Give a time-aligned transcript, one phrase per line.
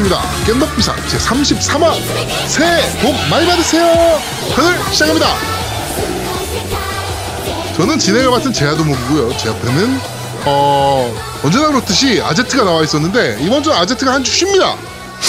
[0.00, 0.20] 있습니다.
[0.46, 1.94] 겜덕비상 제33화
[2.48, 4.18] 새해 복 많이 받으세요.
[4.54, 5.26] 편을 시작합니다.
[7.76, 9.36] 저는 진행을 맡은 제아도목이고요.
[9.36, 10.00] 제 옆에는
[10.46, 14.74] 어, 언제나 그렇듯이 아제트가 나와 있었는데 이번 주 아제트가 한 주 쉽니다.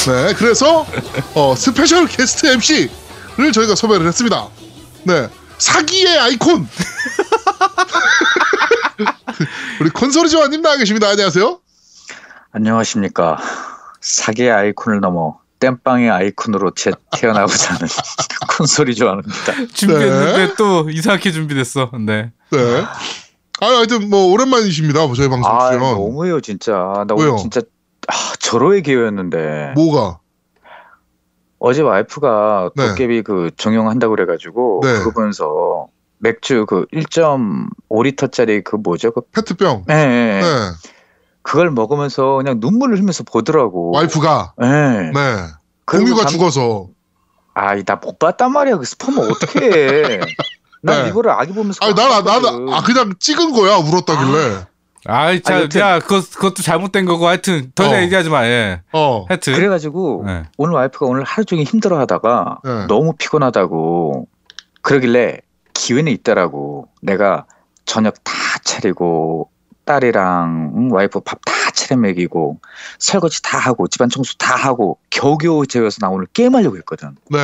[0.05, 0.85] 네, 그래서
[1.33, 4.47] 어, special 게스트 MC를 저희가 섭외를 했습니다.
[5.03, 6.65] 네, 사기의 아이콘
[9.81, 11.09] 우리 콘솔이 조아님 나와 계십니다.
[11.09, 11.59] 안녕하세요.
[12.53, 13.37] 안녕하십니까.
[14.01, 17.87] 사기의 아이콘을 넘어 땜빵의 아이콘으로 제, 태어나고자 하는
[18.57, 19.53] 콘솔이 좋아합니다.
[19.73, 20.53] 준비했는데 네.
[20.57, 21.91] 또 이상하게 준비됐어.
[22.05, 22.31] 네.
[22.51, 22.83] 네.
[23.61, 24.99] 아, 하여튼 뭐 오랜만이십니다.
[25.15, 25.93] 저희 방송 아, 출연.
[25.93, 26.73] 너무해요, 진짜.
[27.07, 27.29] 나 왜요?
[27.29, 27.61] 오늘 진짜
[28.07, 30.19] 아, 절호의 기회였는데 뭐가?
[31.59, 32.87] 어제 와이프가 네.
[32.87, 34.93] 도깨비 그 종영한다고 그래가지고 네.
[34.93, 39.11] 그거 보면서 맥주 그 1.5리터짜리 그 뭐죠?
[39.11, 39.83] 그 페트병.
[39.87, 40.41] 네, 네.
[40.41, 40.47] 네.
[41.43, 43.91] 그걸 먹으면서 그냥 눈물을 흘리면서 보더라고.
[43.95, 44.53] 와이프가.
[44.57, 44.67] 네.
[45.11, 45.21] 네.
[45.85, 46.87] 공유가 감- 죽어서.
[47.53, 48.77] 아이 나 못 봤단 말이야.
[48.77, 50.19] 그 스포면 어떡해.
[50.83, 51.09] 난 네.
[51.09, 52.73] 이거를 아기 보면서 아니, 난, 봤거든.
[52.73, 53.75] 아, 그냥 찍은 거야.
[53.77, 54.65] 울었다길래.
[55.05, 58.01] 아이, 자, 아니, 야, 그거, 그것도 잘못된 거고, 하여튼, 더 이상 어.
[58.01, 58.81] 얘기하지 마, 예.
[58.93, 59.25] 어.
[59.27, 59.53] 하여튼.
[59.53, 60.43] 그래가지고 네.
[60.57, 62.85] 오늘 와이프가 오늘 하루 종일 힘들어 하다가 네.
[62.87, 64.27] 너무 피곤하다고
[64.81, 65.39] 그러길래
[65.73, 67.45] 기회는 있다라고 내가
[67.85, 68.31] 저녁 다
[68.63, 69.49] 차리고
[69.91, 72.59] 딸이랑 응, 와이프 밥 다 차려 먹이고
[72.99, 77.15] 설거지 다 하고 집안 청소 다 하고 겨우겨우 재워서 나 오늘 게임하려고 했거든.
[77.29, 77.39] 네.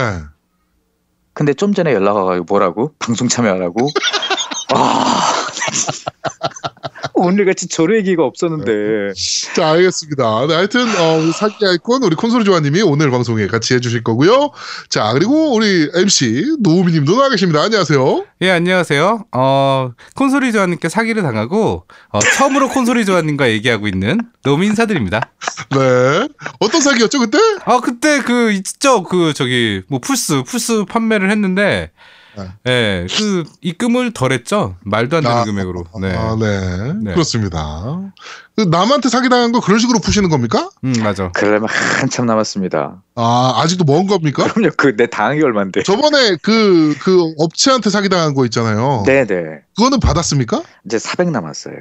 [1.33, 3.87] 근데 좀 전에 연락 와가지고 뭐라고 방송 참여하라고.
[4.73, 5.47] 아
[7.13, 9.13] 오늘 같이 조례 기가 없었는데.
[9.55, 10.47] 자, 알겠습니다.
[10.47, 14.51] 네, 하여튼, 어, 우리 사기 아이콘, 우리 콘솔이 조아님이 오늘 방송에 같이 해주실 거고요.
[14.89, 17.61] 자, 그리고 우리 MC 노우미 님도 나와 계십니다.
[17.63, 18.25] 안녕하세요.
[18.41, 19.25] 예, 안녕하세요.
[19.31, 25.31] 어, 콘솔이 조아님께 사기를 당하고, 어, 처음으로 콘솔이 조아님과 얘기하고 있는 너무 인사드립니다.
[25.71, 26.27] 네.
[26.59, 27.39] 어떤 사기였죠, 그때?
[27.65, 29.03] 아, 그때 그, 있죠.
[29.03, 31.91] 그, 저기, 뭐, 풀스, 풀스 판매를 했는데,
[32.37, 32.49] 네.
[32.71, 34.75] 예, 그, 입금을 덜 했죠.
[34.83, 35.85] 말도 안 되는 아, 금액으로.
[36.01, 36.15] 네.
[36.15, 36.93] 아, 네.
[37.03, 37.13] 네.
[37.13, 38.11] 그렇습니다.
[38.55, 40.69] 그 남한테 사기당한 거 그런 식으로 푸시는 겁니까?
[40.83, 41.31] 음, 맞아.
[41.33, 43.03] 그러려면 한참 남았습니다.
[43.15, 44.43] 아, 아직도 먼 겁니까?
[44.51, 44.71] 그럼요.
[44.77, 45.83] 그 내 당한 게 얼만데.
[45.83, 49.03] 저번에 그, 그 업체한테 사기당한 거 있잖아요.
[49.05, 49.61] 네네.
[49.75, 50.63] 그거는 받았습니까?
[50.85, 51.75] 이제 400 남았어요.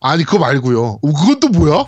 [0.00, 0.82] 아니, 그거 말고요.
[1.02, 1.84] 어, 그건 또 뭐야?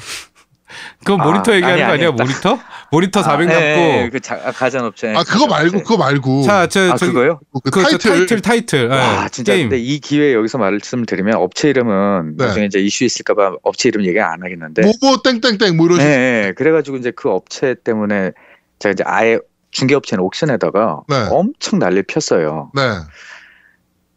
[0.98, 2.08] 그건 아, 모니터 얘기하는 아니, 거 아니야?
[2.08, 2.58] 아니, 모니터?
[2.90, 3.64] 모니터 400 아, 남고.
[3.64, 5.14] 예, 예, 그 자, 아, 가전업체.
[5.14, 6.42] 아, 그거 말고, 그거 말고.
[6.42, 7.40] 자, 저, 아 저기, 그거요?
[7.64, 8.08] 그 그, 저 타이틀.
[8.08, 8.88] 타이틀, 타이틀.
[8.88, 9.68] 와 예, 진짜 게임.
[9.68, 12.46] 근데 이 기회에 여기서 말씀을 드리면 업체 이름은 네.
[12.46, 14.82] 나중에 이제 이슈 있을까봐 업체 이름 얘기 안 하겠는데.
[14.82, 16.04] 뭐뭐 땡땡땡 뭐 이런 네.
[16.04, 16.52] 네.
[16.52, 18.32] 그래가지고 이제 그 업체 때문에
[18.78, 19.38] 제가 이제 아예
[19.70, 21.28] 중개업체는 옥션에다가 네.
[21.30, 22.70] 엄청 난리 폈어요.
[22.74, 22.82] 네.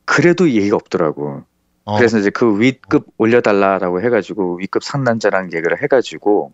[0.05, 1.43] 그래도 얘기가 없더라고.
[1.89, 1.97] 어.
[1.97, 6.53] 그래서 이제 그 윗급 올려달라라고 해가지고 윗급 상단자랑 얘기를 해가지고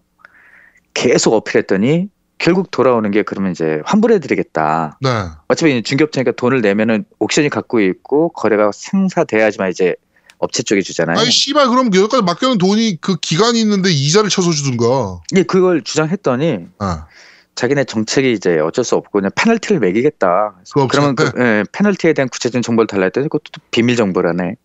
[0.94, 5.00] 계속 어필했더니 결국 돌아오는 게 그러면 이제 환불해드리겠다.
[5.02, 5.10] 네.
[5.48, 9.96] 어차피 중개업체니까 돈을 내면은 옥션이 갖고 있고 거래가 생사돼야지만 이제
[10.38, 11.18] 업체 쪽에 주잖아요.
[11.18, 15.22] 아니, 씨발, 그럼 여기까지 맡겨놓은 돈이 그 기간이 있는데 이자를 쳐서 주든가.
[15.36, 17.08] 예, 그걸 주장했더니 아,
[17.56, 20.56] 자기네 정책이 이제 어쩔 수 없고 그냥 페널티를 매기겠다.
[20.74, 20.88] 그.
[20.88, 24.56] 그러면 그 예, 페널티에 대한 구체적인 정보를 달라 했더니 그것도 또 비밀 정보라네.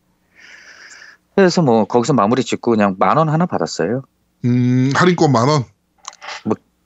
[1.40, 4.02] 그래서 뭐 거기서 마무리 짓고 그냥 만 원 하나 받았어요.
[4.44, 5.64] 음, 할인권 만 원.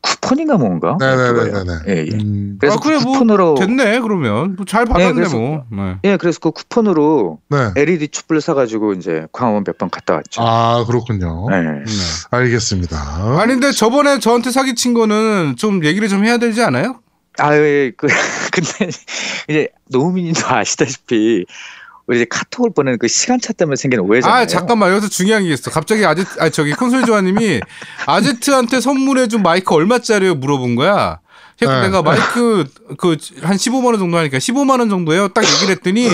[0.01, 0.99] 쿠폰인가 뭔가?
[1.01, 1.73] 네네네네.
[1.89, 2.15] 예, 예.
[2.15, 4.55] 음, 그래서 아, 그래, 그 뭐, 쿠폰으로 됐네, 그러면.
[4.55, 5.65] 뭐 잘 받았네, 그래서- 뭐.
[5.73, 5.97] 네.
[6.05, 7.73] 예, 그래서 그 쿠폰으로 네.
[7.75, 10.43] LED 촛불 사가지고 이제 광화문 몇 번 갔다 왔죠.
[10.43, 11.47] 아, 그렇군요.
[11.53, 11.57] 예.
[11.57, 11.85] 네.
[12.31, 12.97] 알겠습니다.
[13.41, 17.01] 아니, 근데 저번에 저한테 사기친 거는 좀 얘기를 좀 해야 되지 않아요?
[17.39, 18.07] 아, 예, 그,
[18.53, 18.91] 근데
[19.49, 21.47] 이제 노우미님도 아시다시피
[22.07, 24.43] 우리 이제 카톡을 보내는 그 시간차 때문에 생긴 오해잖아요.
[24.43, 24.91] 아, 잠깐만.
[24.93, 25.71] 여기서 중요한 게 있어.
[25.71, 27.61] 갑자기 아제트, 아, 저기, 콘솔 조아님이
[28.07, 30.35] 아제트한테 선물해 준 마이크 얼마짜리요?
[30.35, 31.21] 물어본 거야.
[31.59, 31.83] 그래서 네.
[31.87, 32.65] 내가 마이크
[32.99, 35.29] 그 한 15만 원 정도 하니까 15만 원 정도예요.
[35.29, 36.11] 딱 얘기를 했더니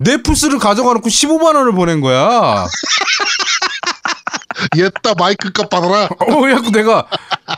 [0.00, 2.66] 내 플스를 가져가 놓고 15만 원을 보낸 거야.
[4.76, 6.08] 옛다 마이크 값 받아라.
[6.18, 7.06] 어, 그래갖고 내가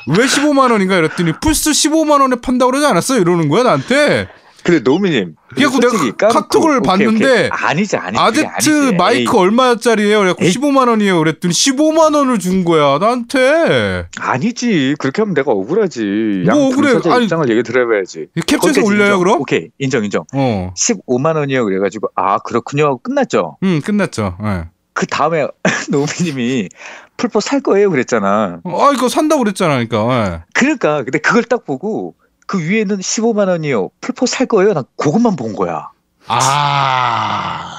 [0.09, 3.19] 왜 15만 원인가 이랬더니 플스 15만 원에 판다고 그러지 않았어?
[3.19, 4.29] 이러는 거야 나한테.
[4.63, 5.35] 근데 노우미님.
[5.55, 7.49] 그래갖고 내가 솔직히 까놓고- 카톡을 오케이, 봤는데 오케이.
[7.51, 8.21] 아니지, 아니지.
[8.21, 8.97] 아제트 아니지.
[8.97, 10.19] 마이크 에이, 얼마짜리예요?
[10.19, 10.51] 그래갖고 에이.
[10.53, 11.19] 15만 원이에요.
[11.19, 14.07] 그랬더니 15만 원을 준 거야 나한테.
[14.21, 14.97] 아니지.
[14.99, 16.43] 그렇게 하면 내가 억울하지.
[16.47, 16.91] 뭐양 억울해.
[17.13, 18.27] 아니, 입장을 얘기 들어봐야지.
[18.47, 19.19] 캡처해서 올려요 인정.
[19.21, 19.41] 그럼?
[19.41, 20.25] 오케이, 인정, 인정.
[20.35, 21.65] 어, 15만 원이요.
[21.65, 22.99] 그래가지고 아 그렇군요.
[22.99, 23.57] 끝났죠.
[23.63, 24.37] 음 끝났죠.
[24.45, 24.65] 예.
[24.93, 25.47] 그 다음에
[25.91, 26.69] 노우미님이
[27.17, 27.91] 풀포 살 거예요.
[27.91, 28.61] 그랬잖아.
[28.65, 30.27] 어, 아 이거 산다고 그랬잖아, 그러니까.
[30.37, 30.43] 예.
[30.55, 32.15] 그러니까 근데 그걸 딱 보고
[32.51, 33.91] 그 위에는 15만 원이요.
[34.01, 34.73] 풀포 살 거예요.
[34.73, 35.91] 난 그것만 본 거야.
[36.27, 37.77] 아.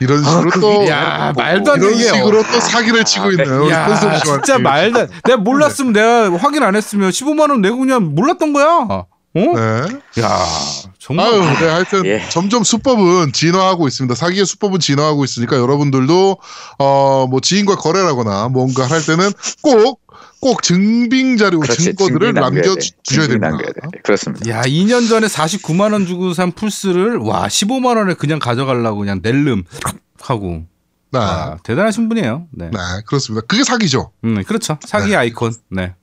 [0.00, 1.40] 이런 아, 식으로 그또 야, 보고.
[1.40, 3.88] 말도 안 이런 되게 식으로 또 사기를 치고 있는 우리 야,
[4.22, 8.66] 진짜 말도 안- 내가 몰랐으면 내가 확인 안 했으면 15만 원 내고 그냥 몰랐던 거야.
[8.88, 9.06] 어?
[9.34, 10.22] 네.
[10.22, 10.44] 야,
[10.98, 12.22] 정말 아유, 네, 하여튼 예.
[12.28, 14.14] 점점 수법은 진화하고 있습니다.
[14.14, 16.36] 사기의 수법은 진화하고 있으니까 여러분들도
[16.78, 19.30] 어 뭐 지인과 거래라거나 뭔가 할 때는
[19.62, 20.00] 꼭
[20.40, 22.80] 꼭 증빙 자료, 그렇지, 증거들을 증빙 남겨야 남겨 돼.
[23.02, 23.48] 주셔야 증빙 됩니다.
[23.48, 23.98] 남겨야 돼.
[24.02, 24.50] 그렇습니다.
[24.50, 29.64] 야, 2년 전에 49만 원 주고 산 플스를 와, 15만 원에 그냥 가져가려고 그냥 낼름
[30.20, 30.64] 하고.
[31.12, 31.18] 네.
[31.20, 32.48] 아, 대단하신 분이에요.
[32.52, 32.66] 네.
[32.70, 33.46] 네, 그렇습니다.
[33.46, 34.12] 그게 사기죠.
[34.24, 34.78] 음, 그렇죠.
[34.84, 35.16] 사기 네.
[35.16, 35.52] 아이콘.
[35.70, 35.94] 네.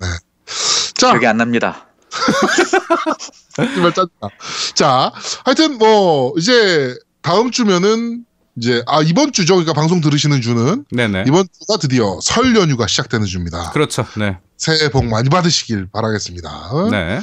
[0.96, 1.88] 자, 기억이 안 납니다.
[3.56, 4.30] 정말 짜증나.
[4.76, 5.12] 자,
[5.46, 9.56] 하여튼 뭐 이제 다음 주면은 이제 아 이번 주죠.
[9.56, 11.26] 그러니까 방송 들으시는 주는 네네.
[11.28, 13.72] 이번 주가 드디어 설 연휴가 시작되는 주입니다.
[13.72, 14.06] 그렇죠.
[14.18, 14.38] 네.
[14.58, 16.72] 새해 복 많이 받으시길 바라겠습니다.
[16.92, 17.20] 네.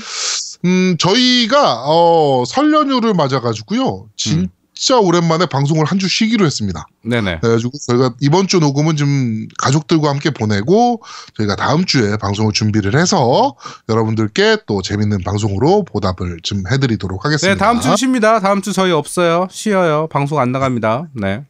[0.64, 4.08] 음, 저희가 어, 설 연휴를 맞아 가지고요.
[4.16, 4.50] 진
[4.82, 6.86] 짜 오랜만에 방송을 한 주 쉬기로 했습니다.
[7.02, 7.40] 네네.
[7.40, 11.02] 그래가지고 저희가 이번 주 녹음은 좀 가족들과 함께 보내고
[11.36, 13.54] 저희가 다음 주에 방송을 준비를 해서
[13.90, 17.54] 여러분들께 또 재밌는 방송으로 보답을 좀 해드리도록 하겠습니다.
[17.54, 18.40] 네, 다음 주 쉽니다.
[18.40, 19.46] 다음 주 저희 없어요.
[19.50, 20.08] 쉬어요.
[20.10, 21.08] 방송 안 나갑니다.
[21.14, 21.44] 네.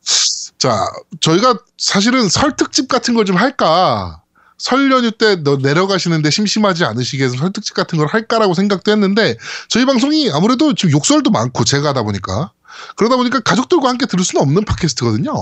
[0.58, 0.84] 자,
[1.20, 4.22] 저희가 사실은 설 특집 같은 걸 좀 할까.
[4.58, 9.36] 설 연휴 때 너 내려가시는데 심심하지 않으시게 해서 설 특집 같은 걸 할까라고 생각도 했는데
[9.68, 12.52] 저희 방송이 아무래도 지금 욕설도 많고 제가 하다 보니까
[12.96, 15.32] 그러다 보니까 가족들과 함께 들을 수는 없는 팟캐스트거든요.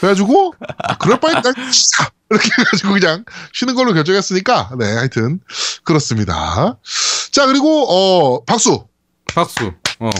[0.00, 5.40] 그래가지고 아, 그럴 바에 그냥 쉬자 이렇게 해가지고 그냥 쉬는 걸로 결정했으니까 네 하여튼
[5.84, 6.78] 그렇습니다.
[7.30, 8.86] 자 그리고 어 박수
[9.34, 9.72] 박수.
[10.00, 10.10] 어.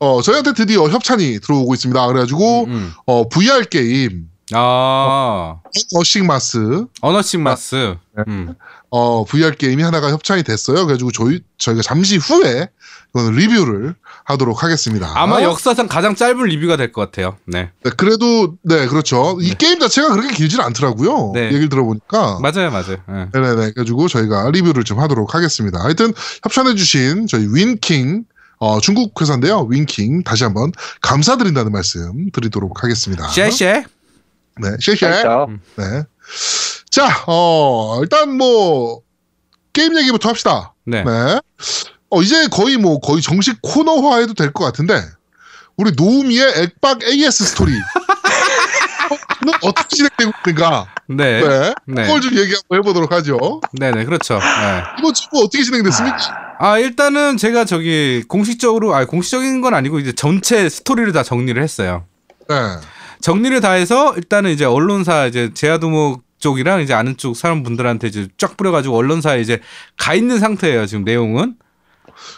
[0.00, 2.06] 어 저희한테 드디어 협찬이 들어오고 있습니다.
[2.06, 2.92] 그래가지고 음.
[3.06, 5.60] 어 VR 게임 아.
[5.94, 7.96] 어식마스 언어식 마스.
[8.28, 8.54] 음.
[8.90, 10.86] 어, VR 게임이 하나가 협찬이 됐어요.
[10.86, 12.68] 그래가지고 저희, 저희가 잠시 후에
[13.10, 15.12] 이거는 리뷰를 하도록 하겠습니다.
[15.14, 17.36] 아마 역사상 가장 짧은 리뷰가 될 것 같아요.
[17.46, 17.70] 네.
[17.82, 19.36] 네, 그래도, 네, 그렇죠.
[19.40, 21.32] 이 게임 자체가 그렇게 길진 않더라고요.
[21.34, 21.46] 네.
[21.46, 22.40] 얘기를 들어보니까.
[22.40, 22.96] 맞아요, 맞아요.
[23.06, 23.28] 네.
[23.32, 23.54] 네네네.
[23.72, 25.82] 그래가지고 저희가 리뷰를 좀 하도록 하겠습니다.
[25.82, 26.12] 하여튼
[26.42, 28.24] 협찬해주신 저희 윈킹,
[28.58, 29.66] 어, 중국 회사인데요.
[29.68, 30.22] 윈킹.
[30.24, 30.72] 다시 한번
[31.02, 33.28] 감사드린다는 말씀 드리도록 하겠습니다.
[33.28, 33.84] 谢谢.
[34.62, 35.10] 네, 谢谢.
[35.76, 36.02] 네.
[36.90, 39.00] 자, 어, 일단 뭐,
[39.74, 40.72] 게임 얘기부터 합시다.
[40.86, 41.02] 네.
[41.04, 41.40] 네.
[42.14, 45.02] 어, 이제 거의 뭐, 거의 정식 코너화해도 될 것 같은데,
[45.76, 47.72] 우리 노우미의 액박 AS 스토리.
[49.44, 50.86] 는 어떻게 진행되고 있는가?
[51.08, 51.40] 네.
[51.42, 51.74] 네.
[51.86, 52.02] 네.
[52.04, 53.60] 그걸 좀 얘기 한번 해보도록 하죠.
[53.72, 54.04] 네, 네.
[54.04, 54.38] 그렇죠.
[54.38, 54.82] 네.
[54.98, 56.18] 이번 주 어떻게 진행됐습니까?
[56.58, 62.06] 아, 일단은 제가 저기 공식적으로 아, 공식적인 건 아니고 이제 전체 스토리를 다 정리를 했어요.
[62.48, 62.56] 네.
[63.20, 68.28] 정리를 다 해서 일단은 이제 언론사 이제 제아두목 쪽이랑 이제 아는 쪽 사람 분들한테 이제
[68.38, 69.60] 쫙 뿌려가지고 언론사에 이제
[69.96, 71.54] 가 있는 상태예요 지금 내용은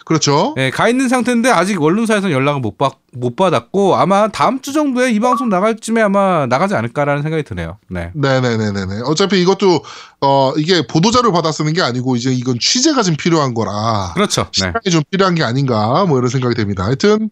[0.05, 0.55] 그렇죠.
[0.59, 5.11] 예, 가 있는 상태인데 아직 언론사에서는 연락을 못 받 못 받았고 아마 다음 주 정도에
[5.11, 7.79] 이 방송 나갈 쯤에 아마 나가지 않을까라는 생각이 드네요.
[7.89, 8.11] 네.
[8.15, 9.01] 네네네네네.
[9.07, 9.83] 어차피 이것도,
[10.21, 14.13] 어, 이게 보도자료 받아 쓰는 게 아니고, 이제 이건 취재가 좀 필요한 거라.
[14.13, 14.43] 그렇죠.
[14.43, 14.49] 네.
[14.53, 16.85] 시간이 좀 필요한 게 아닌가 뭐 이런 생각이 됩니다.
[16.85, 17.31] 하여튼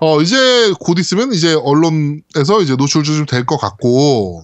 [0.00, 4.42] 어 이제 곧 있으면 이제 언론에서 이제 노출 좀 될 것 같고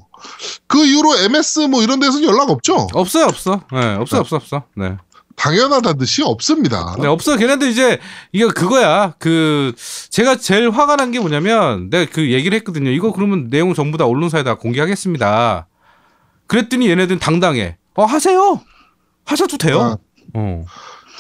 [0.67, 2.87] 그 이후로 MS 뭐 이런 데서 연락 없죠?
[2.95, 3.61] 없어요, 없어.
[3.73, 4.63] 네, 없어, 없어, 없어.
[4.77, 4.97] 네.
[5.37, 6.97] 당연하다듯이 없습니다.
[6.99, 7.37] 네, 없어.
[7.37, 7.99] 걔네들 이제
[8.33, 9.15] 이게 그거야.
[9.19, 9.73] 그
[10.11, 12.91] 제가 제일 화가 난 게 뭐냐면 내가 그 얘기를 했거든요.
[12.91, 15.69] 이거 그러면 내용 전부 다 언론사에 다 공개하겠습니다.
[16.47, 17.77] 그랬더니 얘네들은 당당해.
[17.95, 18.61] 어 하세요.
[19.25, 19.81] 하셔도 돼요.
[19.81, 19.97] 아,
[20.35, 20.65] 어.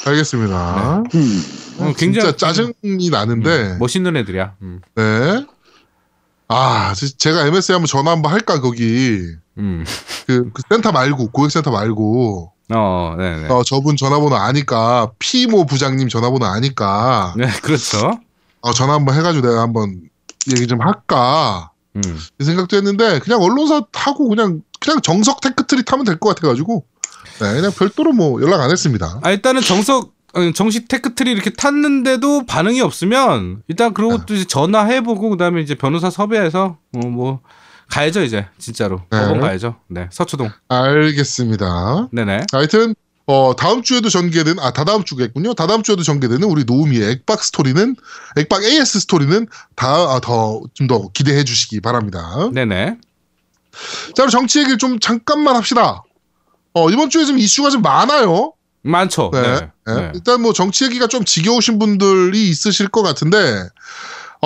[0.07, 1.03] 알겠습니다.
[1.15, 1.43] 음.
[1.79, 4.55] 어, 진짜 짜증이 나는데 음, 멋있는 애들이야.
[4.63, 4.81] 음.
[4.95, 5.45] 네.
[6.49, 9.21] 아 지- 제가 MS에 한번 전화 한번 할까 거기
[9.59, 9.85] 음.
[10.27, 13.49] 그, 그 센터 말고 고객센터 말고 어, 네, 네.
[13.49, 18.19] 어 저분 전화번호 아니까 피모 부장님 전화번호 아니까 네, 그렇죠.
[18.61, 20.01] 어, 전화 한번 해가지고 내가 한번
[20.51, 22.03] 얘기 좀 할까 음.
[22.41, 26.85] 이 생각도 했는데 그냥 언론사 타고 그냥 그냥 정석 tech tree 타면 될 것 같아가지고
[27.41, 29.21] 네, 그냥 별도로 뭐 연락 안 했습니다.
[29.23, 34.45] 아 일단은 정석 어, 정식 tech tree 이렇게 탔는데도 반응이 없으면 일단 그러고 또 이제
[34.45, 37.41] 전화해보고 그다음에 이제 변호사 섭외해서 어, 뭐
[37.89, 39.21] 가야죠 이제 진짜로 네.
[39.21, 39.77] 법원 가야죠.
[39.89, 40.51] 네 서초동.
[40.69, 42.09] 알겠습니다.
[42.13, 42.47] 네네.
[42.53, 42.95] 하여튼
[43.27, 45.55] 어 다음 주에도 전개된 아 다다음 주겠군요.
[45.55, 47.97] 다다음 주에도 전개되는 우리 노우미의 액박 스토리는
[48.37, 52.51] 액박 AS 스토리는 다더좀 더 기대해 주시기 바랍니다.
[52.53, 52.99] 네네.
[54.15, 56.03] 자 그럼 정치 얘기를 좀 잠깐만 합시다.
[56.75, 58.53] 어 이번 주에 좀 이슈가 좀 많아요.
[58.83, 59.31] 많죠.
[59.33, 59.43] 네.
[59.43, 59.71] 네.
[59.87, 59.95] 네.
[59.95, 60.13] 네.
[60.15, 63.69] 일단 뭐 정치 얘기가 좀 지겨우신 분들이 있으실 것 같은데,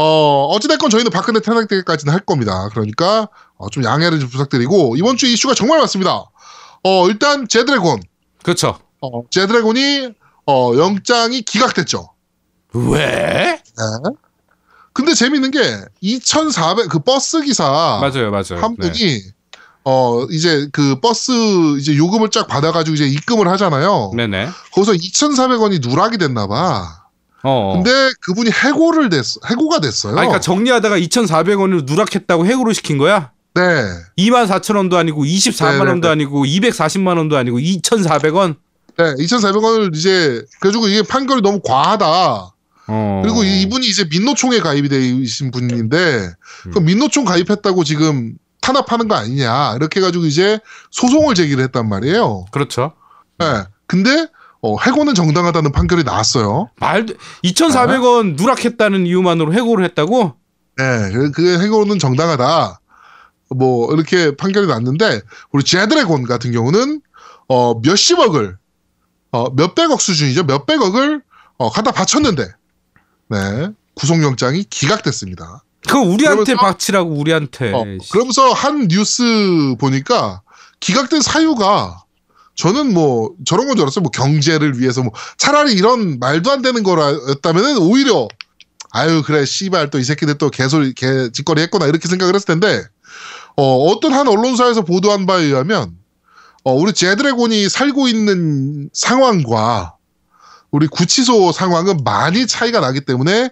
[0.01, 2.69] 어, 어찌됐건 저희는 박근혜 탄핵 때까지는 할 겁니다.
[2.71, 6.25] 그러니까, 어, 좀 양해를 좀 부탁드리고, 이번 주 이슈가 정말 많습니다.
[6.85, 8.01] 어, 일단, 제드래곤.
[8.43, 8.79] 그렇죠.
[9.03, 10.15] 어, 제드래곤이,
[10.47, 12.11] 어, 영장이 기각됐죠.
[12.73, 12.99] 왜?
[12.99, 13.61] 네.
[14.93, 15.59] 근데 재밌는 게
[16.01, 17.65] 2,400 그 버스 기사
[18.01, 18.63] 맞아요, 맞아요.
[18.63, 18.91] 한 네.
[18.91, 19.23] 분이
[19.85, 21.33] 어 이제 그 버스
[21.79, 24.13] 이제 요금을 쫙 받아가지고 이제 입금을 하잖아요.
[24.15, 24.51] 네네.
[24.73, 27.00] 거기서 2,400원이 누락이 됐나 봐.
[27.43, 27.73] 어.
[27.75, 27.91] 근데
[28.23, 29.41] 그분이 해고를 됐어.
[29.49, 30.13] 해고가 됐어요.
[30.13, 33.31] 아, 그러니까 정리하다가 2,400원으로 누락했다고 해고를 시킨 거야?
[33.55, 33.63] 네.
[34.19, 35.91] 24,000원도 아니고 24만 네네네.
[35.91, 38.57] 원도 아니고 240만 원도 아니고 2,400원.
[38.99, 42.53] 네, 2,400원을 이제 그래가지고 이게 판결이 너무 과하다.
[42.93, 43.21] 어.
[43.23, 46.31] 그리고 이- 이분이 이제 민노총에 가입이 되신 분인데
[46.73, 46.85] 그 음.
[46.85, 50.59] 민노총 가입했다고 지금 탄압하는 거 아니냐 이렇게 해가지고 이제
[50.91, 52.45] 소송을 제기를 했단 말이에요.
[52.53, 52.93] 그렇죠.
[53.39, 53.47] 네.
[53.87, 54.27] 근데
[54.63, 56.69] 어, 해고는 정당하다는 판결이 나왔어요.
[56.81, 57.15] 말도
[57.45, 60.35] 2,400원 누락했다는 이유만으로 해고를 했다고?
[60.77, 62.79] 네, 그- 그 해고는 정당하다.
[63.57, 67.01] 뭐 이렇게 판결이 났는데 우리 제드래곤 같은 경우는
[67.49, 68.57] 어 몇십억을
[69.33, 70.45] 어 몇백억 수준이죠.
[70.45, 71.21] 몇백억을
[71.57, 72.47] 어 갖다 바쳤는데
[73.29, 75.65] 네 구속영장이 기각됐습니다.
[75.87, 77.73] 그거 우리한테 그러면서- 바치라고 우리한테.
[77.73, 80.43] 어, 그러면서 한 뉴스 보니까
[80.79, 82.05] 기각된 사유가
[82.57, 84.03] 저는 뭐 저런 건 줄 알았어요.
[84.03, 88.29] 뭐 경제를 위해서 뭐 차라리 이런 말도 안 되는 거라였다면은 오히려
[88.93, 92.83] 아유 그래 씨발 또 이 새끼들 또 개소리 개 짓거리 했구나 이렇게 생각을 했을 텐데
[93.57, 95.97] 어 어떤 한 언론사에서 보도한 바에 의하면
[96.65, 99.95] 어 우리 제드래곤이 살고 있는 상황과
[100.71, 103.51] 우리 구치소 상황은 많이 차이가 나기 때문에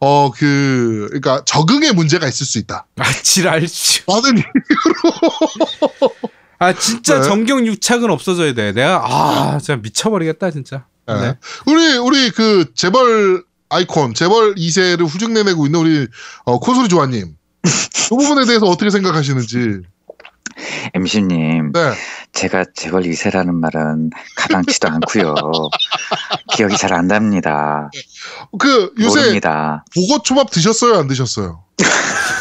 [0.00, 2.86] 어 그 그러니까 적응에 문제가 있을 수 있다.
[2.98, 3.66] 아, 지랄.
[3.68, 4.00] 씨.
[4.06, 4.42] 많은
[6.60, 7.22] 아, 진짜 네.
[7.26, 8.72] 정경 유착은 없어져야 돼.
[8.72, 10.84] 내가 아, 진짜 미쳐버리겠다, 진짜.
[11.08, 11.14] 예.
[11.14, 11.34] 네.
[11.66, 16.06] 우리 우리 그 재벌 아이콘 재벌 2세를 후증 내내고 있는 우리
[16.44, 19.80] 어, 코소리 조아님 이 부분에 대해서 어떻게 생각하시는지
[20.94, 21.92] MC님, 네
[22.32, 25.34] 제가 재벌 2세라는 말은 가당치도 않고요.
[26.54, 27.90] 기억이 잘 안 납니다.
[28.58, 29.84] 그 요새 모릅니다.
[29.94, 31.64] 보고 초밥 드셨어요 안 드셨어요?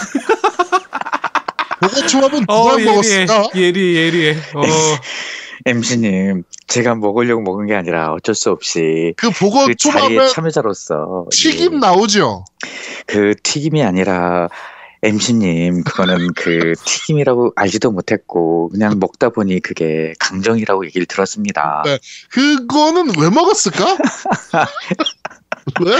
[1.89, 2.91] 보고 초밥은 누가 어, 예리해.
[2.91, 3.49] 먹었을까?
[3.55, 4.31] 예리, 예리해.
[4.55, 4.61] 어.
[5.65, 11.73] MC님, 제가 먹으려고 먹은 게 아니라 어쩔 수 없이 그 보고 그 초밥에 참여자로서 튀김
[11.73, 12.45] 예, 나오죠.
[13.05, 14.47] 그 튀김이 아니라
[15.01, 21.83] MC님 그거는 그 튀김이라고 알지도 못했고 그냥 먹다 보니 그게 강정이라고 얘기를 들었습니다.
[21.85, 21.99] 네.
[22.31, 23.97] 그거는 왜 먹었을까?
[25.85, 25.93] 왜?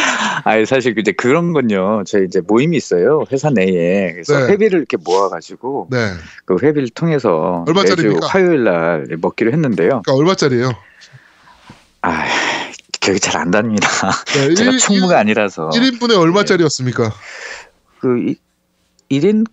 [0.44, 2.04] 아니 사실 이제 그런 건요.
[2.06, 4.54] 저희 이제 모임이 있어요 회사 내에 그래서 네.
[4.54, 5.98] 회비를 이렇게 모아 가지고 네.
[6.46, 8.28] 그 회비를 통해서 얼마짜리입니까?
[8.28, 10.02] 화요일 날 먹기로 했는데요.
[10.04, 10.72] 그러니까 얼마짜리예요?
[12.02, 12.26] 아
[13.02, 13.88] 기억이 잘 안 납니다.
[14.36, 17.12] 네, 제가 일- 총무가 아니라서 1인분에 얼마짜리였습니까?
[18.00, 18.36] 그 이-
[19.12, 19.46] 1인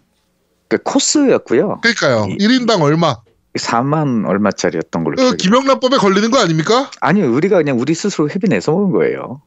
[0.69, 1.81] 그 코스였고요.
[1.83, 2.27] 그러니까요.
[2.31, 3.17] 이- 1인당 얼마?
[3.59, 6.91] 4만 얼마짜리였던 걸로 그 기억이 김영란법에 걸리는 거 아닙니까?
[7.01, 9.41] 아니 우리가 그냥 우리 스스로 회비 내서 먹은 거예요.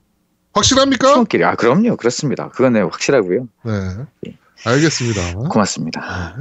[0.59, 1.07] 확실합니까?
[1.07, 1.43] 팀원끼리.
[1.43, 2.49] 아 그럼요, 그렇습니다.
[2.49, 3.47] 그건 네, 확실하고요.
[3.65, 3.71] 네.
[4.27, 4.37] 예.
[4.65, 5.33] 알겠습니다.
[5.49, 6.35] 고맙습니다.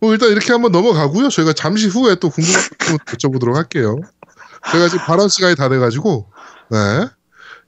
[0.00, 1.28] 뭐 일단 이렇게 한번 넘어가고요.
[1.28, 3.96] 저희가 잠시 후에 또 궁금한 거 여쭤보도록 할게요.
[4.70, 6.30] 저희가 지금 발언 시간이 다 돼가지고,
[6.70, 7.06] 네.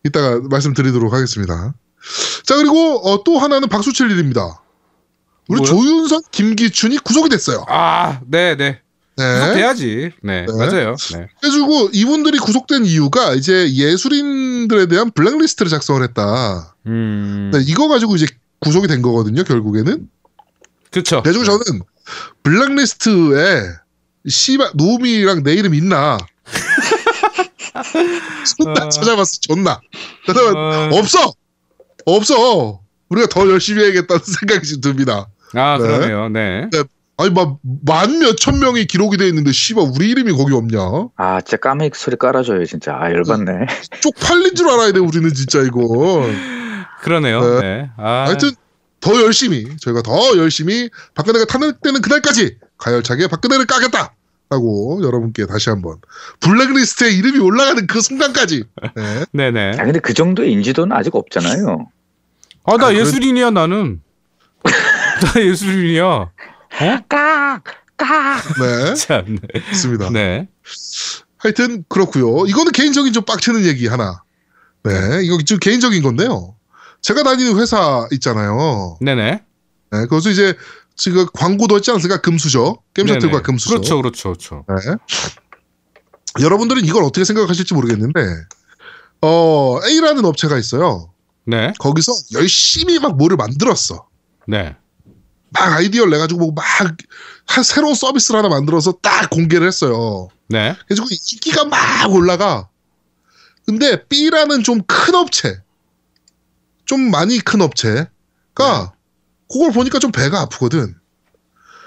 [0.05, 1.75] 이따가 말씀드리도록 하겠습니다.
[2.45, 4.61] 자, 그리고 어, 또 하나는 박수칠 일입니다.
[5.49, 5.65] 우리 뭐요?
[5.65, 7.65] 조윤선, 김기춘이 구속이 됐어요.
[7.69, 8.82] 아, 네, 네.
[9.17, 9.55] 네.
[9.55, 10.11] 돼야지.
[10.23, 10.53] 네, 네.
[10.57, 10.97] 맞아요.
[11.13, 11.29] 네.
[11.41, 16.75] 그래가지고 이분들이 구속된 이유가 이제 예술인들에 대한 블랙리스트를 작성을 했다.
[16.87, 17.51] 음.
[17.53, 18.27] 네, 이거 가지고 이제
[18.61, 20.09] 구속이 된 거거든요, 결국에는.
[20.91, 21.23] 그렇죠.
[21.23, 21.83] 그래가지고 저는
[22.43, 23.63] 블랙리스트에
[24.29, 26.19] 씨발 노미랑 내 이름 있나?
[28.59, 28.89] 존나 어.
[28.89, 29.73] 찾아봤어, 존나.
[29.73, 31.33] 어, 없어,
[32.07, 32.81] 없어.
[33.09, 35.29] 우리가 더 열심히 해야겠다는 생각이 좀 듭니다.
[35.55, 35.87] 아, 네.
[35.87, 36.29] 그러네요.
[36.29, 36.69] 네.
[37.23, 40.79] 아니 막만 몇천 명이 기록이 돼 있는데 씨발 우리 이름이 거기 없냐?
[41.17, 42.97] 아 진짜 까메익 소리 깔아줘요 진짜.
[42.99, 43.67] 아 열받네.
[44.03, 46.27] 쪽팔린 줄 알아야 돼 우리는 진짜 이거.
[47.03, 47.41] 그러네요.
[47.41, 47.61] 네.
[47.61, 47.91] 네.
[47.97, 48.51] 아, 하여튼
[49.01, 54.15] 더 열심히 저희가 더 열심히 박근혜가 탄핵되는 그날까지 가열차게 박근혜를 까겠다.
[54.51, 55.97] 라고 여러분께 다시 한번
[56.41, 58.65] 블랙리스트에 이름이 올라가는 그 순간까지
[58.95, 59.25] 네.
[59.33, 59.79] 네네.
[59.79, 61.87] 아 근데 그 정도의 인지도는 아직 없잖아요.
[62.65, 64.03] 아, 나 아, 그래- 예술인이야, 나는.
[64.63, 66.31] 나 예술인이야.
[66.83, 66.99] 어?
[67.09, 67.63] 깍
[67.97, 68.43] 깍.
[68.59, 69.39] 네, 참.
[69.71, 70.11] 있습니다.
[70.11, 70.49] 네.
[71.39, 72.47] 하여튼 그렇고요.
[72.47, 74.23] 이거는 개인적인 좀 빡치는 얘기 하나.
[74.85, 76.57] 네, 이거 좀 개인적인 건데요.
[77.01, 78.97] 제가 다니는 회사 있잖아요.
[79.01, 79.43] 네네.
[79.93, 80.55] 네, 거기서 이제
[80.97, 82.21] 지금 광고도 했지 않습니까?
[82.21, 83.43] 금수저 게임셔틀과 네네.
[83.43, 83.75] 금수저.
[83.75, 84.65] 그렇죠, 그렇죠, 그렇죠.
[84.69, 86.43] 네.
[86.43, 88.21] 여러분들은 이걸 어떻게 생각하실지 모르겠는데,
[89.21, 91.13] 어, A라는 업체가 있어요.
[91.45, 91.73] 네.
[91.79, 94.07] 거기서 열심히 막 뭐를 만들었어.
[94.47, 94.77] 네.
[95.53, 96.97] 막 아이디어를 내가지고 막한
[97.65, 100.29] 새로운 서비스를 하나 만들어서 딱 공개를 했어요.
[100.49, 100.75] 네.
[100.87, 101.79] 그래서 인기가 막
[102.11, 102.69] 올라가.
[103.67, 105.63] 근데 B라는 좀 큰 업체,
[106.85, 108.09] 좀 많이 큰 업체,
[108.55, 108.93] 그러니까
[109.51, 110.95] 그걸 보니까 좀 배가 아프거든.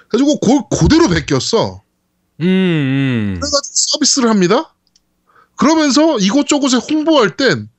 [0.09, 1.81] 그래가지고 그걸 그대로 베꼈어.
[2.41, 3.33] 음, 음.
[3.39, 4.73] 그래가지고 서비스를 합니다.
[5.57, 7.69] 그러면서 이곳저곳에 홍보할 땐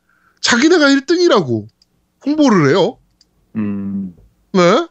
[0.41, 1.67] 자기네가 1등이라고
[2.25, 2.99] 홍보를 해요.
[3.57, 4.15] 음.
[4.53, 4.89] 네?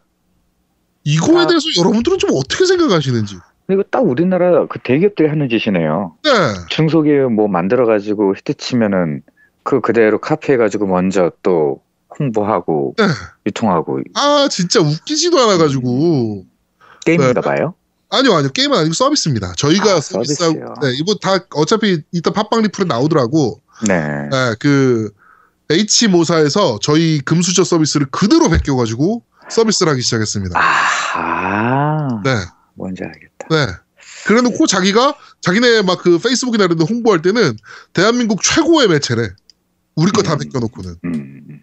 [1.05, 1.47] 이거에 아.
[1.47, 3.37] 대해서 여러분들은 좀 어떻게 생각하시는지.
[3.71, 6.15] 이거 딱 우리나라 그 대기업들이 하는 짓이네요.
[6.23, 6.29] 네.
[6.69, 9.21] 중소기업 뭐 만들어가지고 히트 치면은
[9.63, 11.81] 그 그대로 카피해가지고 먼저 또
[12.19, 13.05] 홍보하고 네.
[13.47, 16.45] 유통하고 아 진짜 웃기지도 않아가지고
[17.05, 17.41] 게임인가 네.
[17.41, 17.73] 봐요.
[18.09, 19.53] 아니요 아니요 게임은 아니고 서비스입니다.
[19.57, 20.81] 저희가 아, 서비스하고.
[20.81, 23.61] 네, 이번 다 어차피 이따 팟빵 리플에 나오더라고.
[23.87, 24.29] 네.
[24.29, 25.11] 네, 그
[25.71, 30.59] H 모사에서 저희 금수저 서비스를 그대로 베껴가지고 서비스를 하기 시작했습니다.
[30.59, 32.35] 아, 네,
[32.75, 33.47] 뭔지 알겠다.
[33.49, 33.73] 네.
[34.25, 37.55] 그래놓고 자기가 자기네 막 그 페이스북이나 이런 데 홍보할 때는
[37.93, 39.29] 대한민국 최고의 매체래.
[39.95, 40.39] 우리 거다 음.
[40.39, 40.95] 베껴놓고는.
[41.05, 41.61] 음.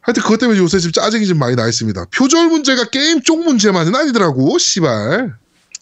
[0.00, 2.06] 하여튼 그것 때문에 요새 지금 짜증이 좀 많이 나 있습니다.
[2.14, 5.34] 표절 문제가 게임 쪽 문제만은 아니더라고, 씨발.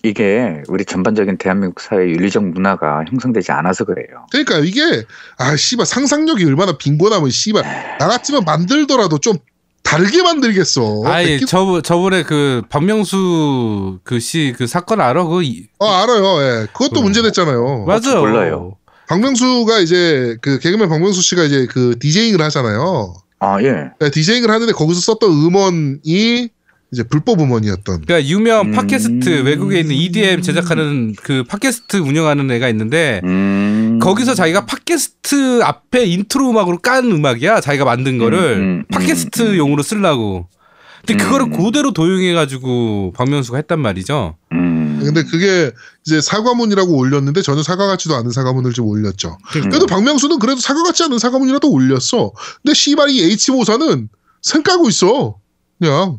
[0.03, 4.27] 이게 우리 전반적인 대한민국 사회 윤리적 문화가 형성되지 않아서 그래요.
[4.31, 5.05] 그러니까 이게
[5.37, 7.63] 아 씨발 상상력이 얼마나 빈곤하면 씨발
[7.99, 9.37] 나 같으면 만들더라도 좀
[9.83, 11.03] 다르게 만들겠어.
[11.05, 15.25] 아니 베끼- 저 저번에 그 박명수 그 씨 그 사건 알아?
[15.25, 16.43] 그 이- 어 알아요.
[16.43, 16.67] 예.
[16.73, 17.03] 그것도 어.
[17.03, 17.85] 문제됐잖아요.
[17.87, 18.21] 맞아요.
[18.21, 18.77] 몰라요.
[19.09, 23.15] 박명수가 이제 그 개그맨 박명수 씨가 이제 그 디제잉을 하잖아요.
[23.41, 23.87] 아, 예.
[23.99, 26.49] 네, 디제잉을 하는데 거기서 썼던 음원이
[26.93, 28.03] 이제 불법 음원이었던.
[28.05, 28.73] 그러니까 유명 음.
[28.73, 33.70] 팟캐스트 외국에 있는 EDM 제작하는 그 팟캐스트 운영하는 애가 있는데 음.
[34.01, 37.61] 거기서 자기가 팟캐스트 앞에 인트로 음악으로 깐 음악이야.
[37.61, 40.49] 자기가 만든 거를 음, 음, 팟캐스트용으로 쓰려고.
[41.07, 41.27] 근데 음.
[41.27, 44.37] 그거를 그대로 도용해가지고 박명수가 했단 말이죠.
[44.53, 45.01] 음.
[45.03, 45.71] 근데 그게
[46.05, 49.39] 이제 사과문이라고 올렸는데 전혀 사과 같지도 않은 사과문을 좀 올렸죠.
[49.57, 49.69] 음.
[49.69, 52.33] 그래도 박명수는 그래도 사과 같지 않은 사과문이라도 올렸어.
[52.63, 54.09] 근데 씨발 이 H 모사는
[54.43, 55.37] 생 까고 있어.
[55.79, 56.19] 그냥.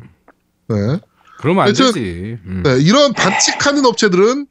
[0.68, 0.98] 네.
[1.38, 2.38] 그러면 안 되지.
[2.44, 2.62] 음.
[2.64, 4.46] 네, 이런 반칙하는 업체들은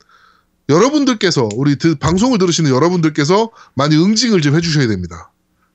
[0.72, 5.32] 여러분들께서 우리 드- 방송을 들으시는 여러분들께서 많이 응징을 좀 해주셔야 됩니다.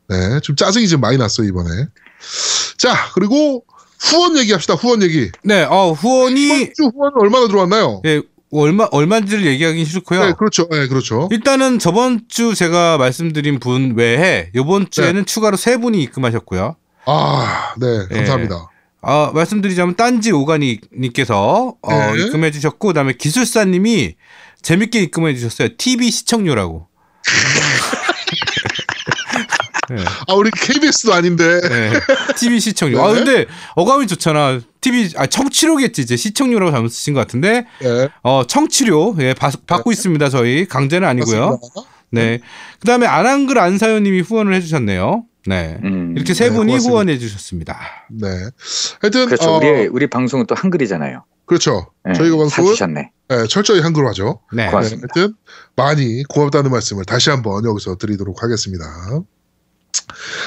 [0.09, 1.69] 네, 좀 짜증이 좀 많이 났어요 이번에.
[2.77, 3.65] 자 그리고
[4.01, 4.75] 후원 얘기합시다.
[4.75, 5.31] 후원 얘기.
[5.45, 8.03] 네, 어, 후원이 이번 주 후원 얼마나 들어왔나요?
[8.07, 10.25] 예, 얼마 얼마인지를 얘기하기 싫고요.
[10.27, 10.69] 네, 그렇죠.
[10.71, 11.29] 네, 그렇죠.
[11.33, 16.77] 일단은 저번 주 제가 말씀드린 분 외에 이번 주에는 추가로 세 분이 입금하셨고요.
[17.07, 18.71] 아, 네, 감사합니다.
[19.03, 22.23] 아, 말씀드리자면 딴지 오가닉님께서 어, 네.
[22.23, 24.15] 입금해 주셨고 그다음에 기술사님이
[24.67, 25.69] 재밌게 입금해 주셨어요.
[25.79, 26.89] TV 시청료라고.
[29.89, 31.61] 네, 아, 우리 KBS도 아닌데.
[31.61, 31.93] 네.
[32.37, 33.01] TV 시청료.
[33.01, 33.21] 아 네.
[33.21, 34.59] 근데 어감이 좋잖아.
[34.81, 39.93] TV 아 청취료겠지 이제 시청료라고 잘못 쓰신 것 같은데 네, 어 청취료 예 받, 받고
[39.93, 41.61] 있습니다 저희 강제는 아니고요.
[41.63, 41.91] 맞습니다.
[42.11, 42.41] 네.
[42.81, 45.27] 그다음에 안한글 안사연님이 후원을 해주셨네요.
[45.47, 45.79] 네.
[45.85, 46.15] 음.
[46.17, 46.91] 이렇게 세 네, 분이 고맙습니다.
[46.91, 47.79] 후원해 주셨습니다.
[48.11, 48.27] 네.
[49.01, 49.49] 하여튼 그렇죠.
[49.49, 51.23] 어, 우리 우리 방송은 또 한글이잖아요.
[51.47, 51.87] 그렇죠.
[52.05, 53.11] 네, 저희가 방송은 사주셨네.
[53.29, 54.41] 네, 철저히 한글로 하죠.
[54.53, 54.69] 네.
[54.69, 55.09] 고맙습니다.
[55.15, 55.35] 네, 하여튼
[55.77, 58.85] 많이 고맙다는 말씀을 다시 한번 여기서 드리도록 하겠습니다.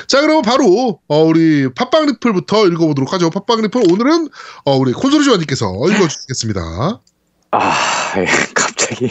[0.07, 3.29] 자, 그럼 바로 어, 우리 팟빵 리플부터 읽어보도록 하죠.
[3.29, 4.29] 팟빵 리플 오늘은
[4.65, 6.61] 어, 우리 콘솔리조아님께서 읽어주시겠습니다.
[7.51, 7.73] 아,
[8.17, 9.09] 예, 갑자기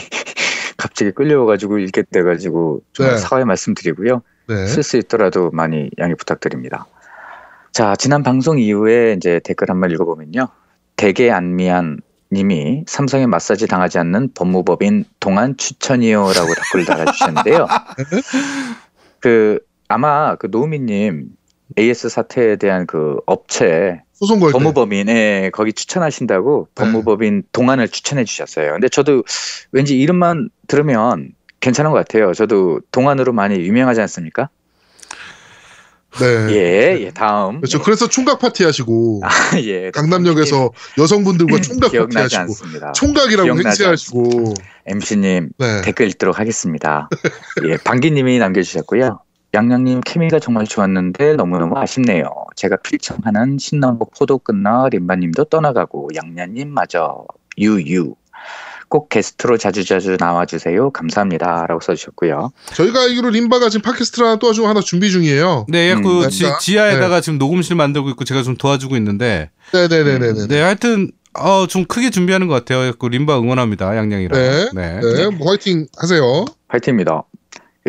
[0.77, 3.17] 갑자기 끌려와가지고 읽게 돼가지고 좀 네.
[3.17, 4.21] 사과의 말씀드리고요.
[4.47, 6.85] 네, 쓸수 있더라도 많이 양해 부탁드립니다.
[7.71, 10.47] 자, 지난 방송 이후에 이제 댓글 한 번 읽어보면요.
[10.99, 17.67] 대개 안미안 님이 삼성에 마사지 당하지 않는 법무법인 동안 추천이요라고 댓글 달아주셨는데요.
[19.21, 21.29] 그 아마 그 노우미님
[21.77, 24.01] AS 사태에 대한 그 업체.
[24.51, 26.83] 법무법인에 거기 추천하신다고 네.
[26.83, 28.73] 법무법인 동안을 추천해 주셨어요.
[28.73, 29.23] 근데 저도
[29.71, 31.31] 왠지 이름만 들으면
[31.61, 32.33] 괜찮은 것 같아요.
[32.33, 34.49] 저도 동안으로 많이 유명하지 않습니까?
[36.17, 36.25] 네.
[36.49, 37.57] 예, 예, 다음.
[37.61, 37.81] 그렇죠.
[37.81, 39.91] 그래서 총각 파티 하시고 아, 예.
[39.91, 42.91] 강남역에서 여성분들과 총각 파티 하시고 않습니다.
[42.93, 44.53] 총각이라고 행세하시고
[44.85, 45.81] MC님 네.
[45.81, 47.09] 댓글 읽도록 하겠습니다.
[47.65, 49.19] 예, 방기님이 남겨주셨고요.
[49.53, 52.29] 양양님 케미가 정말 좋았는데 너무너무 아쉽네요.
[52.55, 57.25] 제가 필청하는 신남복 포도 끝나 림바님도 떠나가고 양양님 마저
[57.57, 58.13] 유유
[58.89, 60.89] 꼭 게스트로 자주자주 나와주세요.
[60.91, 62.51] 감사합니다 라고 써주셨고요.
[62.73, 65.67] 저희가 알기로 림바가 지금 팟캐스트를 하나 또 하나 준비 중이에요.
[65.69, 66.29] 네, 음, 그 맞다.
[66.29, 70.47] 지, 지하에다가 지금 녹음실 만들고 있고 제가 좀 도와주고 있는데 네네네네네.
[70.47, 72.91] 네, 하여튼 어, 좀 크게 준비하는 것 같아요.
[72.93, 74.39] 그 림바 응원합니다, 양양이랑.
[74.39, 74.69] 네.
[74.73, 74.99] 네.
[74.99, 76.45] 네, 뭐 화이팅 하세요.
[76.67, 77.23] 파이팅입니다.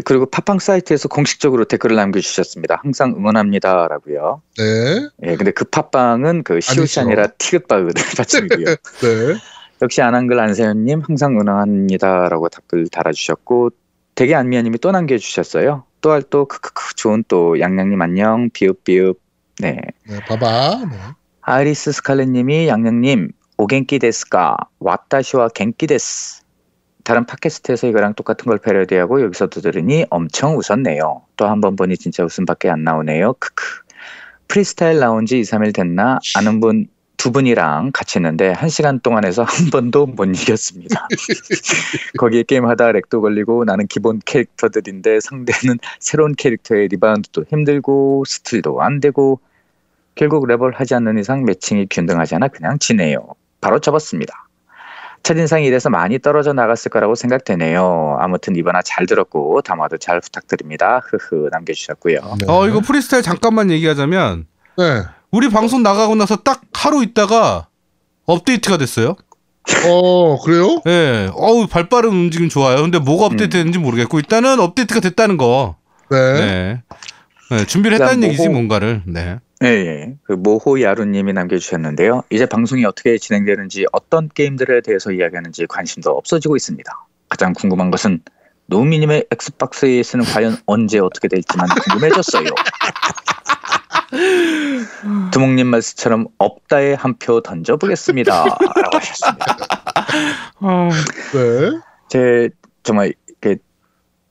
[0.05, 2.81] 그리고 팟빵 사이트에서 공식적으로 댓글을 남겨주셨습니다.
[2.83, 4.43] 항상 응원합니다라고요.
[4.57, 7.01] 네, 예, 근데 그 팟빵은 그 시옷이 아니죠.
[7.01, 8.67] 아니라 티귿바을 받침이고요.
[8.67, 9.37] 네.
[9.83, 13.71] 역시 안한글 안세현님 항상 응원합니다라고 댓글 달아주셨고
[14.14, 15.85] 되게 안미아님이 또 남겨주셨어요.
[16.03, 19.19] 또할 또 크크크 좋은 또 양양님 안녕 비읍비읍
[19.61, 20.85] 네 네, 봐봐.
[20.90, 20.97] 네.
[21.43, 26.40] 아이리스 스칼렛님이 양양님 お元気ですか 私は元気です.
[27.05, 31.23] 다른 팟캐스트에서 이거랑 똑같은 걸 패러디하고 여기서도 들으니 엄청 웃었네요.
[31.37, 33.33] 또 한 번 보니 진짜 웃음밖에 안 나오네요.
[33.35, 33.64] 크크.
[34.49, 36.87] 프리스타일 나온 지 2, 3일 됐나 아는 분
[37.21, 41.07] 두 분이랑 같이 했는데 한 시간 동안 해서 한 번도 못 이겼습니다.
[42.17, 49.39] 거기에 게임하다 lag도 걸리고 나는 기본 캐릭터들인데 상대는 새로운 캐릭터의 리바운드도 힘들고 스틸도 안 되고
[50.15, 53.27] 결국 랩을 하지 않는 이상 매칭이 균등하지 않아 그냥 지네요.
[53.61, 54.49] 바로 접었습니다.
[55.23, 58.17] 첫인상이 이래서 많이 떨어져 나갔을 거라고 생각되네요.
[58.19, 61.03] 아무튼 이번화 잘 들었고 다음화도 잘 부탁드립니다.
[61.05, 62.19] 흐흐 남겨주셨고요.
[62.41, 62.47] 네.
[62.49, 64.47] 어 이거 프리스타일 잠깐만 얘기하자면
[64.79, 65.03] 네.
[65.31, 67.69] 우리 방송 나가고 나서 딱 하루 있다가
[68.27, 69.16] 업데이트가 됐어요.
[69.87, 70.81] 어 그래요?
[70.87, 71.31] 예.
[71.35, 72.83] 어우 발빠른 움직임 좋아요.
[72.83, 75.77] 근데 뭐가 업데이트 됐는지 모르겠고 일단은 업데이트가 됐다는 거.
[76.11, 76.19] 네.
[76.35, 76.83] 네.
[77.51, 79.03] 네, 준비를 했다는 얘기지 뭐고- 뭔가를.
[79.07, 79.38] 네.
[79.62, 80.14] 예, 예.
[80.25, 82.23] 그 모호 야루님이 남겨주셨는데요.
[82.31, 86.90] 이제 방송이 어떻게 진행되는지 어떤 게임들에 대해서 이야기하는지 관심도 없어지고 있습니다.
[87.29, 88.21] 가장 궁금한 것은
[88.66, 92.47] 노미님의 엑스박스 AS는 과연 언제 어떻게 될지만 궁금해졌어요.
[95.33, 98.44] 두목님 말씀처럼 없다에 한 표 던져보겠습니다.
[98.44, 99.57] 라고 하셨습니다.
[101.33, 101.70] 네.
[102.09, 102.48] 제
[102.83, 103.12] 정말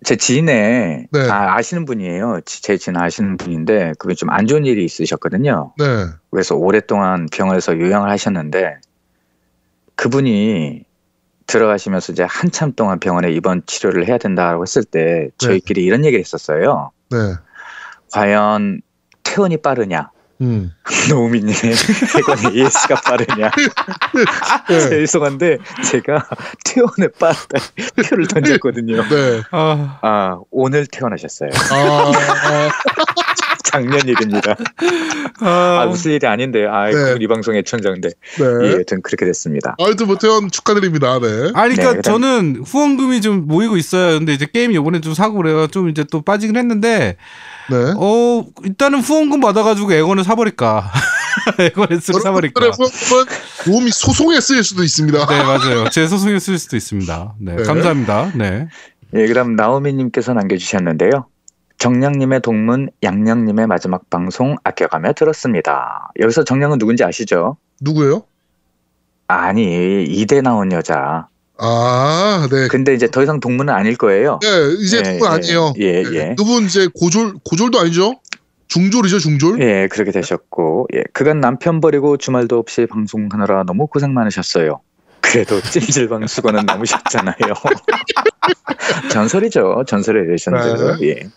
[0.06, 1.30] 제 지인의 네.
[1.30, 2.40] 아, 아시는 분이에요.
[2.46, 5.74] 지- 제 지인 아시는 분인데 그게 좀 안 좋은 일이 있으셨거든요.
[5.78, 5.86] 네.
[6.32, 8.76] 그래서 오랫동안 병원에서 요양을 하셨는데
[9.96, 10.86] 그분이
[11.48, 16.92] 들어가시면서 이제 한참 동안 병원에 입원 치료를 해야 된다고 했을 때 저희끼리 이런 얘기를 했었어요.
[17.12, 17.18] 네.
[18.14, 18.82] 과연
[19.40, 20.74] 퇴원이 빠르냐, 음.
[21.10, 23.52] 노우미님의 퇴원의 AS가 빠르냐.
[24.68, 24.90] 네.
[24.90, 26.28] 죄송한데 제가
[26.66, 27.60] 퇴원에 빠르다
[28.10, 29.08] 표를 던졌거든요.
[29.08, 29.42] 네.
[29.52, 31.52] 아, 아 오늘 퇴원하셨어요.
[31.72, 32.12] 아,
[33.72, 34.56] 작년 일입니다.
[35.42, 37.18] 아, 아 웃을 일이 아닌데 아 네.
[37.20, 38.74] 이 방송의 천장인데 예, 네.
[38.80, 39.76] 여튼 그렇게 됐습니다.
[39.80, 41.20] 아무튼 뭐 태원 축하드립니다.
[41.20, 41.52] 네.
[41.54, 44.18] 아니, 그러니까 네, 저는 후원금이 좀 모이고 있어요.
[44.18, 47.18] 근데 이제 게임이 요번에 좀 사고 그래가 좀 이제 또 빠지긴 했는데,
[47.70, 47.94] 네.
[47.98, 50.92] 어, 일단은 후원금 받아가지고 에건을 사버릴까.
[51.60, 52.66] 에건 S를 사버릴까.
[52.66, 53.26] 후원금은
[53.66, 55.26] 도움이 소송에 쓰일 수도 있습니다.
[55.26, 55.90] 네, 맞아요.
[55.90, 57.36] 제 소송에 쓸 수도 있습니다.
[57.40, 57.64] 네, 네.
[57.64, 58.32] 감사합니다.
[58.36, 58.68] 네.
[59.16, 61.28] 예, 그럼 나오미님께서 남겨주셨는데요.
[61.80, 66.12] 정량님의 동문, 양량님의 마지막 방송 아껴가며 들었습니다.
[66.20, 67.58] 여기서 정량은 누군지 아시죠?
[67.82, 68.24] 누구예요?
[69.28, 71.28] 아니 이대 나온 여자.
[71.58, 72.68] 아, 네.
[72.68, 74.40] 근데 이제 더 이상 동문은 아닐 거예요.
[74.42, 74.48] 네,
[74.80, 75.74] 이제 예, 그분 예, 아니에요.
[75.78, 76.10] 예, 네.
[76.14, 76.36] 예.
[76.38, 78.20] 그분 이제 고졸 고졸도 아니죠?
[78.68, 79.62] 중졸이죠, 중졸.
[79.62, 84.80] 예, 그렇게 되셨고, 예, 그간 남편 버리고 주말도 없이 방송하느라 너무 고생 많으셨어요.
[85.22, 87.36] 그래도 찜질방 수건은 남으셨잖아요.
[89.12, 90.98] 전설이죠, 전설의 레전드.
[91.04, 91.30] 예.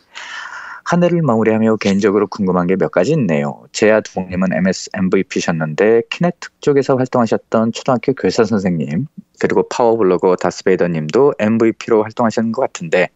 [0.92, 3.64] 한 해를 마무리하며 개인적으로 궁금한 게 몇 가지 있네요.
[3.72, 9.06] 제야 두목님은 MS MVP셨는데 Kinect 쪽에서 활동하셨던 초등학교 교사 선생님
[9.38, 13.08] 그리고 파워블로거 다스베이더님도 MVP로 활동하시는 것 같은데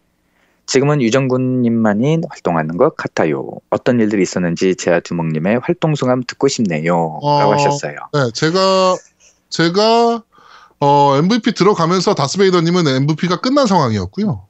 [0.65, 3.47] 지금은 유정군님만이 활동하는 것 같아요.
[3.69, 7.19] 어떤 일들이 있었는지 제야 두목님의 활동 소감 듣고 싶네요.
[7.21, 7.39] 어.
[7.39, 7.95] 라고 하셨어요.
[8.11, 8.95] 네, 제가
[9.49, 10.23] 제가
[10.79, 14.47] 어, MVP 들어가면서 다스베이더님은 MVP가 끝난 상황이었고요.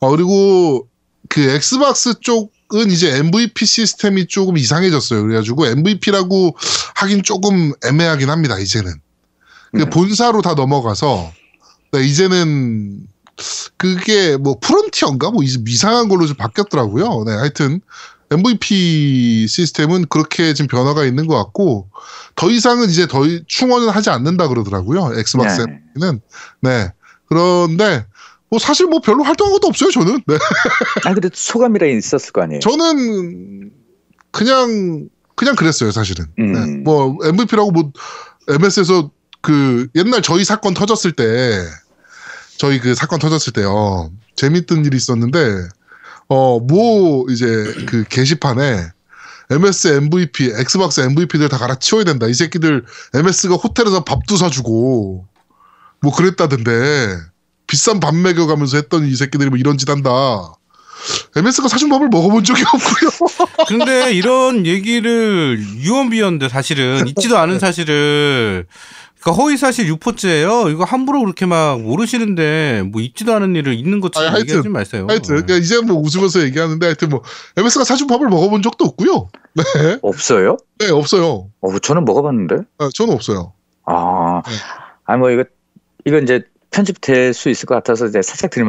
[0.00, 0.88] 어, 그리고
[1.28, 5.22] 그 엑스박스 쪽은 이제 MVP 시스템이 조금 이상해졌어요.
[5.22, 6.56] 그래가지고 MVP라고
[6.96, 8.58] 하긴 조금 애매하긴 합니다.
[8.58, 8.92] 이제는
[9.72, 9.90] 그 음.
[9.90, 11.32] 본사로 다 넘어가서
[11.92, 13.06] 네, 이제는
[13.76, 17.24] 그게 뭐 프론티어인가 뭐 이- 이상한 걸로 좀 바뀌었더라고요.
[17.26, 17.80] 네, 하여튼
[18.30, 21.88] MVP 시스템은 그렇게 지금 변화가 있는 것 같고
[22.34, 25.12] 더 이상은 이제 더 이- 충원을 하지 않는다 그러더라고요.
[25.18, 25.80] 엑스박스 네.
[25.96, 26.20] 는
[26.60, 26.92] 네.
[27.28, 28.04] 그런데
[28.56, 29.90] 뭐 사실 뭐 별로 활동한 것도 없어요.
[29.90, 30.22] 저는.
[30.26, 30.38] 네.
[31.04, 32.60] 아, 그래도 소감이라 있었을 거 아니에요.
[32.60, 33.70] 저는
[34.30, 35.90] 그냥 그냥 그랬어요.
[35.90, 36.24] 사실은.
[36.38, 36.52] 음.
[36.52, 36.66] 네.
[36.82, 37.92] 뭐 MVP라고 뭐
[38.48, 39.10] MS에서
[39.42, 41.62] 그 옛날 저희 사건 터졌을 때
[42.56, 45.68] 저희 그 사건 터졌을 때요 재밌던 일이 있었는데
[46.28, 47.46] 어 뭐 이제
[47.86, 48.88] 그 게시판에
[49.50, 52.26] MS MVP, 엑스박스 MVP들 다 갈아치워야 된다.
[52.26, 55.26] 이 새끼들 MS가 호텔에서 밥도 사주고
[56.00, 57.18] 뭐 그랬다던데
[57.66, 60.10] 비싼 밥 먹여가면서 했더니 이 새끼들이 뭐 이런 짓 한다.
[61.36, 63.36] MS가 사준 밥을 먹어본 적이 없고요.
[63.68, 68.66] 근데 이런 얘기를 유언비어인데 사실은 있지도 않은 사실을
[69.20, 70.68] 그러니까 허위 사실 유포죄예요.
[70.68, 75.06] 이거 함부로 그렇게 막 모르시는데 뭐 있지도 않은 일을 있는 것처럼 아니, 하여튼, 얘기하지 마세요.
[75.08, 75.42] 하여튼 네.
[75.42, 77.22] 그러니까 이제 뭐 웃으면서 얘기하는데 하여튼 뭐
[77.56, 79.28] MS가 사준 밥을 먹어본 적도 없고요.
[79.54, 80.58] 네, 없어요?
[80.78, 81.48] 네 없어요.
[81.60, 82.56] 어, 저는 먹어봤는데.
[82.78, 83.52] 아, 저는 없어요.
[83.84, 84.52] 아, 네.
[85.06, 85.44] 아, 뭐 이거,
[86.04, 86.44] 이거 이제
[86.76, 88.66] 편집될 수 있을 것 같아서 이제 살짝 드릴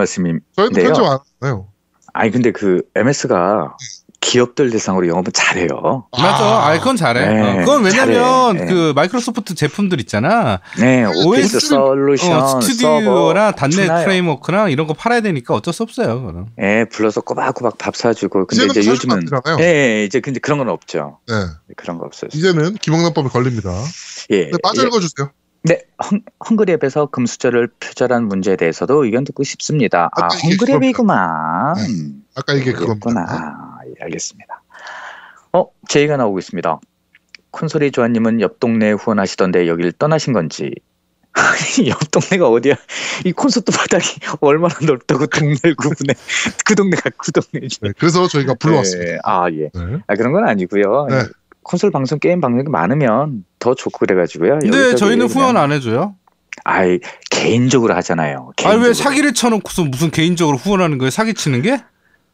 [0.56, 0.86] 저희는 네요.
[0.88, 1.68] 편집 안 해요.
[2.14, 3.76] 아니, 근데 그 MS가
[4.20, 6.08] 기업들 대상으로 영업은 잘해요.
[6.18, 6.68] 맞아.
[6.68, 7.26] 아, 그건 잘해.
[7.28, 8.66] 네, 어, 그건 왜냐면 잘해.
[8.66, 8.74] 네.
[8.74, 10.60] 그 마이크로소프트 제품들 있잖아.
[10.80, 12.60] 네, OS OS 솔루션, 어,
[13.56, 14.06] 단넷 주나요.
[14.06, 16.20] 프레임워크랑 이런 거 팔아야 되니까 어쩔 수 없어요.
[16.20, 16.48] 그거는.
[16.62, 18.48] 예, 불러서 꼬박꼬박 밥 사주고.
[18.48, 19.28] 근데 이제 요즘은.
[19.60, 21.20] 예, 예, 이제 근데 그런 건 없죠.
[21.28, 21.34] 네.
[21.76, 22.30] 그런 거 없어요.
[22.34, 23.72] 이제는 김영란법에 걸립니다.
[24.32, 24.46] 예.
[24.46, 24.88] 네, 빠져 예.
[24.88, 25.30] 읽어주세요.
[25.64, 30.10] 네, 헝, 헝그랩에서 금수저를 표절한 문제에 대해서도 의견 듣고 싶습니다.
[30.14, 31.76] 아, 헝그랩이구만.
[32.36, 33.00] 아까 이게 그겁니다.
[33.00, 33.80] 그렇구나.
[33.88, 34.64] 예, 알겠습니다.
[35.54, 36.80] 어, 제의가 나오고 있습니다.
[37.52, 40.72] 콘솔이 조아님은 옆 동네에 후원하시던데 여길 떠나신 건지.
[41.88, 42.76] 옆 동네가 어디야?
[43.26, 46.14] 이 콘서트 바닥이 얼마나 넓다고 동네를 구분해.
[46.66, 47.80] 그 동네가 그 동네지.
[47.82, 49.12] 네, 그래서 저희가 불러왔습니다.
[49.12, 49.70] 예, 아, 예.
[49.74, 50.00] 네.
[50.08, 51.08] 아, 그런 건 아니고요.
[51.10, 51.24] 네.
[51.64, 54.60] 콘솔 방송, 게임 방송이 많으면 더 좋고 그래가지고요.
[54.60, 56.16] 근데 여기저기 저희는 그냥- 후원 안 해줘요.
[56.64, 58.52] 아이, 개인적으로 하잖아요.
[58.64, 58.94] 아니 왜 개인적으로.
[58.94, 61.10] 사기를 쳐놓고서 무슨 개인적으로 후원하는 거예요?
[61.12, 61.80] 사기 치는 게?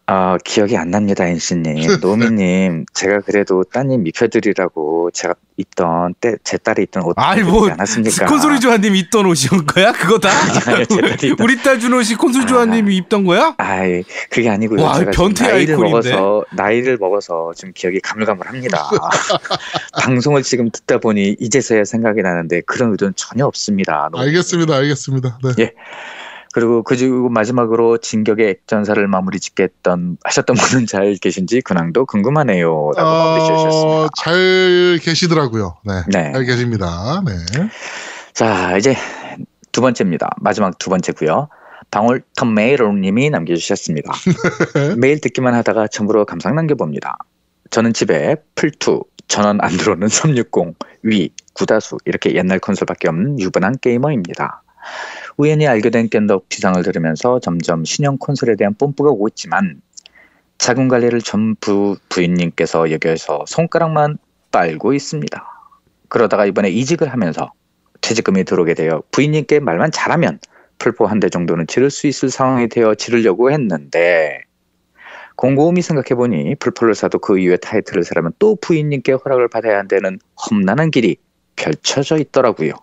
[0.05, 1.75] 아, 기억이 안 납니다, 엔씨님.
[2.01, 8.25] 노미님, 제가 그래도 따님 입혀드리라고 제가 입던, 때, 제 딸이 입던 옷 아이, 뭐, 않았습니까?
[8.25, 9.93] 콘솔이 조아님 입던 옷이온 거야?
[9.93, 10.29] 그거 다?
[11.39, 13.55] 우리 딸 준 옷이 콘솔이 조아님이 입던 거야?
[13.57, 14.81] 아이, 그게 아니고요.
[14.83, 16.11] 와, 제가 지금 변태 나이를 아이콘인데.
[16.11, 18.89] 먹어서, 나이를 먹어서 좀 기억이 가물가물합니다.
[20.01, 24.09] 방송을 지금 듣다 보니 이제서야 생각이 나는데 그런 의도는 전혀 없습니다.
[24.13, 24.75] 알겠습니다.
[24.75, 25.39] 알겠습니다.
[25.43, 25.51] 네.
[25.59, 25.73] 예.
[26.53, 33.89] 그리고 그리고 마지막으로 진격의 액전사를 마무리 짓겠던 하셨던 분은 잘 계신지 근황도 궁금하네요라고 마무리 지으셨습니다.
[33.89, 35.77] 어, 잘 계시더라고요.
[35.83, 35.93] 네.
[36.07, 36.31] 네.
[36.31, 37.23] 잘 계십니다.
[37.25, 37.33] 네.
[38.33, 38.95] 자 이제
[39.71, 40.29] 두 번째입니다.
[40.37, 41.49] 마지막 두 번째고요.
[41.89, 44.11] 방울텀 메이로님이 남겨주셨습니다.
[44.97, 47.17] 매일 듣기만 하다가 처음으로 감상 남겨봅니다.
[47.71, 54.61] 저는 집에 풀2, 전원 안 들어오는 360, 위, 구다수 이렇게 옛날 콘솔밖에 없는 유부남 게이머입니다.
[55.37, 59.81] 우연히 알게 된 겜덕 비상을 들으면서 점점 신형 콘솔에 대한 뽐뿌가 오고 있지만
[60.57, 64.17] 자금 관리를 전 부 부인님께서 여겨서 손가락만
[64.51, 65.43] 빨고 있습니다.
[66.09, 67.51] 그러다가 이번에 이직을 하면서
[68.01, 70.39] 퇴직금이 들어오게 되어 부인님께 말만 잘하면
[70.79, 74.41] 풀포 한 대 정도는 지를 수 있을 상황이 되어 지르려고 했는데
[75.35, 80.19] 곰곰이 생각해보니 풀포를 사도 그 이후에 타이틀을 사려면 또 부인님께 허락을 받아야 한다는
[80.49, 81.17] 험난한 길이
[81.55, 82.73] 펼쳐져 있더라고요.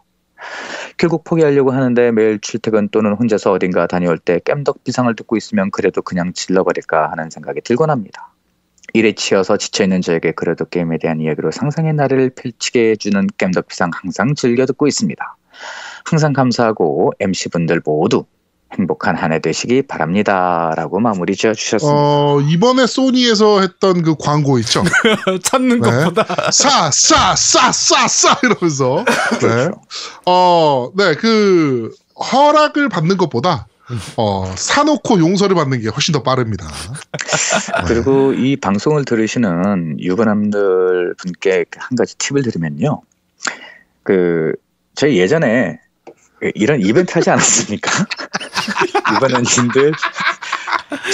[1.00, 6.02] 결국 포기하려고 하는데 매일 출퇴근 또는 혼자서 어딘가 다녀올 때 깸덕 비상을 듣고 있으면 그래도
[6.02, 8.34] 그냥 질러버릴까 하는 생각이 들곤 합니다.
[8.92, 14.34] 일에 치여서 지쳐있는 저에게 그래도 게임에 대한 이야기로 상상의 나래를 펼치게 해주는 깸덕 비상 항상
[14.34, 15.36] 즐겨 듣고 있습니다.
[16.04, 18.26] 항상 감사하고 MC분들 모두
[18.78, 20.72] 행복한 한 해 되시기 바랍니다.
[20.76, 21.98] 라고 마무리 지어 주셨습니다.
[21.98, 24.82] 어, 이번에 소니에서 했던 그 광고 있죠?
[25.42, 25.90] 찾는 네.
[25.90, 26.50] 것보다.
[26.50, 29.04] 싸, 싸, 싸, 싸, 싸 이러면서.
[29.32, 29.38] 네.
[29.38, 29.80] 그렇죠.
[30.26, 31.92] 어, 네, 그
[32.32, 33.66] 허락을 받는 것보다
[34.16, 36.66] 어, 사놓고 용서를 받는 게 훨씬 더 빠릅니다.
[36.66, 37.82] 네.
[37.86, 43.02] 그리고 이 방송을 들으시는 유부남들 분께 한 가지 팁을 드리면요.
[44.02, 44.52] 그,
[44.94, 45.78] 저희 예전에
[46.54, 47.90] 이런 이벤트 하지 않았습니까?
[49.14, 49.92] 유부남님들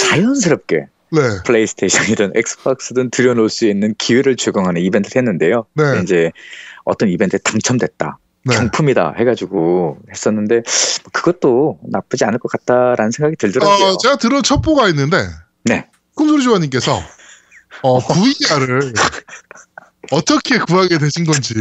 [0.09, 5.65] 자연스럽게 네, 플레이스테이션이든 엑스박스든 들여놓을 수 있는 기회를 제공하는 이벤트를 했는데요.
[5.73, 6.31] 네, 이제
[6.83, 8.19] 어떤 이벤트에 당첨됐다.
[8.43, 8.55] 네.
[8.55, 10.61] 경품이다 해가지고 했었는데
[11.11, 13.87] 그것도 나쁘지 않을 것 같다라는 생각이 들더라고요.
[13.87, 15.17] 어, 제가 들은 첩보가 있는데,
[15.65, 15.87] 네.
[16.15, 17.01] 콘솔이 조아님께서
[17.83, 18.93] 어, VR을
[20.11, 21.53] 어떻게 구하게 되신 건지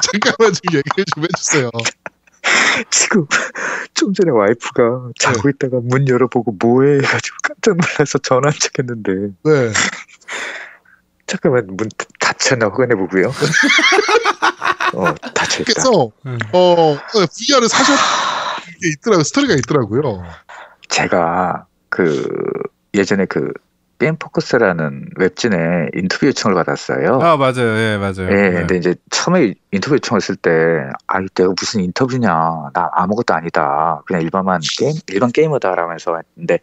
[0.00, 1.70] 잠깐만 좀 얘기 좀 해주세요.
[2.90, 3.26] 지금
[3.94, 5.50] 좀 전에 와이프가 자고 네.
[5.50, 9.12] 있다가 문 열어보고 뭐해 해가지고 깜짝 놀라서 전화 한 척 했는데
[9.44, 9.72] 네,
[11.26, 13.32] 잠깐만 문 닫혔나 확인해 보고요.
[14.94, 15.72] 어 닫혀 있다.
[15.72, 16.38] 그래서 음.
[16.52, 17.96] 어, VR을 사셨
[18.82, 20.24] 게 있더라고 스토리가 있더라고요.
[20.88, 22.26] 제가 그
[22.94, 23.52] 예전에 그
[24.00, 27.20] 게임 포커스라는 웹진에 인터뷰 요청을 받았어요.
[27.20, 28.30] 아 맞아요, 예 맞아요.
[28.30, 28.50] 예, 네.
[28.52, 30.50] 근데 이제 처음에 인터뷰 요청했을 때,
[31.06, 32.30] 아, 내가 무슨 인터뷰냐,
[32.72, 36.60] 나 아무것도 아니다, 그냥 일반만 게임, 일반 게이머다라면서 했는데,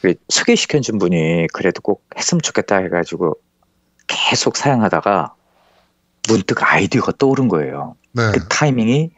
[0.00, 3.34] 그 소개시켜 준 분이 그래도 꼭 했으면 좋겠다 해가지고
[4.06, 5.34] 계속 사용하다가
[6.28, 7.96] 문득 아이디어가 떠오른 거예요.
[8.12, 9.10] 네, 그 타이밍이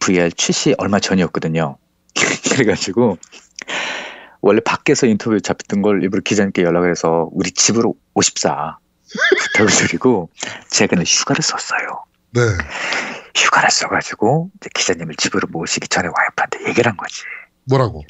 [0.00, 1.78] VR 출시 얼마 전이었거든요.
[2.52, 3.16] 그래가지고
[4.44, 8.76] 원래 밖에서 인터뷰 잡혔던 걸 일부러 기자님께 연락을 해서 우리 집으로 오십사
[9.54, 10.28] 부탁을 드리고
[10.68, 12.04] 제가 그냥 휴가를 썼어요.
[12.32, 12.40] 네,
[13.34, 17.22] 휴가를 써가지고 이제 기자님을 집으로 모시기 전에 와이프한테 얘기를 한 거지.
[17.64, 18.04] 뭐라고?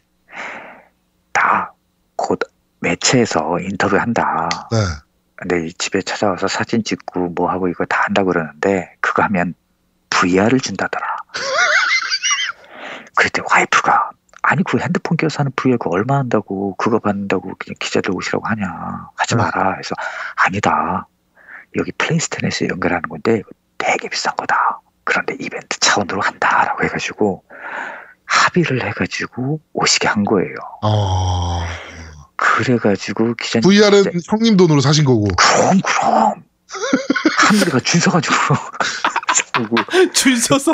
[1.32, 1.70] 나
[2.16, 2.40] 곧
[2.80, 4.48] 매체에서 인터뷰한다.
[4.72, 4.78] 네,
[5.36, 9.54] 근데 이 집에 찾아와서 사진 찍고 뭐 하고 이거 다 한다고 그러는데 그거 하면
[10.10, 11.16] VR을 준다더라.
[13.16, 14.10] 그랬더니 와이프가
[14.46, 19.08] 아니 그 핸드폰 껴서 하는 VR 그 얼마 한다고 그거 받는다고 그냥 기자들 오시라고 하냐.
[19.16, 19.42] 하지 네.
[19.42, 19.76] 마라.
[19.76, 19.94] 해서
[20.36, 21.06] 아니다.
[21.76, 23.42] 여기 플레이스테이션에서 연결하는 건데
[23.78, 24.80] 되게 비싼 거다.
[25.04, 27.42] 그런데 이벤트 차원으로 한다라고 해가지고
[28.26, 30.54] 합의를 해가지고 오시게 한 거예요.
[30.82, 31.64] 어,
[32.36, 35.26] 그래가지고 기자님 VR은 진짜 형님 돈으로 사신 거고.
[35.36, 36.44] 그럼 그럼.
[37.38, 38.34] 한국이가 줄 서가지고.
[40.12, 40.72] 줄 서서.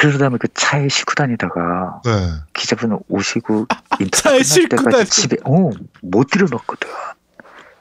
[0.00, 2.10] 그러다 보면 그 차에 싣고 다니다가 네.
[2.54, 3.66] 기자분 오시고
[4.00, 5.70] 인터뷰 끝날 때까지 다니- 집에 어
[6.02, 6.88] 못 들여놓거든.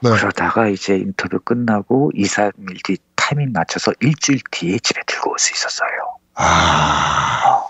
[0.01, 0.10] 네.
[0.12, 5.53] 그러다가 이제 인터뷰 끝나고 2, 3일 뒤 타이밍 맞춰서 일주일 뒤에 집에 들고 올 수
[5.53, 5.89] 있었어요.
[6.36, 7.62] 아,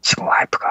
[0.00, 0.66] 지금 와이프가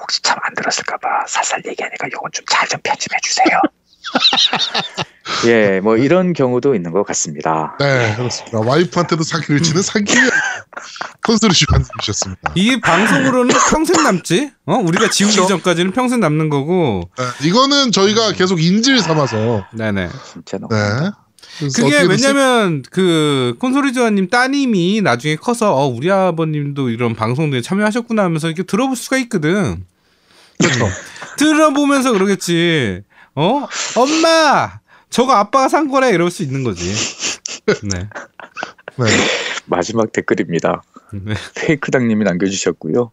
[0.00, 3.58] 혹시 참 안 들었을까봐 살살 얘기하니까 요건 좀 잘좀 편집해 주세요.
[5.46, 7.76] 예, 뭐 이런 경우도 있는 것 같습니다.
[7.78, 8.60] 네, 그렇습니다.
[8.60, 10.14] 와이프한테도 사기를 치는 사기
[11.24, 12.52] 콘솔이 주관님이셨습니다.
[12.54, 14.52] 이 방송으로는 평생 남지.
[14.66, 14.74] 어?
[14.76, 15.48] 우리가 지우기 그렇죠.
[15.48, 17.08] 전까지는 평생 남는 거고.
[17.18, 19.66] 네, 이거는 저희가 계속 인질 삼아서.
[19.72, 20.08] 네네.
[20.32, 21.10] 진짜 너무 네.
[21.74, 28.64] 그게 왜냐면 그 콘솔이조아님 따님이 나중에 커서 어 우리 아버님도 이런 방송에 참여하셨구나 하면서 이렇게
[28.64, 29.84] 들어볼 수가 있거든.
[30.58, 30.88] 그렇죠.
[31.38, 33.02] 들어보면서 그러겠지.
[33.34, 33.66] 어
[33.96, 36.92] 엄마 저거 아빠가 산 거래 이럴 수 있는 거지.
[37.82, 38.08] 네.
[38.96, 39.04] 네.
[39.66, 40.82] 마지막 댓글입니다.
[41.12, 41.34] 네.
[41.54, 43.10] 페이크당님이 남겨주셨고요.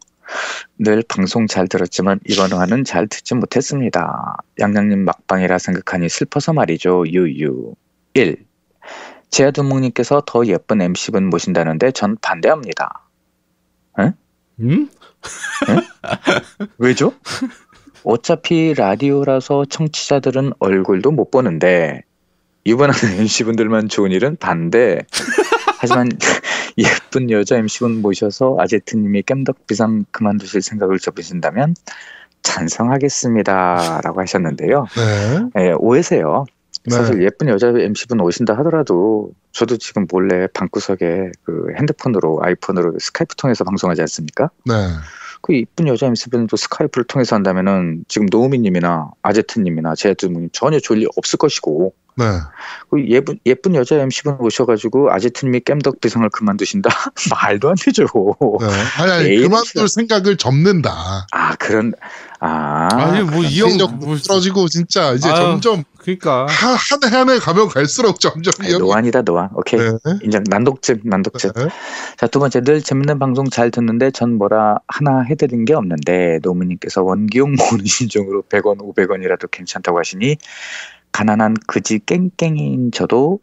[0.79, 4.37] 늘 방송 잘 들었지만 이번 화는 잘 듣지 못했습니다.
[4.59, 7.03] 양양님 막방이라 생각하니 슬퍼서 말이죠.
[7.07, 7.75] 유유.
[8.13, 8.45] 1.
[9.29, 13.07] 제아두목님께서 더 예쁜 MC분 모신다는데 전 반대합니다.
[14.59, 14.89] 음?
[16.77, 17.13] 왜죠?
[18.03, 22.03] 어차피 라디오라서 청취자들은 얼굴도 못 보는데
[22.63, 24.99] 이번에는 MC분들만 좋은 일은 반대.
[25.79, 26.09] 하지만
[26.77, 31.75] 예쁜 여자 MC분 모셔서 아제트님이 깸덕 비상 그만두실 생각을 접으신다면
[32.43, 34.85] 찬성하겠습니다라고 하셨는데요.
[34.95, 35.63] 네.
[35.63, 36.45] 예, 오해세요.
[36.85, 36.95] 네.
[36.95, 43.63] 사실 예쁜 여자 MC분 오신다 하더라도 저도 지금 몰래 방구석에 그 핸드폰으로 아이폰으로 스카이프 통해서
[43.63, 44.49] 방송하지 않습니까?
[44.65, 44.73] 네.
[45.41, 51.93] 그 이쁜 여자 MC분도 스카이프를 통해서 한다면은 지금 노우미님이나 아제트님이나 제두님 전혀 졸일 없을 것이고
[52.15, 52.25] 네.
[52.89, 56.89] 그 예쁜 예쁜 여자 MC분 오셔가지고 아제트님이 깸덕 비상을 그만두신다
[57.31, 58.05] 말도 안 되죠.
[58.59, 58.67] 네.
[58.99, 61.27] 아니, 아니, 그만둘 생각을 접는다.
[61.31, 61.93] 아 그런
[62.39, 65.35] 아 아니 뭐이형 인력도 뭐, 떨어지고 진짜 이제 아유.
[65.35, 69.49] 점점 그러니까 한해 가면 갈수록 점점 형이 노안이다 노안.
[69.53, 69.97] 오케이 네.
[70.23, 71.51] 인정 난독증 난독증.
[71.55, 71.67] 네.
[72.17, 77.55] 자두 번째 늘 재밌는 방송 잘 듣는데 전 뭐라 하나 해드린 게 없는데 노미님께서 원기옥
[77.55, 80.37] 모으는 심정으로 100원 500원이라도 괜찮다고 하시니
[81.11, 83.39] 가난한 그지 깽깽이인 저도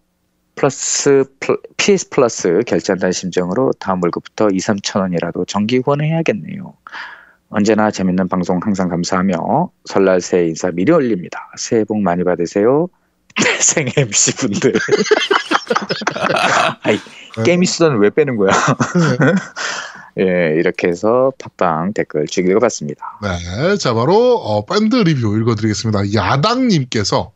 [0.55, 6.75] 플러스 플- PS 플러스 결제한다는 심정으로 다음 월급부터 2, 3천 원이라도 정기 후원해야겠네요.
[7.51, 11.51] 언제나 재밌는 방송 항상 감사하며 설날 새해 인사 미리 올립니다.
[11.57, 12.89] 새해 복 많이 받으세요.
[13.61, 14.73] 세 MC 분들.
[16.83, 16.99] 아이,
[17.45, 18.51] 게임이 쓰던 왜 빼는 거야?
[20.21, 23.21] 예, 이렇게 해서 팟빵 댓글 쭉 읽어봤습니다.
[23.23, 26.13] 네, 자 바로 어, 밴드 리뷰 읽어드리겠습니다.
[26.15, 27.33] 야당님께서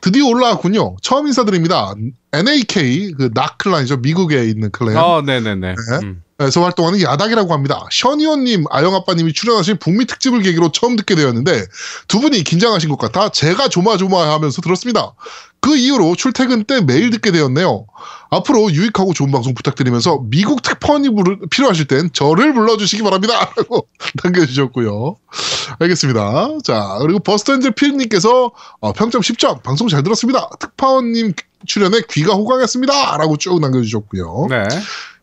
[0.00, 0.96] 드디어 올라왔군요.
[1.02, 1.94] 처음 인사드립니다.
[2.32, 3.98] NAK 그 나클란이죠.
[3.98, 4.96] 미국에 있는 클랜.
[4.96, 5.74] 어 네네네.
[5.74, 5.74] 네.
[6.02, 6.22] 음.
[6.40, 7.86] 에서 활동하는 야당이라고 합니다.
[7.90, 11.66] 션이원님, 아영아빠님이 출연하신 북미 특집을 계기로 처음 듣게 되었는데
[12.08, 15.14] 두 분이 긴장하신 것 같아 제가 조마조마하면서 들었습니다.
[15.62, 17.86] 그 이후로 출퇴근 때 매일 듣게 되었네요.
[18.30, 21.08] 앞으로 유익하고 좋은 방송 부탁드리면서 미국 특파원이
[21.50, 23.48] 필요하실 땐 저를 불러주시기 바랍니다.
[23.56, 23.86] 라고
[24.24, 25.16] 남겨주셨고요.
[25.78, 26.48] 알겠습니다.
[26.64, 28.50] 자, 그리고 버스터엔젤 피님께서
[28.80, 30.50] 어, 평점 10점, 방송 잘 들었습니다.
[30.58, 31.34] 특파원님
[31.64, 33.16] 출연에 귀가 호강했습니다.
[33.18, 34.48] 라고 쭉 남겨주셨고요.
[34.50, 34.64] 네.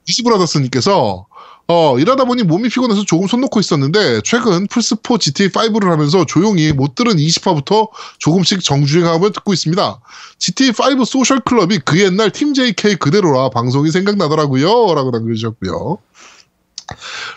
[0.08, 1.28] 이지브라더스님께서
[1.72, 6.95] 어, 일하다 보니 몸이 피곤해서 조금 손 놓고 있었는데 최근 플스4 GTA5를 하면서 조용히 못
[6.95, 9.99] 들은 20화부터 조금씩 정주행하며 듣고 있습니다.
[10.39, 14.95] GTA5 소셜 클럽이 그 옛날 팀 JK 그대로라 방송이 생각나더라고요.
[14.95, 15.99] 라고 남겨주셨고요.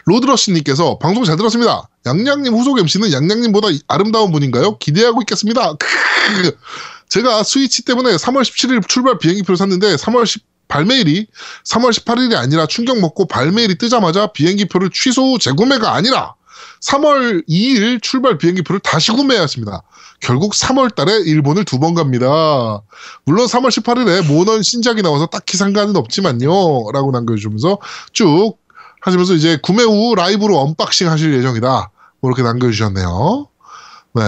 [0.06, 1.90] 로드러시님께서 방송 잘 들었습니다.
[2.06, 4.78] 양양님 후속 MC는 양양님보다 아름다운 분인가요?
[4.78, 5.74] 기대하고 있겠습니다.
[7.10, 11.26] 제가 스위치 때문에 3월 17일 출발 비행기표를 샀는데 3월 10 발매일이
[11.64, 16.34] 3월 18일이 아니라 충격 먹고 발매일이 뜨자마자 비행기표를 취소 후 재구매가 아니라
[16.80, 19.82] 3월 2일 출발 비행기표를 다시 구매했습니다.
[20.20, 22.26] 결국 3월 달에 일본을 두 번 갑니다.
[23.24, 26.48] 물론 3월 18일에 모넌 신작이 나와서 딱히 상관은 없지만요.
[26.92, 27.78] 라고 남겨주면서
[28.12, 28.56] 쭉
[29.02, 31.90] 하시면서 이제 구매 후 라이브로 unboxing 하실 예정이다.
[32.20, 33.48] 뭐 이렇게 남겨주셨네요.
[34.14, 34.22] 네.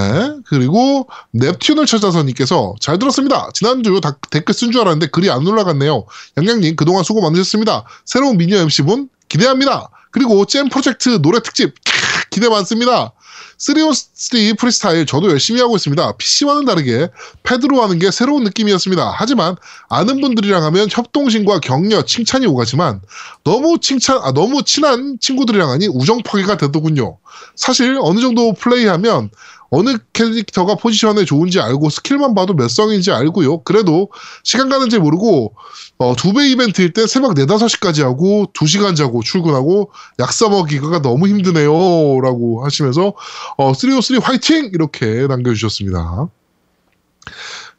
[0.47, 3.51] 그리고 넵튠을 찾아서님께서 잘 들었습니다.
[3.53, 6.07] 지난주 다- 댓글 쓴 줄 알았는데 글이 안 올라갔네요.
[6.39, 7.85] 양양님 그동안 수고 많으셨습니다.
[8.07, 9.91] 새로운 미녀 MC분 기대합니다.
[10.11, 13.13] 그리고 잼 프로젝트 노래 특집 캬, 기대 많습니다.
[13.59, 16.17] 3on3 프리스타일 저도 열심히 하고 있습니다.
[16.17, 17.09] PC와는 다르게
[17.45, 19.15] 패드로 하는 게 새로운 느낌이었습니다.
[19.17, 19.57] 하지만
[19.89, 23.01] 아는 분들이랑 하면 협동심과 격려, 칭찬이 오가지만
[23.45, 27.19] 너무 칭찬, 아, 너무 친한 친구들이랑 하니 우정 파괴가 되더군요.
[27.55, 29.31] 사실 어느 정도 플레이하면
[29.71, 33.63] 어느 캐릭터가 포지션에 좋은지 알고 스킬만 봐도 몇 성인지 알고요.
[33.63, 34.09] 그래도
[34.45, 35.55] 시간 가는지 모르고
[35.99, 41.29] 어, 두 배 이벤트일 땐 새벽 4, 5시까지 하고 2시간 자고 출근하고 약 써먹기가 너무
[41.29, 41.73] 힘드네요.
[42.21, 43.15] 라고 하시면서
[43.57, 44.71] 어, 303 화이팅!
[44.73, 46.29] 이렇게 남겨주셨습니다.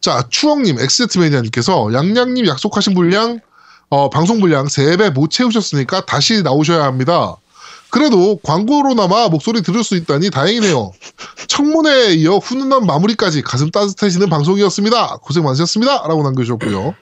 [0.01, 3.39] 자, 추억님, 엑스제트매니아님께서 양양님 약속하신 분량,
[3.89, 7.35] 어, 방송 분량 3배 못 채우셨으니까 다시 나오셔야 합니다.
[7.95, 10.91] 그래도 광고로나마 목소리 들을 수 있다니 다행이네요.
[11.47, 15.19] 청문회에 이어 훈훈한 마무리까지 가슴 따뜻해지는 방송이었습니다.
[15.21, 16.05] 고생 많으셨습니다.
[16.05, 16.93] 라고 남겨주셨고요.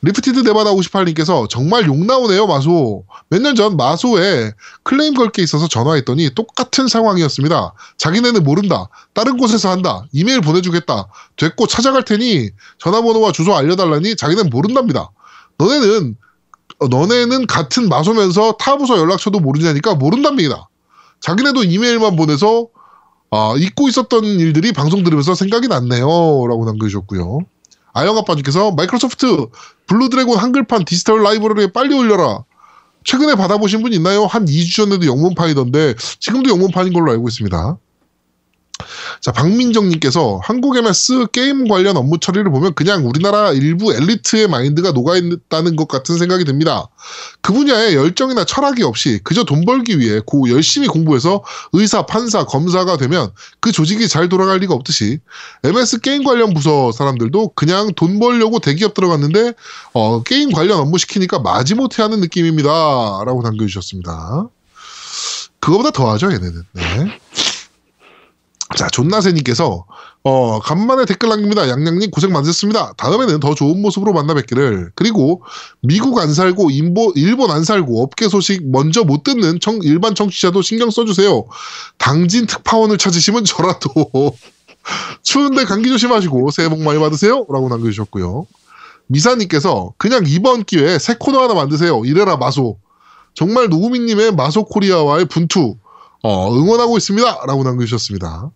[0.00, 3.04] 리프티드 네바다 58님께서 정말 욕 나오네요, 마소.
[3.28, 4.52] 몇 년 전 마소에
[4.84, 7.74] 클레임 걸 게 있어서 전화했더니 똑같은 상황이었습니다.
[7.98, 8.88] 자기네는 모른다.
[9.12, 10.06] 다른 곳에서 한다.
[10.12, 11.08] 이메일 보내주겠다.
[11.36, 15.10] 됐고 찾아갈 테니 전화번호와 주소 알려달라니 자기는 모른답니다.
[15.58, 16.31] 너네는 어,
[16.80, 20.68] 너네는 같은 마소면서 타 부서 연락처도 모르냐니까 모른답니다.
[21.20, 22.68] 자기네도 이메일만 보내서
[23.30, 26.06] 아, 잊고 있었던 일들이 방송 들으면서 생각이 났네요.
[26.06, 27.40] 라고 남겨주셨고요.
[27.94, 29.46] 아영아빠님께서 마이크로소프트
[29.86, 32.44] 블루드래곤 한글판 디지털 라이브러리에 빨리 올려라.
[33.04, 34.26] 최근에 받아보신 분 있나요?
[34.26, 37.78] 한 2주 전에도 영문판이던데 지금도 영문판인 걸로 알고 있습니다.
[39.20, 45.76] 자, 박민정님께서 한국 MS 게임 관련 업무 처리를 보면 그냥 우리나라 일부 엘리트의 마인드가 녹아있다는
[45.76, 46.88] 것 같은 생각이 듭니다.
[47.40, 52.96] 그 분야에 열정이나 철학이 없이 그저 돈 벌기 위해 고 열심히 공부해서 의사, 판사, 검사가
[52.96, 53.30] 되면
[53.60, 55.20] 그 조직이 잘 돌아갈 리가 없듯이
[55.64, 59.52] MS 게임 관련 부서 사람들도 그냥 돈 벌려고 대기업 들어갔는데
[59.92, 62.70] 어, 게임 관련 업무 시키니까 마지못해 하는 느낌입니다.
[63.24, 64.48] 라고 남겨주셨습니다.
[65.60, 66.62] 그거보다 더하죠, 얘네는.
[66.72, 67.18] 네.
[68.76, 69.84] 자, 존나세님께서,
[70.24, 71.68] 어, 간만에 댓글 남깁니다.
[71.68, 72.92] 양양님 고생 많으셨습니다.
[72.96, 74.92] 다음에는 더 좋은 모습으로 만나 뵙기를.
[74.94, 75.42] 그리고
[75.80, 80.62] 미국 안 살고, 인보, 일본 안 살고, 업계 소식 먼저 못 듣는 청, 일반 청취자도
[80.62, 81.44] 신경 써주세요.
[81.98, 83.90] 당진 특파원을 찾으시면 저라도.
[85.22, 87.46] 추운데 감기 조심하시고, 새해 복 많이 받으세요.
[87.48, 88.46] 라고 남겨주셨고요.
[89.08, 92.04] 미사님께서, 그냥 이번 기회에 새 코너 하나 만드세요.
[92.04, 92.78] 이래라 마소.
[93.34, 95.76] 정말 노우미님의 마소 코리아와의 분투,
[96.22, 97.46] 어, 응원하고 있습니다.
[97.46, 98.50] 라고 남겨주셨습니다.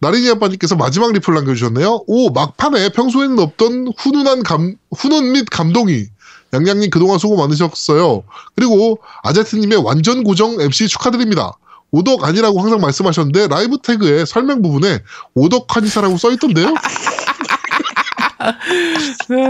[0.00, 2.04] 나린이 아빠님께서 마지막 리플 남겨주셨네요.
[2.06, 6.06] 오, 막판에 평소에는 없던 훈훈한 감, 훈훈 및 감동이.
[6.52, 8.22] 양양님 그동안 수고 많으셨어요.
[8.54, 11.52] 그리고 아제트님의 완전 고정 MC 축하드립니다.
[11.90, 15.00] 오덕 아니라고 항상 말씀하셨는데 라이브 태그에 설명 부분에
[15.34, 16.74] 오덕하니사라고 써있던데요.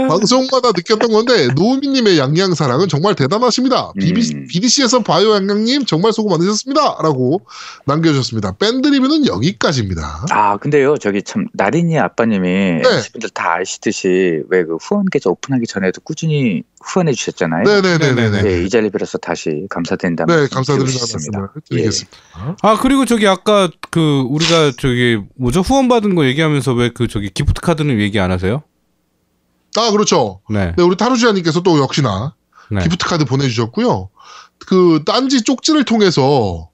[0.09, 3.91] 방송마다 느꼈던 건데 노우미님의 양양 사랑은 정말 대단하십니다.
[4.01, 4.47] 음.
[4.49, 6.97] BDC에서 봐요 양양님 정말 수고 많으셨습니다.
[7.01, 7.41] 라고
[7.85, 8.53] 남겨주셨습니다.
[8.57, 10.25] 밴드 리뷰는 여기까지입니다.
[10.31, 12.81] 아, 근데요, 저기 참, 나린이 아빠님이
[13.13, 17.63] 분들 다 아시듯이 왜 그 후원 계좌 오픈하기 전에도 꾸준히 후원해 주셨잖아요.
[17.65, 18.41] 네네네네.
[18.41, 21.53] 네, 이 자리 빌어서 다시 감사드린다는 네, 감사드린다는 드리겠습니다.
[21.69, 22.17] 드리겠습니다.
[22.63, 27.29] 아 그리고 저기 아까 그 우리가 저기 뭐죠 후원 받은 거 얘기하면서 왜 그 저기
[27.29, 28.63] 기프트 카드는 얘기 안 하세요?
[29.77, 30.41] 아, 그렇죠.
[30.49, 30.73] 네.
[30.77, 32.33] 네, 우리 타루지아님께서 또 역시나
[32.71, 32.81] 네.
[32.83, 34.09] 기프트 카드 보내주셨고요.
[34.67, 36.69] 그 딴지 쪽지를 통해서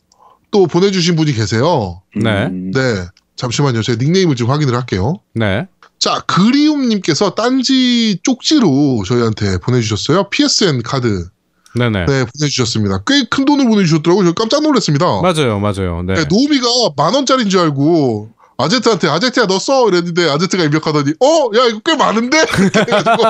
[0.51, 2.01] 또 보내주신 분이 계세요.
[2.15, 2.45] 네.
[2.45, 3.81] 음, 네, 잠시만요.
[3.81, 5.15] 제 닉네임을 좀 확인을 할게요.
[5.33, 5.67] 네.
[5.99, 10.29] 자, 그리움님께서 딴지 쪽지로 저희한테 보내주셨어요.
[10.29, 11.27] PSN 카드.
[11.75, 12.05] 네네.
[12.05, 13.03] 네, 보내주셨습니다.
[13.07, 14.25] 꽤 큰 돈을 보내주셨더라고요.
[14.25, 15.05] 저 깜짝 놀랐습니다.
[15.21, 16.01] 맞아요, 맞아요.
[16.03, 16.15] 네.
[16.15, 18.29] 네, 노미가 만 원짜리인 줄 알고
[18.63, 22.39] 아제트한테 아제트야 너 써 이랬는데 아제트가 입력하더니 어야 이거 꽤 많은데
[22.75, 23.23] 해가지고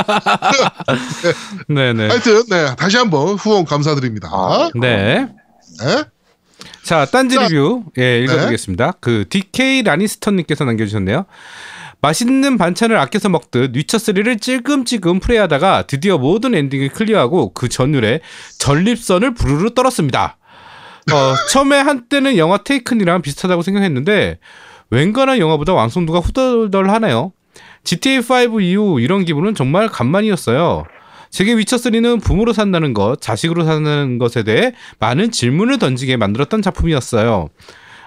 [1.68, 2.08] 네네.
[2.10, 4.30] 하여튼 네 다시 한번 후원 감사드립니다.
[4.32, 5.28] 아, 네.
[5.80, 6.04] 네.
[6.84, 7.84] 자, 딴지 자, 리뷰.
[8.00, 8.94] 예, 읽어드리겠습니다.
[9.00, 11.26] 그 DK 라니스터님께서 남겨주셨네요.
[12.02, 18.22] 맛있는 반찬을 아껴서 먹듯 위쳐3를 찔끔찔끔 플레이하다가 드디어 모든 엔딩을 클리어하고 그 전율에
[18.58, 20.38] 전립선을 부르르 떨었습니다.
[21.12, 24.40] 어, 처음에 한때는 영화 테이큰이랑 비슷하다고 생각했는데
[24.92, 27.32] 웬간한 영화보다 완성도가 후덜덜하네요.
[27.84, 30.84] GTA5 이후 이런 기분은 정말 간만이었어요.
[31.32, 37.50] 제게 위쳐3는 부모로 산다는 것, 자식으로 사는 것에 대해 많은 질문을 던지게 만들었던 작품이었어요.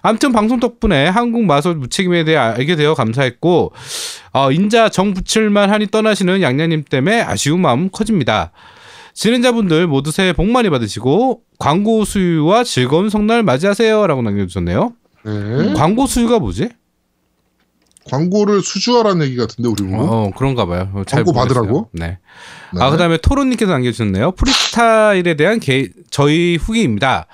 [0.03, 3.73] 아무튼 방송 덕분에 한국 마술 무책임에 대해 알게 되어 감사했고
[4.35, 8.53] 어, 인자 정 붙일만 하니 떠나시는 양양님 때문에 아쉬운 마음 커집니다.
[9.15, 14.93] 진행자분들 모두 새해 복 많이 받으시고 광고 수유와 즐거운 설날 맞이하세요 라고 남겨주셨네요.
[15.25, 15.73] 네.
[15.75, 16.69] 광고 수유가 뭐지?
[18.11, 20.91] 광고를 수주하라는 얘기 같은데 우리 보면 어 그런가 봐요.
[21.09, 21.33] 광고.
[21.33, 21.89] 받으라고?
[21.93, 22.19] 네.
[22.73, 22.83] 네.
[22.83, 24.33] 아 그다음에 토론님께서 남겨주셨네요.
[24.33, 27.27] 프리스타일에 대한 개, 저희 후기입니다.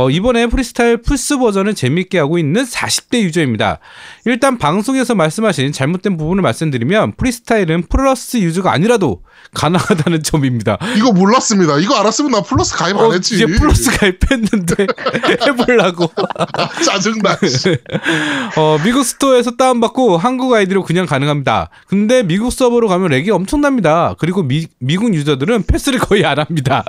[0.00, 3.80] 어, 이번에 프리스타일 플스 버전을 재밌게 하고 있는 40대 유저입니다.
[4.26, 9.22] 일단 방송에서 말씀하신 잘못된 부분을 말씀드리면 프리스타일은 플러스 유저가 아니라도
[9.54, 10.78] 가능하다는 점입니다.
[10.96, 11.78] 이거 몰랐습니다.
[11.78, 13.34] 이거 알았으면 나 플러스 가입 안 어, 했지.
[13.34, 14.86] 이제 플러스 가입했는데
[15.44, 16.12] 해보려고.
[16.84, 17.36] 짜증나.
[18.56, 21.70] 어, 미국 스토어에서 다운받고 한국 아이디로 그냥 가능합니다.
[21.88, 24.14] 근데 미국 서버로 가면 렉이 엄청납니다.
[24.20, 26.84] 그리고 미, 미국 유저들은 패스를 거의 안 합니다.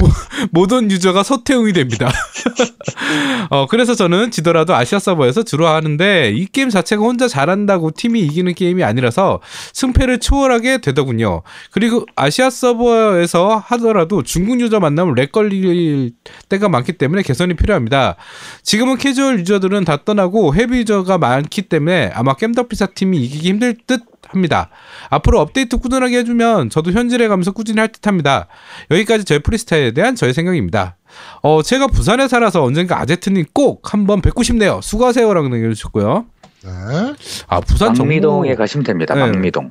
[0.00, 0.08] 모-
[0.52, 2.11] 모든 유저가 서태웅이 됩니다.
[3.50, 8.54] 어, 그래서 저는 지더라도 아시아 서버에서 주로 하는데 이 게임 자체가 혼자 잘한다고 팀이 이기는
[8.54, 9.40] 게임이 아니라서
[9.72, 11.42] 승패를 초월하게 되더군요.
[11.70, 16.12] 그리고 아시아 서버에서 하더라도 중국 유저 만나면 렉 걸릴
[16.48, 18.16] 때가 많기 때문에 개선이 필요합니다.
[18.62, 24.11] 지금은 캐주얼 유저들은 다 떠나고 헤비 유저가 많기 때문에 아마 겜덕비상 팀이 이기기 힘들 듯
[24.32, 24.68] 합니다.
[25.10, 28.46] 앞으로 업데이트 꾸준하게 해주면 저도 현질해 가면서 꾸준히 할 듯 합니다.
[28.90, 30.96] 여기까지 저의 프리스타일에 대한 저의 생각입니다.
[31.42, 34.80] 어, 제가 부산에 살아서 언젠가 아제트님 꼭 한번 뵙고 싶네요.
[34.82, 36.26] 수고하세요라고 남겨주셨고요.
[36.64, 36.70] 네.
[37.48, 39.14] 아, 부산 정모 망미동에 가시면 됩니다.
[39.14, 39.20] 네.
[39.20, 39.70] 망미동.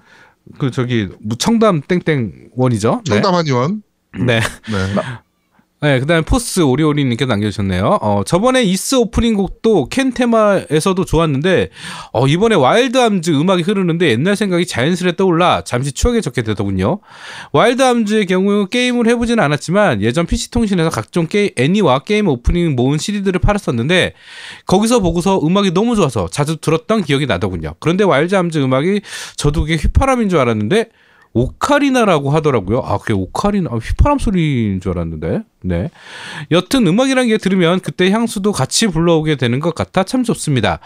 [0.57, 3.01] 그 저기 무청담 땡땡 원이죠.
[3.05, 3.21] 네.
[3.21, 3.83] 정답 한의원.
[4.17, 4.39] 네.
[4.39, 4.41] 네.
[4.71, 5.03] 네,
[5.83, 7.97] 그 다음에 포스 오리오리님께 남겨주셨네요.
[8.03, 11.69] 어, 저번에 이스 오프닝 곡도 켄 테마에서도 좋았는데
[12.13, 16.99] 어, 이번에 와일드 암즈 음악이 흐르는데 옛날 생각이 자연스레 떠올라 잠시 추억에 젖게 되더군요.
[17.51, 22.99] 와일드 암즈의 경우 게임을 해보지는 않았지만 예전 PC 통신에서 각종 게임 애니와 게임 오프닝 모은
[22.99, 24.13] CD들을 팔았었는데
[24.67, 27.73] 거기서 보고서 음악이 너무 좋아서 자주 들었던 기억이 나더군요.
[27.79, 29.01] 그런데 와일드 암즈 음악이
[29.35, 30.89] 저도 그게 휘파람인 줄 알았는데
[31.33, 32.79] 오카리나라고 하더라고요.
[32.79, 35.43] 아, 그게 오카리나, 아, 휘파람 소리인 줄 알았는데.
[35.63, 35.89] 네.
[36.51, 40.79] 여튼 음악이란 게 들으면 그때 향수도 같이 불러오게 되는 것 같아 참 좋습니다.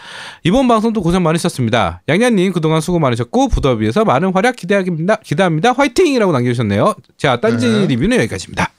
[0.44, 2.02] 이번 방송도 고생 많으셨습니다.
[2.08, 5.16] 양양님 그동안 수고 많으셨고, 부더비에서 많은 활약 기대합니다.
[5.18, 5.72] 기대합니다.
[5.72, 6.96] 화이팅 이라고 남겨주셨네요.
[7.18, 7.88] 자, 딴지 네.
[7.88, 8.72] 리뷰는 여기까지입니다.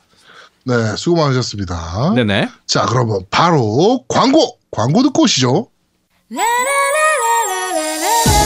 [0.64, 2.14] 네, 수고 많으셨습니다.
[2.14, 2.48] 네네.
[2.66, 4.58] 자, 그러면 바로 광고!
[4.70, 5.68] 광고 듣고 오시죠.
[6.28, 8.45] 콘솔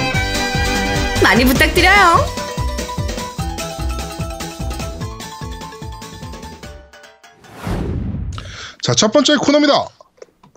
[1.23, 2.25] 많이 부탁드려요.
[8.81, 9.85] 자, 첫 번째 코너입니다.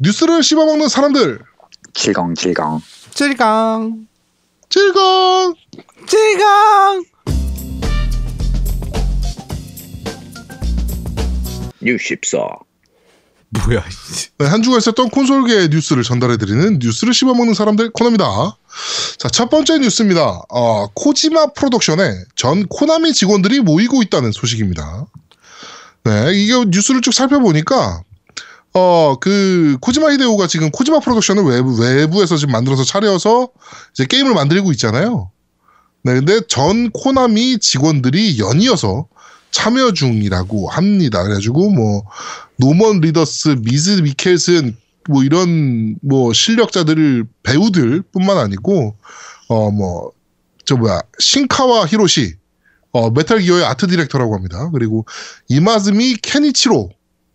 [0.01, 1.41] 뉴스를 씹어먹는 사람들.
[1.93, 2.81] 질겅 질겅.
[3.11, 4.07] 찔강.
[4.69, 5.55] 즐거운!
[6.07, 7.05] 찔강.
[11.81, 12.39] 뉴십사.
[13.51, 13.85] 뭐야.
[14.39, 18.57] 네, 한 주간 있었던 콘솔계의 뉴스를 전달해드리는 뉴스를 씹어먹는 사람들 코너입니다.
[19.19, 20.43] 자, 첫 번째 뉴스입니다.
[20.49, 25.07] 어, 코지마 프로덕션에 전 코나미 직원들이 모이고 있다는 소식입니다.
[26.05, 28.03] 네, 이게 뉴스를 쭉 살펴보니까,
[28.75, 33.49] 어, 그, 코지마 히데오가 지금 코지마 프로덕션을 외부, 외부에서 지금 만들어서 차려서
[33.93, 35.31] 이제 게임을 만들고 있잖아요.
[36.03, 39.07] 네, 근데 전 코나미 직원들이 연이어서
[39.51, 41.23] 참여 중이라고 합니다.
[41.23, 42.03] 그래가지고 뭐,
[42.57, 44.77] 노먼 리더스, 매즈 미켈슨
[45.09, 48.97] 뭐 이런 뭐 실력자들 배우들뿐만 아니고
[49.49, 50.13] 어 뭐
[50.65, 52.37] 저 뭐야 신카와 히로시
[52.93, 54.71] 어 메탈 기어의 아트 디렉터라고 합니다.
[54.73, 55.05] 그리고
[55.49, 56.91] 이마즈미 케니치로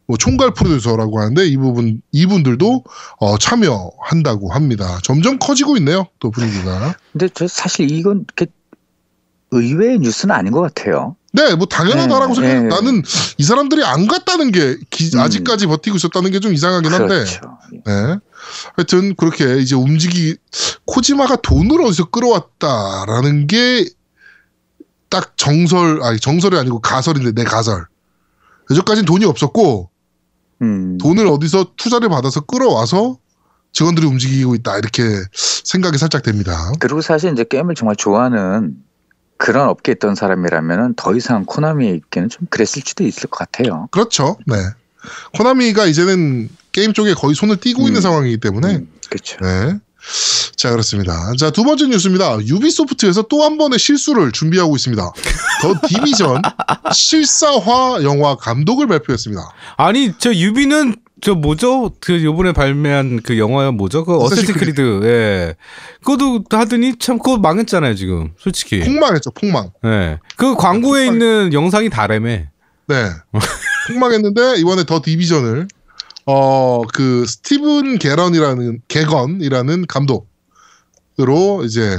[0.08, 2.84] 뭐 총괄 프로듀서라고 하는데 이 부분 이분들도
[3.20, 4.98] 어 참여한다고 합니다.
[5.04, 6.08] 점점 커지고 있네요.
[6.20, 6.96] 또 분위기가.
[7.12, 8.52] 근데 저 사실 이건 이렇게
[9.52, 11.16] 의외의 뉴스는 아닌 것 같아요.
[11.34, 12.64] 네, 뭐 당연하다라고 네, 생각.
[12.64, 12.68] 네.
[12.76, 13.04] 나는
[13.38, 15.20] 이 사람들이 안 갔다는 게 기- 음.
[15.20, 17.08] 아직까지 버티고 있었다는 게 좀 이상하긴 한데.
[17.08, 17.58] 그렇죠.
[17.86, 18.18] 네.
[18.76, 20.38] 하여튼 그렇게 이제 움직이
[20.86, 23.86] 코지마가 돈을 어디서 끌어왔다라는 게
[25.12, 27.88] 딱 정설 아니 정설이 아니고 가설인데 내 가설.
[28.70, 29.90] 여기까지는 돈이 없었고
[30.62, 30.98] 음.
[31.00, 33.18] 돈을 어디서 투자를 받아서 끌어와서
[33.74, 35.02] 직원들이 움직이고 있다 이렇게
[35.34, 36.72] 생각이 살짝 됩니다.
[36.80, 38.76] 그리고 사실 이제 게임을 정말 좋아하는
[39.40, 43.88] 그런 업계에 있던 사람이라면은 더 이상 코나미에 있기는 좀 그랬을 수도 있을 것 같아요.
[43.90, 44.38] 그렇죠.
[44.46, 44.56] 네.
[45.34, 48.02] 코나미가 이제는 게임 쪽에 거의 손을 띄고 있는 음.
[48.02, 49.38] 상황이기 때문에 음, 그렇죠.
[49.42, 49.80] 네.
[50.58, 51.32] 자 그렇습니다.
[51.40, 52.38] 자 두 번째 뉴스입니다.
[52.46, 55.02] 유비소프트에서 또 한 번의 실수를 준비하고 있습니다.
[55.62, 56.42] 더 디비전
[56.94, 59.42] 실사화 영화 감독을 발표했습니다.
[59.78, 61.92] 아니 저 유비는 저 뭐죠?
[62.00, 64.06] 그 요번에 발매한 그 영화 뭐죠?
[64.06, 65.02] 그 어쌔신 크리드.
[65.04, 65.56] 예.
[66.04, 68.32] 그것도 하더니 참 그거 망했잖아요, 지금.
[68.38, 68.80] 솔직히.
[68.80, 69.72] 폭망했죠, 폭망.
[69.86, 70.20] 예.
[70.38, 71.14] 그 광고에 폭망.
[71.14, 72.50] 있는 영상이 다래매.
[72.88, 73.10] 네.
[73.88, 75.68] 폭망했는데 이번에 더 디비전을
[76.26, 81.98] 어 그 스티븐 게런이라는 개건이라는 감독으로 이제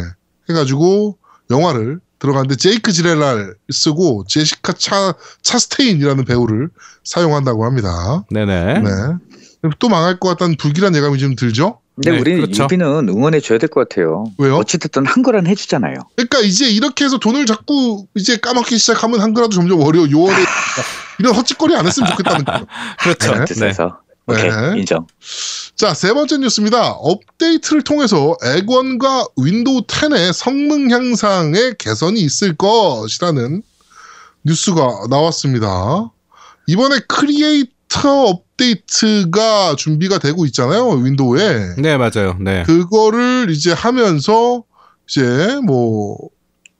[0.48, 1.18] 해 가지고
[1.50, 6.68] 영화를 들어갔는데 제이크 질렌할 쓰고 제시카 차 차스테인이라는 배우를
[7.10, 8.24] 사용한다고 합니다.
[8.30, 8.80] 네네.
[8.82, 8.90] 네.
[9.80, 11.80] 또 망할 것 같다는 불길한 예감이 좀 들죠?
[11.96, 12.62] 근데 네, 우리 그렇죠.
[12.64, 14.24] 유비는 응원해 줘야 될 것 같아요.
[14.38, 14.56] 왜요?
[14.56, 15.96] 어찌됐든 한글화는 해주잖아요.
[16.16, 20.08] 그러니까 이제 이렇게 해서 돈을 자꾸 이제 까먹기 시작하면 한글화도 점점 어려워.
[20.10, 20.36] 요번에
[21.18, 22.66] 이런 헛짓거리 안 했으면 좋겠다는 거예요.
[23.00, 23.32] 그렇죠.
[23.32, 24.78] 그런 뜻에서 오케이 네.
[24.78, 25.06] 인정.
[25.74, 26.92] 자, 세 번째 뉴스입니다.
[26.92, 33.62] 업데이트를 통해서 엑원과 윈도우 10의 성능 향상에 개선이 있을 것이라는
[34.44, 36.10] 뉴스가 나왔습니다.
[36.70, 40.88] 이번에 크리에이터 업데이트가 준비가 되고 있잖아요.
[40.90, 41.74] 윈도우에.
[41.78, 42.36] 네, 맞아요.
[42.38, 42.62] 네.
[42.62, 44.62] 그거를 이제 하면서
[45.08, 46.16] 이제 뭐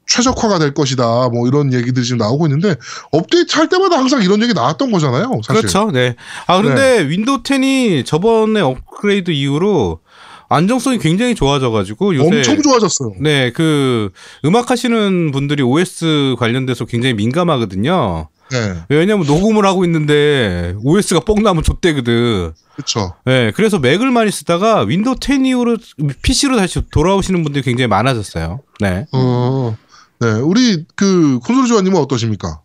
[0.07, 1.31] 최적화가 될 것이다.
[1.31, 2.77] 뭐 이런 얘기들이 지금 나오고 있는데
[3.11, 5.41] 업데이트 할 때마다 항상 이런 얘기 나왔던 거잖아요.
[5.45, 5.63] 사실.
[5.63, 5.91] 그렇죠.
[5.91, 6.15] 네.
[6.47, 10.01] 아 그런데 윈도우 10이 저번에 업그레이드 이후로
[10.49, 13.15] 안정성이 굉장히 좋아져가지고 요새 엄청 좋아졌어요.
[13.21, 14.11] 네, 그
[14.45, 18.29] 음악 하시는 분들이 OS 관련돼서 굉장히 민감하거든요.
[18.51, 18.85] 네.
[18.89, 22.53] 왜냐면 녹음을 하고 있는데 OS가 뻥 나면 좆대거든.
[22.75, 23.15] 그렇죠.
[23.25, 25.77] 네, 그래서 맥을 많이 쓰다가 윈도우 10 이후로
[26.23, 28.61] PC로 다시 돌아오시는 분들이 굉장히 많아졌어요.
[28.81, 29.07] 네.
[29.13, 29.77] 어,
[30.21, 30.31] 네.
[30.33, 32.61] 우리 그 콘솔 조아님은 어떠십니까?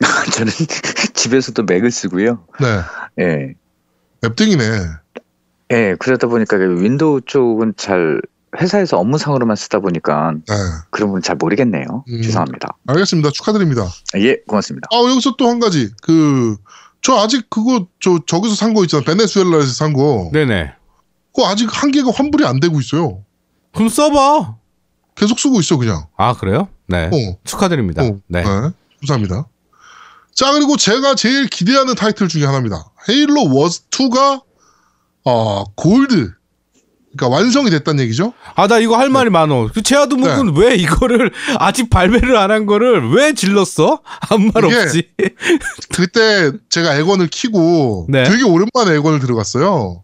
[0.32, 0.52] 저는
[1.14, 2.44] 집에서도 맥을 쓰고요.
[2.60, 3.24] 네.
[3.24, 3.54] 예.
[4.24, 4.64] 앱등이네.
[5.70, 8.20] 예, 그러다 보니까 그 윈도우 쪽은 잘
[8.60, 10.54] 회사에서 업무상으로만 쓰다 보니까 네.
[10.90, 12.04] 그런 부분 잘 모르겠네요.
[12.08, 12.22] 음.
[12.22, 12.76] 죄송합니다.
[12.86, 13.30] 알겠습니다.
[13.30, 13.86] 축하드립니다.
[14.16, 14.88] 예, 고맙습니다.
[14.92, 15.90] 아, 여기서 또 한 가지.
[16.02, 16.56] 그,
[17.02, 19.04] 저 아직 그거, 저, 저기서 산 거 있잖아.
[19.04, 20.30] 베네수엘라에서 산 거.
[20.32, 20.72] 네네.
[21.34, 23.22] 그거 아직 한 개가 환불이 안 되고 있어요.
[23.74, 24.56] 그럼 써봐.
[25.14, 26.06] 계속 쓰고 있어, 그냥.
[26.16, 26.68] 아, 그래요?
[26.86, 27.06] 네.
[27.12, 27.38] 어.
[27.44, 28.02] 축하드립니다.
[28.02, 28.42] 어, 네.
[29.00, 29.46] 감사합니다.
[30.34, 32.84] 자, 그리고 제가 제일 기대하는 타이틀 중에 하나입니다.
[33.08, 34.42] 헤일로 워즈 2가,
[35.24, 36.32] 어, 골드.
[37.16, 38.32] 그러니까 완성이 됐다는 얘기죠.
[38.54, 39.68] 아, 나 이거 할 말이 많어.
[39.72, 40.60] 그 제아도목은 네.
[40.60, 44.00] 왜 이거를 아직 발매를 안 한 거를 왜 질렀어?
[44.30, 45.08] 아무 말 없지.
[45.94, 48.24] 그때 제가 액원을 키고 네.
[48.24, 50.02] 되게 오랜만에 액원을 들어갔어요.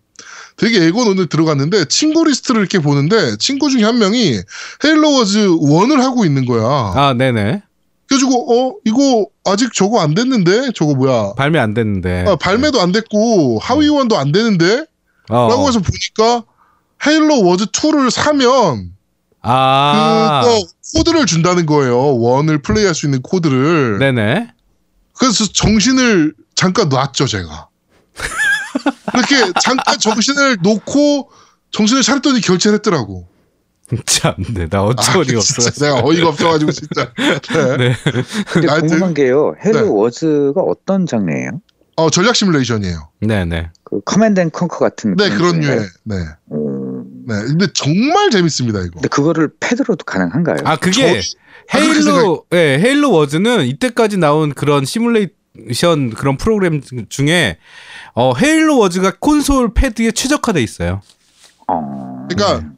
[0.56, 4.40] 되게 엑원 오늘 들어갔는데 친구 리스트를 이렇게 보는데 친구 중에 한 명이
[4.84, 6.62] 헤일로 워즈 1을 하고 있는 거야.
[6.94, 7.62] 아, 네네.
[8.06, 12.24] 그래가지고 어 이거 아직 저거 안 됐는데 저거 뭐야 발매 안 됐는데.
[12.28, 14.84] 아, 발매도 안 됐고 하위호환도 안 되는데
[15.30, 15.48] 어.
[15.48, 16.44] 라고 해서 보니까
[17.06, 18.92] 헤일로 워즈 2를 사면
[19.42, 20.42] 아.
[20.44, 22.18] 그거 코드를 준다는 거예요.
[22.18, 23.98] 원을 플레이할 수 있는 코드를.
[23.98, 24.48] 네네.
[25.18, 27.68] 그래서 정신을 잠깐 놨죠, 제가.
[29.14, 31.30] 이렇게 잠깐 정신을 놓고
[31.72, 33.28] 정신을 차렸더니 결제를 했더라고.
[34.06, 35.62] 참, 네, 나 어처구니가 없어.
[35.62, 37.12] 아, 진짜 내가 어이가 없어가지고 진짜.
[37.76, 37.76] 네.
[37.76, 37.94] 네.
[38.50, 39.54] 근데 궁금한 게요.
[39.62, 39.86] 헤일로 네.
[39.88, 41.60] 워즈가 어떤 장르예요?
[41.96, 43.10] 어, 전략 시뮬레이션이에요.
[43.20, 43.70] 네네.
[43.84, 45.60] 그 Command and Conquer 같은 네, 그런?
[45.60, 45.80] 류의.
[46.04, 46.16] 네.
[46.52, 46.73] 음,
[47.26, 47.34] 네.
[47.46, 48.90] 근데 정말 재밌습니다, 이거.
[48.94, 50.58] 근데 그거를 패드로도 가능한가요?
[50.64, 51.22] 아, 그게
[51.72, 57.58] 아, 헤일로, 예, 헤일로 워즈는 이때까지 나온 그런 시뮬레이션 그런 프로그램 중에
[58.14, 61.00] 어, 헤일로 워즈가 콘솔 패드에 최적화돼 있어요.
[61.66, 62.68] 어, 그러니까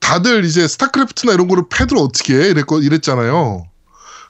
[0.00, 2.48] 다들 이제 스타크래프트나 이런 거를 패드로 어떻게 해?
[2.48, 3.66] 이랬고, 이랬잖아요.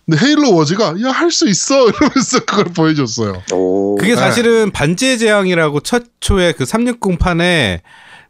[0.05, 1.87] 근데 헤일로 워즈가, 야, 할 수 있어!
[1.89, 3.43] 이러면서 그걸 보여줬어요.
[3.53, 4.17] 오, 그게 네.
[4.17, 7.81] 사실은 반지의 제왕이라고 최초의 그 360판에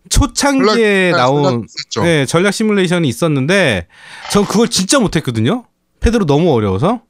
[0.09, 2.09] 초창기에 전략- 나온 전략.
[2.09, 3.86] 네, 전략 시뮬레이션이 있었는데
[4.32, 5.64] 전 그걸 진짜 못했거든요.
[6.01, 7.03] 패드로 너무 어려워서.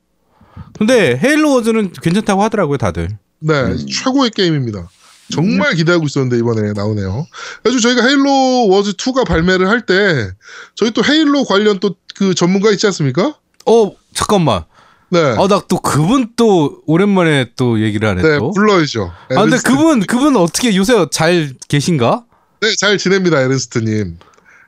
[0.78, 3.08] 근데 헤일로 워즈는 괜찮다고 하더라고요, 다들.
[3.40, 3.86] 네, 음.
[3.86, 4.88] 최고의 게임입니다.
[5.32, 7.24] 정말 기대하고 있었는데 이번에 나오네요.
[7.62, 10.32] 그래서 저희가 헤일로 워즈 2가 발매를 할 때
[10.74, 13.34] 저희 또 헤일로 관련 또 그 전문가 있지 않습니까?
[13.64, 14.64] 어, 잠깐만.
[15.08, 18.50] 네, 아, 나 또 그분 또 오랜만에 또 얘기를 하네 네 또.
[18.50, 19.10] 불러야죠.
[19.30, 22.24] 아, 근데 그분 그분 어떻게 요새 잘 계신가?
[22.60, 24.18] 네, 잘 지냅니다, 에른스트님.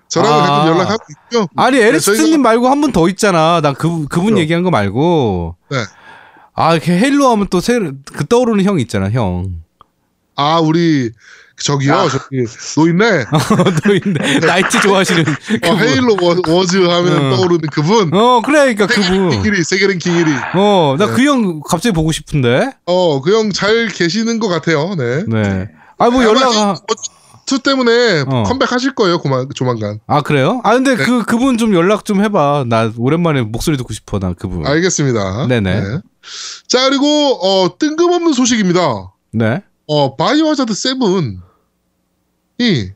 [0.09, 0.47] 저랑 아.
[0.47, 1.47] 가끔 연락하고 있고요.
[1.57, 3.61] 아니 네, 에르스트님 저희가- 말고 한 분 더 있잖아.
[3.63, 4.39] 난그 그분 그럼.
[4.39, 5.57] 얘기한 거 말고.
[5.71, 5.79] 네.
[6.55, 9.63] 아, 이렇게 헤일로 하면 또 새, 그 떠오르는 형 있잖아, 형.
[10.35, 11.11] 아 우리
[11.63, 12.09] 저기요 아.
[12.09, 12.45] 저기
[12.77, 13.25] 노인네
[13.87, 14.39] 노인네.
[14.41, 15.25] 나이트 좋아하시는
[15.69, 15.75] 어.
[15.77, 17.37] 헤일로 워, 워즈 하면 어.
[17.37, 19.29] 떠오르는 그분 어, 그러니까 세계 그분.
[19.29, 21.13] 랭킹 1위 세계 랭킹 1위 어, 나 네.
[21.13, 22.71] 그형 갑자기 보고 싶은데.
[22.87, 25.69] 어 그 형 잘 계시는 것 같아요 네 네.
[25.99, 26.75] 아, 뭐 연락, 아,
[27.47, 28.43] 투 때문에 어.
[28.45, 30.61] 컴백하실 거예요 고만, 조만간 아, 그래요?
[30.65, 31.05] 아, 근데 네.
[31.05, 32.65] 그, 그분 좀 연락 좀 해봐.
[32.69, 34.67] 나 오랜만에 목소리 듣고 싶어, 나 그분.
[34.67, 36.01] 알겠습니다 네네.
[36.69, 39.63] 자 그리고 어 뜬금없는 소식입니다 네.
[39.87, 42.93] 어 바이오하자드 7이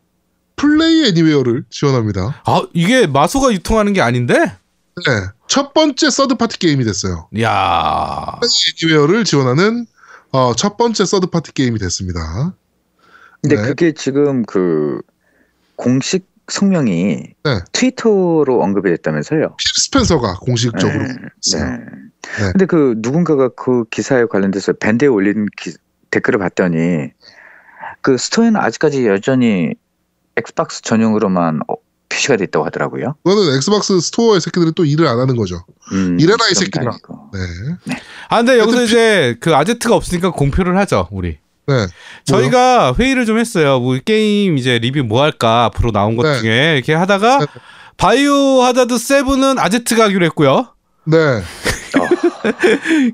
[0.57, 4.39] Play Anywhere를 지원합니다 아, 이게 마소가 유통하는 게 아닌데?
[4.39, 5.13] 네.
[5.49, 8.39] 첫 번째 third party 게임이 됐어요 야
[8.83, 9.87] Anywhere를 지원하는
[10.33, 12.55] 어, 첫 번째 third party 게임이 됐습니다
[13.43, 13.63] 근데 네.
[13.63, 15.01] 그게 지금 그
[15.77, 17.59] 공식 성명이 네.
[17.73, 19.41] 트위터로 언급이 됐다면서요?
[19.57, 21.09] 필 스펜서가 공식적으로 네.
[21.53, 21.61] 네.
[22.39, 22.53] 네.
[22.53, 25.75] 근데 그 누군가가 그 기사에 관련돼서 밴드에 올린 기-
[26.11, 27.09] 댓글을 봤더니
[28.01, 29.73] 그 스토어에는 아직까지 여전히
[30.37, 31.75] 엑스박스 전용으로만 어,
[32.09, 33.17] 표시가 돼 있다고 하더라고요.
[33.25, 35.65] 그거는 엑스박스 스토어의 새끼들이 또 일을 안 하는 거죠.
[35.93, 36.91] 음, 일해라, 일 좀 새끼들아.
[36.93, 37.31] 다르고.
[37.33, 37.95] 네.
[38.29, 41.39] 아, 근데 여기서 이제 그 아제트가 없으니까 공표를 하죠, 우리.
[41.67, 41.87] 네.
[42.25, 43.81] 저희가 회의를 좀 했어요.
[43.81, 46.41] 뭐 게임 이제 리뷰 뭐 할까 앞으로 나온 것 네.
[46.41, 47.47] 중에 이렇게 하다가 네.
[47.97, 50.69] 바이오 하자드 7은 아제트가 하기로 했고요.
[51.05, 51.17] 네.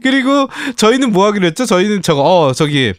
[0.02, 1.66] 그리고 저희는 뭐 하기로 했죠?
[1.66, 2.92] 저희는 저거 어 저기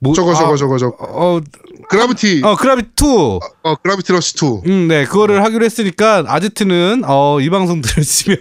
[0.00, 0.96] 뭐 저거 아, 저거 저거 저거.
[1.00, 1.40] 어,
[1.88, 3.04] 그라비티 어 그라비 2.
[3.62, 4.62] 어 그라비티 러시 2.
[4.66, 8.38] 음, 네, 그거를 하기로 했으니까 아제트는 어, 이 방송 들으시면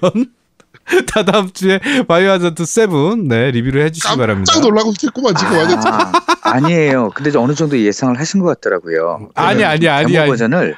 [1.07, 2.87] 다 다음 주에 바이오 하자드 7
[3.27, 4.51] 네, 리뷰를 해 주시기 바랍니다.
[4.53, 5.93] 깜짝 놀라고 있겠구만 지금 완전.
[5.93, 6.11] 아,
[6.43, 7.09] 아니에요.
[7.15, 9.29] 근데 좀 어느 정도 예상을 하신 것 같더라고요.
[9.35, 10.29] 아니 아니 아니 데모 아니.
[10.31, 10.75] 버전을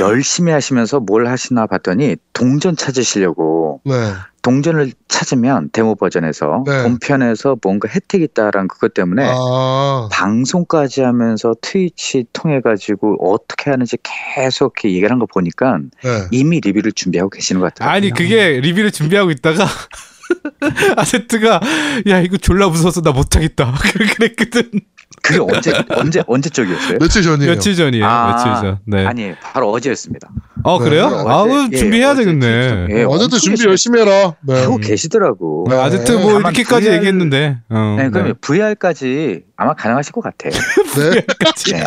[0.00, 3.92] 열심히 하시면서 뭘 하시나 봤더니 동전 찾으시려고 네.
[4.42, 6.82] 동전을 찾으면 데모 버전에서 네.
[6.84, 10.08] 본편에서 뭔가 혜택이 있다라는 그것 때문에 아.
[10.12, 13.98] 방송까지 하면서 트위치 통해 가지고 어떻게 하는지
[14.34, 16.26] 계속 이렇게 얘기를 한 거 보니까 네.
[16.30, 17.90] 이미 리뷰를 준비하고 계시는 것 같아요.
[17.90, 19.66] 아니 그게 리뷰를 준비하고 있다가
[20.96, 21.60] 아제트가
[22.08, 23.74] 야 이거 졸라 무서워서 나 못하겠다
[24.16, 24.70] 그랬거든
[25.22, 26.98] 그게 언제 언제 언제 쪽이었어요?
[27.00, 27.52] 며칠 전이에요.
[27.52, 29.06] 며칠 전이에요 아, 며칠 전 네.
[29.06, 30.28] 아니 바로 어제였습니다.
[30.62, 31.08] 어 그래요?
[31.08, 34.34] 네, 아 어제, 그 예, 준비해야 어제 되겠네 진짜, 예, 어제도 준비 열심히 열심히 해라.
[34.42, 34.62] 네.
[34.62, 35.66] 하고 계시더라고.
[35.70, 35.76] 네.
[35.80, 38.32] 아제트 뭐 이렇게까지 VR 얘기했는데 어, 네, 그럼 네.
[38.40, 40.52] VR까지 아마 가능하실 것 같아요.
[40.96, 41.24] 네.
[41.72, 41.84] 네.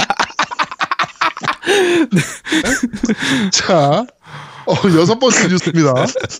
[3.51, 4.05] 자.
[4.69, 5.93] 어, 여섯 번째 뉴스입니다.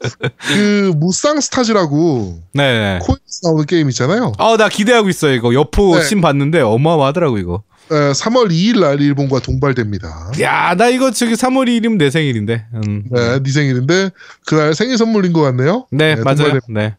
[0.47, 2.99] 그 무쌍 스타즈라고 네.
[3.01, 4.33] 코에이에서 나오는 게임 있잖아요.
[4.37, 6.03] 어나 기대하고 있어요 이거 여포 네.
[6.03, 10.31] 씬 봤는데 어마어마하더라고 이거 네, 3월 2일 날 일본과 동발됩니다.
[10.41, 13.03] 야 나 이거 저기 3월 2일이면 내 생일인데 음.
[13.11, 14.11] 네, 네 생일인데
[14.45, 15.87] 그날 생일 선물인 것 같네요.
[15.91, 16.95] 네, 맞아요 동발됩- 네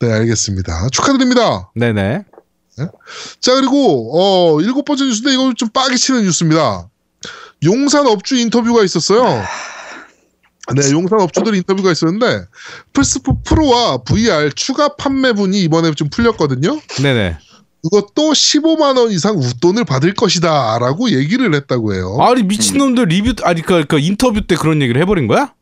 [0.00, 0.88] 네, 알겠습니다.
[0.90, 1.70] 축하드립니다.
[1.74, 2.24] 네네
[3.40, 6.88] 자, 그리고 어, 일곱 번째 뉴스인데 이거 좀 빡이 치는 뉴스입니다.
[7.62, 9.22] 용산 업주 인터뷰가 있었어요.
[10.74, 12.46] 네, 용산 업주들 인터뷰가 있었는데
[12.94, 16.80] 플스4 프로와 VR 추가 판매분이 이번에 좀 풀렸거든요.
[17.02, 17.36] 네네
[17.82, 22.16] 그것도 15만 원 이상 웃돈을 받을 것이다라고 얘기를 했다고 해요.
[22.20, 25.52] 아니 미친놈들 리뷰 아니 그, 그 인터뷰 때 그런 얘기를 해버린 거야?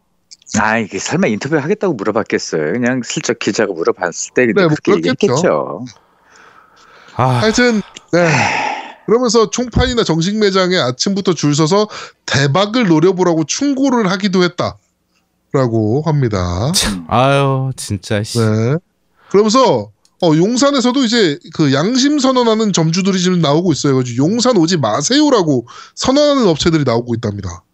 [0.58, 2.74] 아 이게 설마 인터뷰 하겠다고 물어봤겠어요.
[2.74, 5.10] 그냥 슬쩍 기자가 물어봤을 때 네, 뭐 그렇게 그렇겠죠.
[5.10, 5.84] 얘기했겠죠.
[7.16, 7.82] 아 하여튼
[8.12, 8.28] 네.
[9.06, 11.88] 그러면서 총판이나 정식 매장에 아침부터 줄 서서
[12.26, 14.76] 대박을 노려보라고 충고를 하기도 했다
[15.52, 16.72] 라고 합니다.
[17.08, 18.38] 아유 진짜 씨.
[18.38, 18.76] 네.
[19.30, 19.90] 그러면서
[20.22, 23.96] 어, 용산에서도 이제 그 양심 선언하는 점주들이 지금 나오고 있어요.
[23.96, 27.64] 그래서 용산 오지 마세요라고 선언하는 업체들이 나오고 있답니다.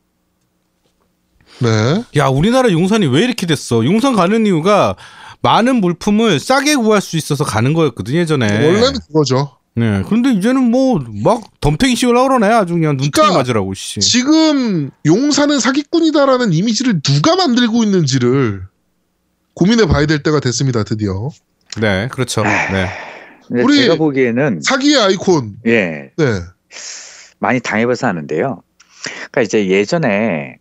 [1.61, 2.05] 네.
[2.16, 3.85] 야 우리나라 용산이 왜 이렇게 됐어?
[3.85, 4.97] 용산 가는 이유가
[5.43, 8.47] 많은 물품을 싸게 구할 수 있어서 가는 거였거든 예전에.
[8.47, 9.53] 원래는 그거죠.
[9.74, 10.02] 네.
[10.06, 14.00] 그런데 이제는 뭐 막 덤탱이 씌우려 그러네 아주 그냥 눈탱이 그러니까 맞으라고 씨.
[14.00, 18.62] 지금 용산은 사기꾼이다라는 이미지를 누가 만들고 있는지를
[19.54, 20.82] 고민해 봐야 될 때가 됐습니다.
[20.84, 21.28] 드디어.
[21.80, 22.42] 네 그렇죠.
[22.42, 22.88] 네.
[23.50, 25.56] 우리- 제가 보기에는 사기의 아이콘.
[25.66, 26.40] 예 네.
[27.38, 28.62] 많이 당해봐서 아는데요.
[29.30, 30.56] 그러니까 이제 예전에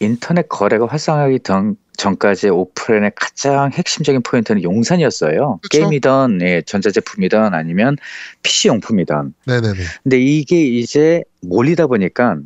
[0.00, 5.60] 인터넷 거래가 활성화하기 전, 전까지 오프라인의 가장 핵심적인 포인트는 용산이었어요.
[5.62, 5.78] 그쵸.
[5.78, 7.96] 게임이든 예, 전자제품이든 아니면
[8.42, 9.34] PC 용품이든.
[9.46, 9.78] 네네네.
[10.02, 12.38] 근데 이게 이제 몰리다 보니까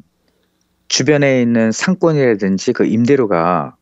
[0.89, 3.77] 주변에 있는 상권이라든지 그 임대료가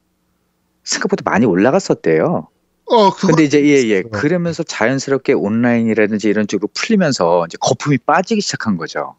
[0.85, 2.49] 생각보다 많이 올라갔었대요.
[2.87, 3.11] 어.
[3.15, 3.99] 근데 이제 예, 예.
[4.01, 4.11] 있어요.
[4.11, 9.15] 그러면서 자연스럽게 온라인이라든지 이런 쪽으로 풀리면서 이제 거품이 빠지기 시작한 거죠.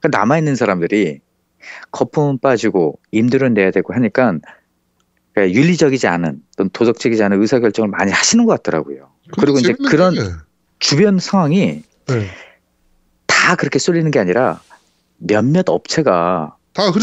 [0.00, 1.20] 그러니까 남아 있는 사람들이
[1.90, 4.38] 거품은 빠지고 임대료는 내야 되고 하니까
[5.38, 9.08] 그러니까 윤리적이지 않은 또는 도덕적이지 않은 의사결정을 많이 하시는 것 같더라고요.
[9.40, 10.32] 그리고 이제 그런 얘기예요.
[10.78, 12.26] 주변 상황이 네.
[13.26, 14.60] 다다 그렇게 쏠리는 게 아니라
[15.18, 16.56] 몇몇 업체가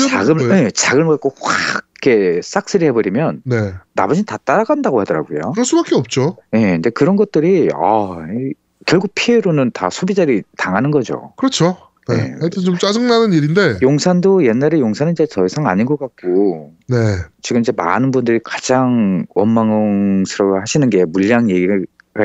[0.10, 0.64] 자금을 거예요.
[0.64, 3.74] 네, 자금을 갖고 확 이렇게 싹쓸이 해버리면 네.
[3.94, 5.52] 나머지는 다 따라간다고 하더라고요.
[5.54, 6.38] 그럴 수밖에 없죠.
[6.54, 8.54] 예, 근데 그런 것들이 아, 이-
[8.86, 11.34] 결국 피해로는 다 소비자들이 당하는 거죠.
[11.38, 11.78] 그렇죠.
[12.08, 12.16] 네.
[12.16, 12.36] 네.
[12.40, 13.80] 하여튼 좀 짜증나는 일인데.
[13.82, 16.96] 용산도 옛날에 용산은 이제 더 이상 아닌 것 같고 네.
[17.42, 21.78] 지금 이제 많은 분들이 가장 원망스러워 하시는 게 물량 얘기가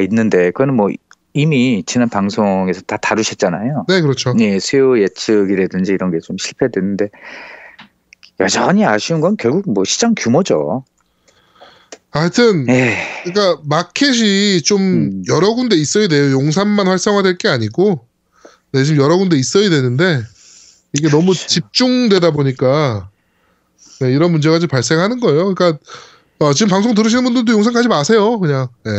[0.03, 0.91] 있는데 그거는 뭐
[1.33, 3.87] 이미 지난 방송에서 다 다루셨잖아요.
[3.89, 4.35] 네, 그렇죠.
[4.41, 7.09] 예, 수요 예측이라든지 이런 게 좀 실패됐는데
[8.41, 10.85] 여전히 아쉬운 건 결국 뭐 시장 규모죠.
[12.11, 15.23] 하여튼 예, 그러니까 마켓이 좀 음.
[15.29, 16.33] 여러 군데 있어야 돼요.
[16.33, 18.05] 용산만 활성화될 게 아니고
[18.73, 20.23] 네, 지금 여러 군데 있어야 되는데
[20.93, 21.35] 이게 너무.
[21.35, 23.11] 집중되다 보니까
[24.01, 25.53] 네, 이런 문제가 좀 발생하는 거예요.
[25.55, 25.79] 그러니까
[26.39, 28.39] 어, 지금 방송 들으시는 분들도 용산 가지 마세요.
[28.39, 28.69] 그냥.
[28.85, 28.93] 네.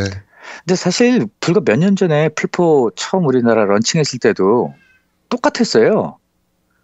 [0.66, 4.74] 근데 사실 불과 몇 년 전에 풀포 처음 우리나라 런칭했을 때도
[5.30, 6.18] 똑같았어요.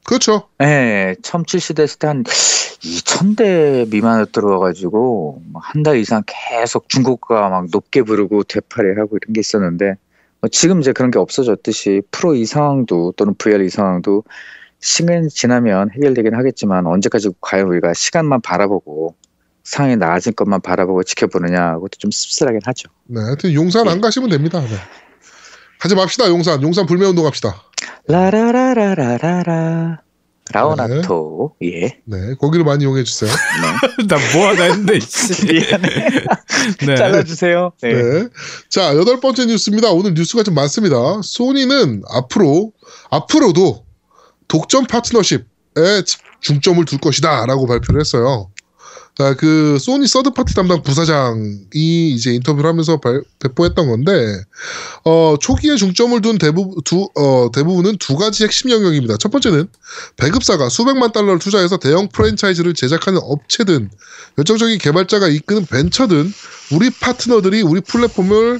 [0.05, 0.47] 그렇죠.
[0.61, 8.01] 예, 처음 출시됐을 때 한 2,000대 미만으로 들어와가지고 한 달 이상 계속 중고가 막 높게
[8.03, 9.95] 부르고 되팔이 하고 이런 게 있었는데 뭐
[10.51, 14.23] 지금 이제 그런 게 없어졌듯이 프로 이 상황도 또는 VR 이 상황도
[14.79, 19.15] 시간 지나면 해결되긴 하겠지만 언제까지 과연 우리가 시간만 바라보고
[19.63, 22.89] 상황이 나아질 것만 바라보고 지켜보느냐 그것도 좀 씁쓸하긴 하죠.
[23.05, 24.61] 네, 하여튼 용산 안 가시면 됩니다.
[24.61, 24.67] 네.
[25.79, 26.29] 가지 맙시다.
[26.29, 26.61] 용산.
[26.63, 27.63] 용산 불매운동 합시다.
[28.07, 30.01] 라라라라라라
[30.53, 33.29] 라오나토 예 네, 거기를 많이 이용해 주세요.
[33.29, 34.05] 네.
[34.07, 35.45] 나 뭐 하나 했는데 씨.
[35.45, 35.89] 미안해
[36.87, 36.95] 네.
[36.95, 37.71] 잘라주세요.
[37.81, 37.93] 네.
[37.93, 38.27] 네.
[38.69, 39.91] 자, 여덟 번째 뉴스입니다.
[39.91, 40.95] 오늘 뉴스가 좀 많습니다.
[41.23, 42.71] 소니는 앞으로,
[43.09, 43.83] 앞으로도
[44.47, 47.45] 독점 파트너십에 집- 중점을 둘 것이다.
[47.47, 48.49] 라고 발표를 했어요.
[49.17, 54.43] 자, 그, 소니 third party 담당 부사장이 이제 인터뷰를 하면서 발- 배포했던 건데,
[55.05, 59.17] 어, 초기에 중점을 둔 대부분, 두, 어, 대부분은 두 가지 핵심 영역입니다.
[59.17, 59.69] 첫 번째는
[60.17, 63.89] 배급사가 수백만 달러를 투자해서 대형 프랜차이즈를 제작하는 업체든,
[64.37, 66.31] 열정적인 개발자가 이끄는 벤처든,
[66.73, 68.59] 우리 파트너들이 우리 플랫폼을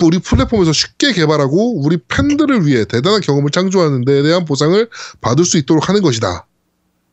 [0.00, 4.88] 우리 플랫폼에서 쉽게 개발하고 우리 팬들을 위해 대단한 경험을 창조하는 데 대한 보상을
[5.20, 6.46] 받을 수 있도록 하는 것이다.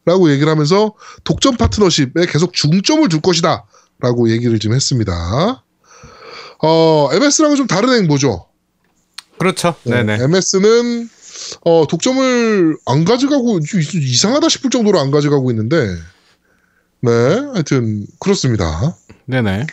[0.08, 0.94] 라고 얘기를 하면서
[1.26, 3.66] 독점 파트너십에 계속 중점을 둘 것이다.
[4.00, 5.64] 라고 얘기를 좀 했습니다.
[6.64, 8.48] 어, MS랑은 좀 다른 행보죠.
[9.38, 9.76] 그렇죠.
[9.84, 10.20] 네네.
[10.24, 11.10] MS는
[11.66, 15.76] 어, 독점을 안 가져가고 이- 이상하다 싶을 정도로 안 가져가고 있는데
[17.02, 18.96] 네, 하여튼 그렇습니다.
[19.26, 19.68] 네네.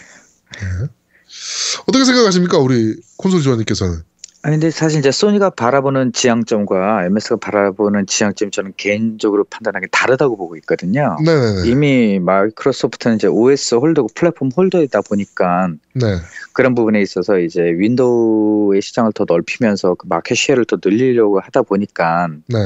[1.87, 4.03] 어떻게 생각하십니까, 우리 콘솔 조원님께서는?
[4.45, 10.55] 아니 근데 사실 이제 소니가 바라보는 지향점과 MS가 바라보는 지향점이 저는 개인적으로 판단하기 다르다고 보고
[10.57, 11.17] 있거든요.
[11.25, 11.67] 네네네.
[11.67, 16.19] 이미 마이크로소프트는 이제 OS holder고 플랫폼 홀더이다 보니까 네.
[16.53, 22.29] 그런 부분에 있어서 이제 윈도우의 시장을 더 넓히면서 그 market share를 더 늘리려고 하다 보니까
[22.47, 22.59] 네.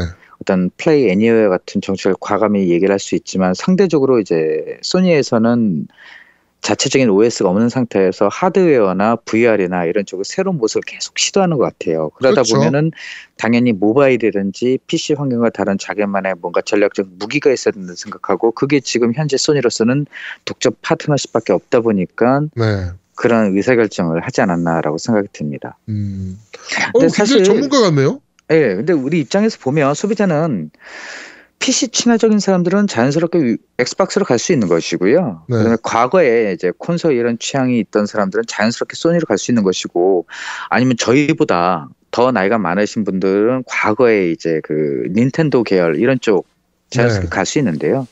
[0.43, 5.87] 어떤 플레이 애니웨어 같은 정책을 과감히 얘기를 할 수 있지만 상대적으로 이제 소니에서는
[6.61, 12.11] 자체적인 OS가 없는 상태에서 하드웨어나 VR이나 이런 쪽으로 새로운 모습을 계속 시도하는 것 같아요.
[12.11, 12.57] 그러다 그렇죠.
[12.57, 12.91] 보면은
[13.37, 19.37] 당연히 모바일이든지 PC 환경과 다른 자기만의 뭔가 전략적 무기가 있어야 된다고 생각하고 그게 지금 현재
[19.37, 20.07] 소니로서는
[20.45, 22.91] 독점 파트너십밖에 없다 보니까 네.
[23.15, 25.79] 그런 의사결정을 하지 않았나라고 생각이 듭니다.
[25.89, 26.39] 음.
[26.93, 28.21] 어, 근데 굉장히 사실- 전문가 같네요.
[28.51, 30.71] 예, 근데 우리 입장에서 보면 소비자는
[31.59, 35.45] PC 친화적인 사람들은 자연스럽게 위- 엑스박스로 갈 수 있는 것이고요.
[35.49, 35.57] 네.
[35.57, 40.27] 그다음에 과거에 이제 콘솔 이런 취향이 있던 사람들은 자연스럽게 소니로 갈 수 있는 것이고,
[40.71, 46.47] 아니면 저희보다 더 나이가 많으신 분들은 과거에 이제 그 닌텐도 계열 이런 쪽
[46.91, 47.35] 자연스럽게 네.
[47.35, 48.07] 갈수 있는데요.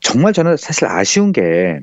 [0.00, 1.80] 정말 저는 사실 아쉬운 게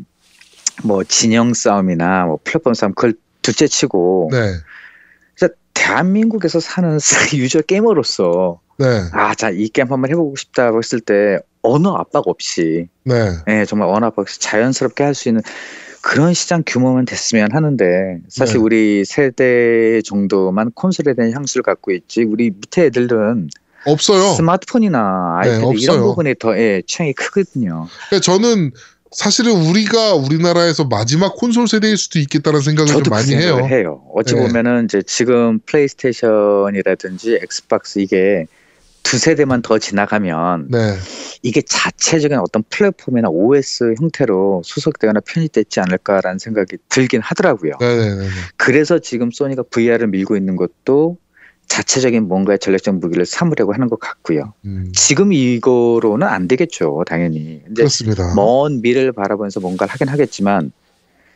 [0.83, 4.55] 뭐 진영 싸움이나 뭐 플랫폼 싸움 그걸 둘째 치고 네.
[5.85, 6.97] 대한민국에서 사는
[7.33, 8.85] 유저 게이머로서 네.
[9.13, 13.31] 아, 자, 이 게임 한번 해보고 싶다고 했을 때 언어 압박 없이, 네.
[13.47, 15.41] 예, 정말 언어 압박 없이 자연스럽게 할 수 있는
[16.01, 18.61] 그런 시장 규모만 됐으면 하는데 사실 네.
[18.63, 23.49] 우리 세대 정도만 콘솔에 대한 향수를 갖고 있지 우리 밑에 애들은
[23.87, 24.33] 없어요.
[24.35, 25.79] 스마트폰이나 네, 아이패드 없어요.
[25.79, 27.87] 이런 부분에 더 예, 취향이 크거든요.
[28.09, 28.71] 그러니까 저는
[29.15, 33.77] 사실은 우리가 우리나라에서 마지막 콘솔 세대일 수도 있겠다는 생각을 좀그 많이 생각을 해요.
[33.77, 34.03] 해요.
[34.13, 34.41] 어찌 네.
[34.41, 38.45] 보면은 이제 지금 플레이스테이션이라든지 엑스박스 이게
[39.03, 40.97] 두 세대만 더 지나가면 네.
[41.43, 47.73] 이게 자체적인 어떤 플랫폼이나 OS 형태로 종속되거나 편입되지 않을까라는 생각이 들긴 하더라고요.
[47.79, 48.27] 네네네.
[48.57, 51.17] 그래서 지금 소니가 VR을 밀고 있는 것도
[51.75, 54.53] 자체적인 뭔가의 전략적 무기를 삼으려고 하는 것 같고요.
[54.65, 57.61] 음, 지금 이거로는 안 되겠죠, 당연히.
[57.75, 58.33] 그렇습니다.
[58.33, 60.71] 먼 미래를 바라보면서 뭔가를 하긴 하겠지만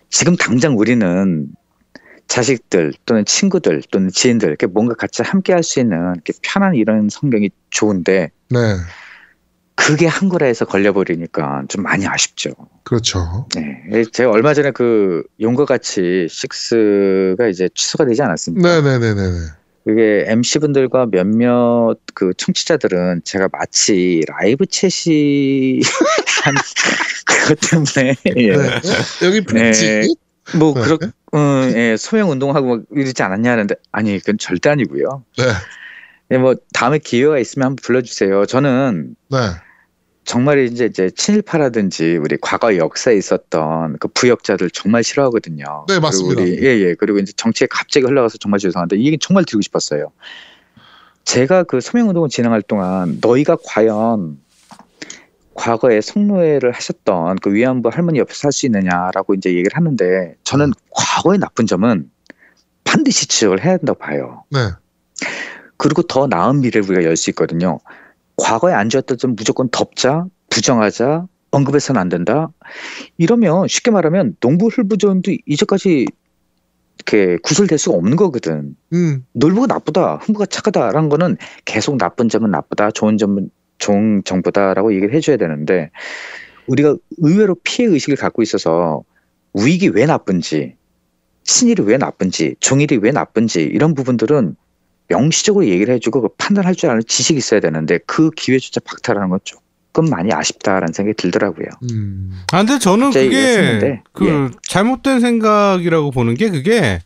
[0.10, 1.48] 지금 당장 우리는
[2.28, 7.10] 자식들 또는 친구들 또는 지인들 이렇게 뭔가 같이 함께 할 수 있는 이렇게 편한 이런
[7.10, 8.58] 성경이 좋은데 네.
[9.76, 12.52] 그게 한글화에서 걸려버리니까 좀 많이 아쉽죠.
[12.84, 13.48] 그렇죠.
[13.56, 14.04] 네.
[14.12, 18.82] 제가 얼마 전에 그 용과 같이 식스가 이제 취소가 되지 않았습니까?
[18.82, 19.59] 네네네네네.
[19.90, 25.82] 그게 MC분들과 몇몇 그 청취자들은 제가 마치 라이브 챗이
[26.44, 26.56] 한
[27.26, 28.56] 그것 때문에 예.
[28.56, 28.82] 네.
[29.24, 29.86] 여기 팬지.
[29.86, 30.08] 네.
[30.58, 30.82] 뭐 네.
[30.82, 30.98] 그렇
[31.34, 35.24] 음, 예, 소형 운동하고 막 이러지 않았냐 하는데 아니 그건 절대 아니고요.
[35.40, 35.44] 네.
[36.32, 38.46] 예, 뭐 다음에 기회가 있으면 한번 불러주세요.
[38.46, 39.38] 저는 네.
[40.30, 45.88] 정말 이제 이제 친일파라든지 우리 과거 역사에 있었던 그 부역자들 정말 싫어하거든요.
[45.88, 46.36] 네, 맞습니다.
[46.36, 46.94] 그리고 우리, 예, 예.
[46.94, 50.12] 그리고 이제 정치에 갑자기 흘러가서 정말 죄송한데 이 얘기 정말 드리고 싶었어요.
[51.26, 54.38] 제가 그 서명운동을 진행할 동안 너희가 과연
[55.56, 61.66] 과거에 성노예를 하셨던 그 위안부 할머니 옆에서 할수 있느냐라고 이제 얘기를 하는데 저는 과거의 나쁜
[61.66, 62.12] 점은
[62.84, 64.44] 반드시 지적을 해야 된다고 봐요.
[64.52, 64.60] 네.
[65.78, 67.80] 그리고 더 나은 미래를 우리가 열 수 있거든요.
[68.40, 72.52] 과거에 안 좋았던 점 무조건 덮자, 부정하자, 언급해서는 안 된다.
[73.18, 76.06] 이러면 쉽게 말하면 농부 흘부전도 이제까지
[76.98, 78.76] 이렇게 구설될 수가 없는 거거든.
[78.94, 79.26] 음.
[79.34, 85.38] 놀부가 나쁘다, 흥부가 착하다라는 거는 계속 나쁜 점은 나쁘다, 좋은 점은 좋은 정보다라고 얘기를 해줘야
[85.38, 85.90] 되는데
[86.68, 89.04] 우리가 의외로 피해 의식을 갖고 있어서
[89.54, 90.76] 우익이 왜 나쁜지,
[91.44, 94.56] 신일이 왜 나쁜지, 종일이 왜 나쁜지 이런 부분들은
[95.10, 100.06] 명시적으로 얘기를 해주고 그 판단할 줄 아는 지식이 있어야 되는데 그 기회조차 박탈하는 건 조금
[100.10, 101.68] 많이 아쉽다라는 생각이 들더라고요.
[101.92, 102.42] 음.
[102.52, 104.58] 아 근데 저는 그게 했었는데, 그 예.
[104.68, 107.00] 잘못된 생각이라고 보는 게 그게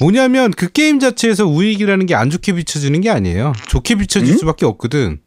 [0.00, 3.52] 뭐냐면 그 게임 자체에서 우익이라는 게 안 좋게 비춰지는 게 아니에요.
[3.68, 4.38] 좋게 비춰질 음?
[4.38, 5.20] 수밖에 없거든.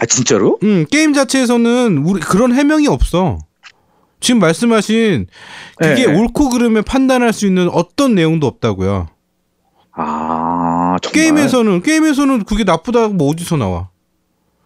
[0.00, 0.58] 아 진짜로?
[0.62, 3.38] 음, 게임 자체에서는 우리 그런 해명이 없어.
[4.20, 5.26] 지금 말씀하신
[5.76, 6.14] 그게 네.
[6.14, 9.08] 옳고 그름에 판단할 수 있는 어떤 내용도 없다고요.
[9.92, 11.12] 아 정말.
[11.12, 13.88] 게임에서는 게임에서는 그게 나쁘다고 뭐 어디서 나와?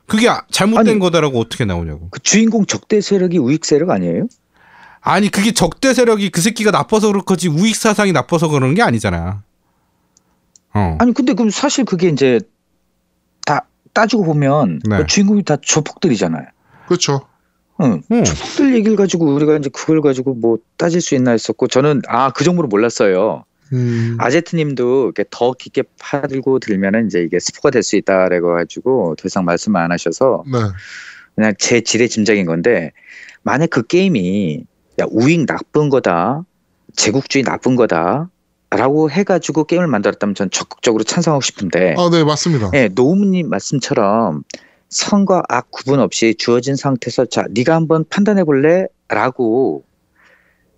[0.07, 0.99] 그게 아- 잘못된 아니.
[1.01, 2.09] 거다라고 어떻게 나오냐고.
[2.11, 4.27] 그 주인공 적대 세력이 우익 세력 아니에요?
[5.01, 9.43] 아니 그게 적대 세력이 그 새끼가 나빠서 그렇지 우익 사상이 나빠서 그러는 게 아니잖아.
[10.74, 10.97] 어.
[11.01, 12.41] 아니 근데 그럼 사실 그게 이제
[13.45, 14.99] 다 따지고 보면 네.
[14.99, 16.45] 그 주인공이 다 조폭들이잖아요.
[16.87, 17.20] 그렇죠.
[17.81, 18.03] 응.
[18.12, 18.24] 응.
[18.24, 22.45] 조폭들 얘기를 가지고 우리가 이제 그걸 가지고 뭐 따질 수 있나 했었고 저는 아 그
[22.45, 23.45] 정보를 몰랐어요.
[23.73, 24.17] 음.
[24.19, 29.45] 아제트님도 이렇게 더 깊게 파들고 들면은 이제 이게 스포가 될 수 있다라고 가지고 더 이상
[29.45, 30.59] 말씀 안 하셔서 네.
[31.35, 32.93] 그냥 제 지레 짐작인 건데
[33.43, 34.64] 만약 그 게임이
[35.01, 36.45] 야 우익 나쁜 거다
[36.97, 38.31] 제국주의 나쁜 거다
[38.71, 42.71] 라고 해가지고 게임을 만들었다면 전 적극적으로 찬성하고 싶은데 아, 네, 맞습니다.
[42.75, 44.43] 예, 노우님 말씀처럼
[44.89, 49.85] 선과 악 구분 없이 주어진 상태에서 자 네가 한번 판단해 볼래 라고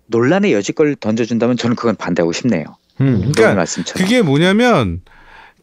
[0.09, 2.63] 논란의 여지걸 던져준다면 저는 그건 반대하고 싶네요.
[3.01, 3.65] 음, 노우님 그러니까.
[3.93, 5.01] 그게 뭐냐면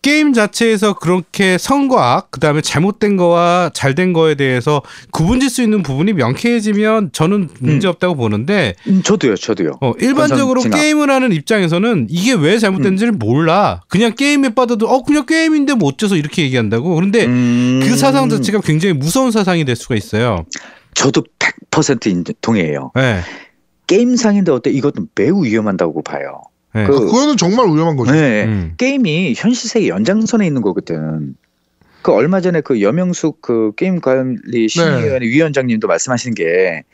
[0.02, 4.80] 게임 자체에서 그렇게 선과 악, 그다음에 잘못된 거와 잘된 거에 대해서
[5.10, 9.72] 구분질 수 있는 부분이 명쾌해지면 저는 문제 없다고 보는데 음, 저도요, 저도요.
[9.80, 10.62] 어, 일반적으로.
[10.62, 13.18] 게임을 하는 입장에서는 이게 왜 잘못된지를 음.
[13.18, 13.82] 몰라.
[13.88, 16.94] 그냥 게임에 빠져도 어 그냥 게임인데 뭐 어째서 이렇게 얘기한다고.
[16.94, 20.44] 그런데 음, 그 사상 자체가 굉장히 무서운 사상이 될 수가 있어요.
[20.94, 21.24] 저도
[21.70, 22.92] 100% 인정- 동의해요.
[22.94, 23.20] 네.
[23.86, 24.70] 게임상인데 어때?
[24.70, 26.42] 이것도 매우 위험한다고 봐요.
[26.74, 26.84] 네.
[26.86, 28.12] 그- 아, 그거는 정말 위험한 거죠.
[28.12, 28.44] 네.
[28.44, 28.74] 음.
[28.76, 31.36] 게임이 현실 세계 연장선에 있는 거거든.
[32.02, 36.84] 그 얼마 전에 그 여명숙 그 게임 관리 심의위원회 위원장님도 말씀하신 게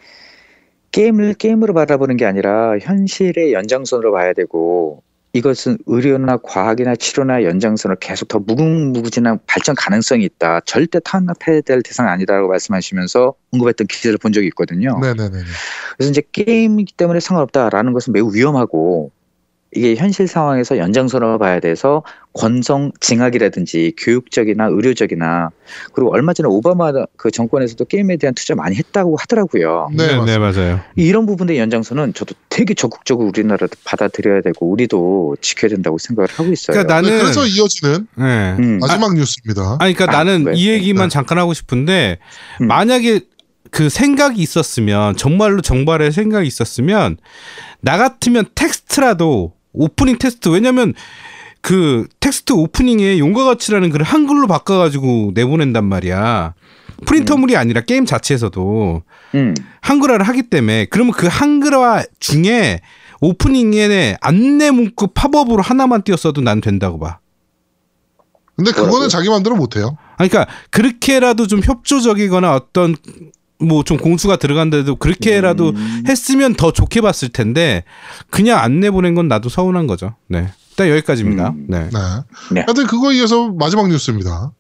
[0.93, 5.03] 게임을 게임으로 바라보는 게 아니라 현실의 연장선으로 봐야 되고
[5.35, 10.61] 이것은 의료나 과학이나 치료나 연장선을 계속 더 무궁무진한 발전 가능성이 있다.
[10.67, 14.99] 절대 탄압해야 될 대상 아니다라고 말씀하시면서 언급했던 기사를 본 적이 있거든요.
[15.01, 15.39] 네네네.
[15.97, 19.11] 그래서 이제 게임이기 때문에 상관없다라는 것은 매우 위험하고
[19.75, 22.03] 이게 현실 상황에서 연장선으로 봐야 돼서
[22.35, 25.51] 권성 징악이라든지 교육적이나 의료적이나
[25.95, 29.89] 그리고 얼마 전에 오바마 그 정권에서도 게임에 대한 투자 많이 했다고 하더라고요.
[29.95, 30.61] 네, 네, 네, 맞습니다.
[30.61, 30.81] 맞아요.
[30.97, 36.75] 이런 부분의 연장선은 저도 되게 적극적으로 우리나라도 받아들여야 되고 우리도 지켜야 된다고 생각을 하고 있어요.
[36.75, 38.57] 그러니까 네, 나는 그래서 이어지는 네.
[38.59, 38.79] 음.
[38.79, 39.79] 마지막 뉴스입니다.
[39.81, 40.55] 아니 그러니까 아, 나는 왜?
[40.55, 41.13] 이 얘기만 네.
[41.13, 42.19] 잠깐 하고 싶은데
[42.61, 42.67] 음.
[42.67, 43.21] 만약에
[43.71, 47.17] 그 생각이 있었으면 정말로 정발의 생각이 있었으면
[47.81, 50.95] 나 같으면 텍스트라도 오프닝 텍스트 왜냐면
[51.61, 56.55] 그 텍스트 오프닝에 용과 같이라는 글을 한글로 바꿔가지고 내보낸단 말이야.
[57.07, 59.03] 프린트물이 아니라 게임 자체에서도
[59.35, 59.55] 음.
[59.81, 62.81] 한글화를 하기 때문에 그러면 그 한글화 중에
[63.21, 67.19] 오프닝에 안내 문구 팝업으로 하나만 띄었어도 난 된다고 봐.
[68.57, 69.09] 근데 그거는 뭐라고요?
[69.09, 69.97] 자기 마음대로 못해요.
[70.17, 72.97] 그러니까 그렇게라도 좀 협조적이거나 어떤
[73.63, 76.05] 뭐 좀 공수가 들어간데도 그렇게라도 음.
[76.09, 77.85] 했으면 더 좋게 봤을 텐데
[78.31, 80.15] 그냥 안 내보낸 건 나도 서운한 거죠.
[80.29, 80.49] 네.
[80.71, 81.51] 일단 여기까지입니다.
[81.51, 81.67] 음.
[81.69, 81.89] 네.
[81.93, 81.99] 네.
[82.53, 82.61] 네.
[82.63, 84.53] 하여튼 그거에 이어서 마지막 뉴스입니다.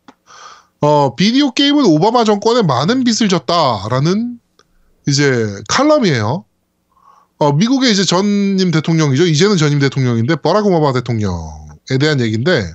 [0.80, 4.38] 어, 비디오 게임은 오바마 정권에 많은 빚을 졌다라는
[5.06, 6.44] 이제 칼럼이에요.
[7.38, 9.26] 어, 미국의 이제 전임 대통령이죠.
[9.26, 12.72] 이제는 전임 대통령인데 버락 오바마 대통령에 대한 얘기인데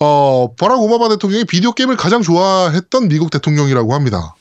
[0.00, 4.34] 어, 버락 오바마 대통령이 비디오 게임을 가장 좋아했던 미국 대통령이라고 합니다.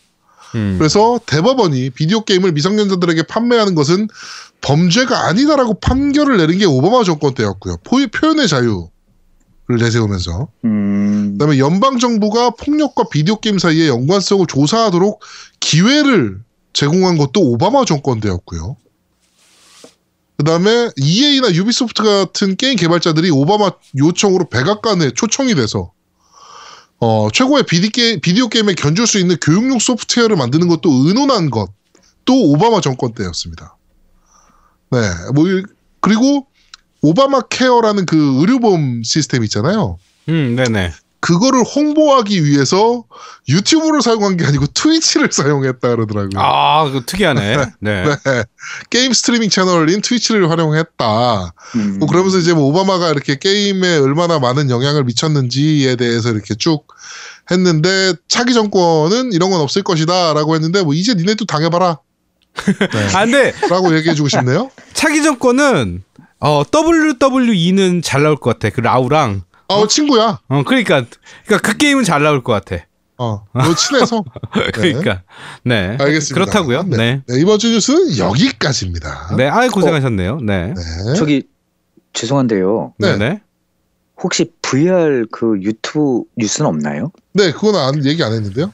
[0.56, 0.76] 음.
[0.78, 4.08] 그래서 대법원이 비디오 게임을 미성년자들에게 판매하는 것은
[4.62, 7.78] 범죄가 아니다라고 판결을 내린 게 오바마 정권 때였고요.
[7.84, 8.89] 포- 표현의 자유
[9.70, 11.34] 를 내세우면서 음.
[11.34, 15.22] 그다음에 연방 정부가 폭력과 비디오 게임 사이의 연관성을 조사하도록
[15.60, 16.39] 기회를
[16.72, 18.78] 제공한 것도 오바마 정권 때였고요.
[20.38, 25.91] 그다음에 EA나 유비소프트 같은 게임 개발자들이 오바마 요청으로 백악관에 초청이 돼서
[27.00, 31.68] 어, 최고의 비디 게, 비디오 게임에 견줄 수 있는 교육용 소프트웨어를 만드는 것도 의논한 것도
[32.52, 33.78] 오바마 정권 때였습니다.
[34.91, 35.00] 네,
[35.34, 35.64] 뭐 이-
[36.02, 36.48] 그리고
[37.02, 40.00] 오바마 케어라는 그 의료보험 시스템 있잖아요.
[40.30, 40.91] 음, 네네.
[41.20, 43.03] 그거를 홍보하기 위해서
[43.49, 46.39] 유튜브를 사용한 게 아니고 트위치를 사용했다 그러더라고요.
[46.39, 47.57] 아, 그거 특이하네.
[47.82, 48.03] 네.
[48.03, 48.15] 네.
[48.89, 51.53] 게임 스트리밍 채널인 트위치를 활용했다.
[51.76, 51.99] 음.
[51.99, 56.86] 뭐 그러면서 이제 뭐 오바마가 이렇게 게임에 얼마나 많은 영향을 미쳤는지에 대해서 이렇게 쭉
[57.49, 61.99] 했는데 차기 정권은 이런 건 없을 것이다라고 했는데 뭐 이제 니네도 당해봐라.
[62.57, 63.15] 네.
[63.15, 64.72] 아, 근데 라고 얘기해주고 싶네요.
[64.93, 66.03] 차기 정권은
[66.39, 68.74] 어, WWE는 잘 나올 것 같아.
[68.74, 69.43] 그 라우랑.
[69.70, 70.39] 아, 친구야.
[70.47, 71.05] 어, 그러니까
[71.45, 72.84] 그러니까 그 게임은 잘 나올 것 같아.
[73.18, 74.24] 어, 너 친해서.
[74.55, 74.68] 네.
[74.74, 75.24] 그러니까.
[75.63, 75.97] 네.
[75.99, 76.34] 알겠습니다.
[76.34, 76.84] 그렇다고요.
[76.84, 77.22] 네.
[77.28, 79.36] 네, 이번 주 뉴스는 여기까지입니다.
[79.38, 79.47] 네.
[79.49, 80.39] 아, 고생하셨네요.
[80.41, 80.74] 네.
[80.76, 81.13] 네.
[81.15, 81.43] 저기
[82.13, 82.93] 죄송한데요.
[82.99, 83.18] 네.
[83.18, 83.30] 네.
[83.30, 83.41] 네.
[84.22, 87.11] 혹시 VR 그 유튜브 뉴스는 없나요?
[87.34, 88.74] 네, 그건 안, 얘기 안 했는데요.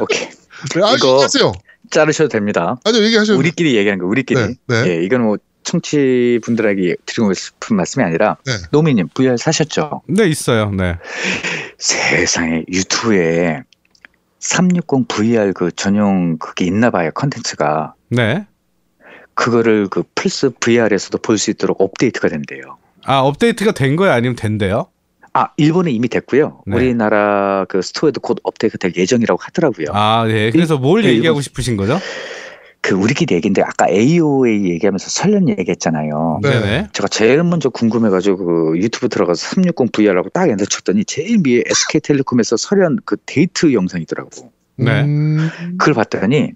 [0.00, 0.28] 오케이.
[0.74, 1.52] 네, 아, 이거- 얘기하세요.
[1.90, 2.76] 자르셔도 됩니다.
[2.84, 4.40] 아니요, 얘기하셔도 우리끼리 얘기하는 거 우리끼리.
[4.40, 4.88] 네, 네.
[4.88, 5.36] 예, 이건 뭐
[5.72, 8.52] 청취 분들에게 드리고 싶은 말씀이 아니라 네.
[8.70, 10.00] 노미님 VR 사셨죠?
[10.06, 10.70] 네, 있어요.
[10.70, 10.94] 네.
[11.76, 13.62] 세상에 유튜브에
[14.40, 18.46] 360 VR 그 전용 그게 있나 봐요 컨텐츠가 네.
[19.34, 22.78] 그거를 그 플스 VR에서도 볼 수 있도록 업데이트가 된대요.
[23.04, 24.12] 아, 업데이트가 된 거예요?
[24.14, 24.86] 아니면 된대요?
[25.34, 26.62] 아 일본에 이미 됐고요.
[26.66, 26.76] 네.
[26.76, 29.88] 우리나라 그 스토어에도 곧 업데이트 될 예정이라고 하더라고요.
[29.92, 30.50] 아, 네.
[30.50, 31.98] 그래서 뭘 네, 얘기하고 이거- 싶으신 거죠?
[32.80, 36.40] 그 우리끼리 얘기인데 아까 AOA 얘기하면서 설현 얘기했잖아요.
[36.42, 36.50] 네.
[36.50, 36.88] 네네.
[36.92, 42.56] 제가 제일 먼저 궁금해가지고 그 유튜브 들어가서 360 VR라고 딱 엔터 쳤더니 제일 위에 SK텔레콤에서
[42.56, 44.30] 설현 그 데이트 영상이더라고.
[44.76, 45.02] 네.
[45.02, 46.52] 음, 그걸 봤더니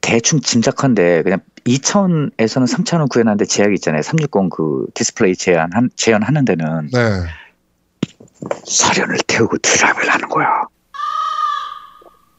[0.00, 4.00] 대충 짐작한데 그냥 2D에서는 3D를 구현하는데 제약이 있잖아요.
[4.02, 7.00] 360 그 디스플레이 제한 제한하는 데는 네.
[8.64, 10.62] 설현을 태우고 드라이브를 하는 거야.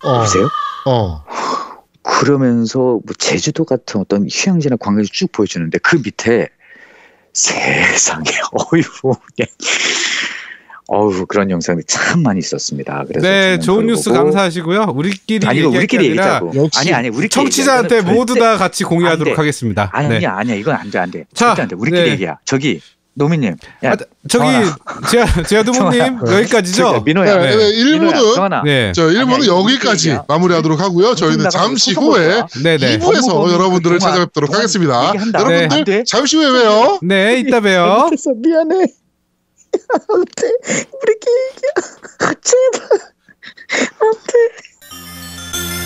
[0.01, 0.49] 어, 보세요.
[0.85, 1.23] 어.
[2.09, 6.49] 그러면서 뭐 제주도 같은 어떤 휴양지나 관광지 쭉 보여주는데 그 밑에
[7.33, 9.45] 세상에 어휴 예.
[10.87, 13.05] 어휴 그런 영상이 참 많이 있었습니다.
[13.07, 14.93] 그래서 네, 좋은 뉴스 보고 감사하시고요.
[14.95, 16.17] 우리끼리 아니 우리끼리.
[16.17, 18.01] 역시 아니 아니 우리끼리 청취자한테.
[18.01, 19.37] 모두 다 같이 공유하도록 안 돼.
[19.37, 19.89] 하겠습니다.
[19.93, 20.15] 아니 네.
[20.15, 22.09] 아니야 아니야 이건 안돼 안 돼 자, 절대 안 돼 우리끼리 네.
[22.11, 22.81] 얘기야 저기
[23.15, 23.95] 노미님 야 아,
[24.29, 24.45] 저기
[25.11, 26.37] 제아 제아두모님 정아.
[26.39, 27.01] 여기까지죠?
[27.05, 28.91] 민호야 네, 네, 1부는 정하나 네.
[28.95, 30.23] 저 1부는 아니야, 이거 여기까지 얘기야.
[30.27, 31.15] 마무리하도록 하고요.
[31.15, 32.47] 저희는 잠시 후에 거야.
[32.63, 32.99] 네네.
[32.99, 35.07] 2부에서 법무법인 여러분들을 찾아뵙도록 하겠습니다.
[35.09, 35.47] 얘기한다.
[35.47, 35.55] 네.
[35.63, 36.05] 여러분들.
[36.05, 36.99] 잠시 후에 봬요.
[37.01, 38.09] 네, 이따 봬요.
[38.37, 38.75] 미안해
[39.91, 40.47] 안돼
[41.01, 42.89] 우리끼리 얘기야 제발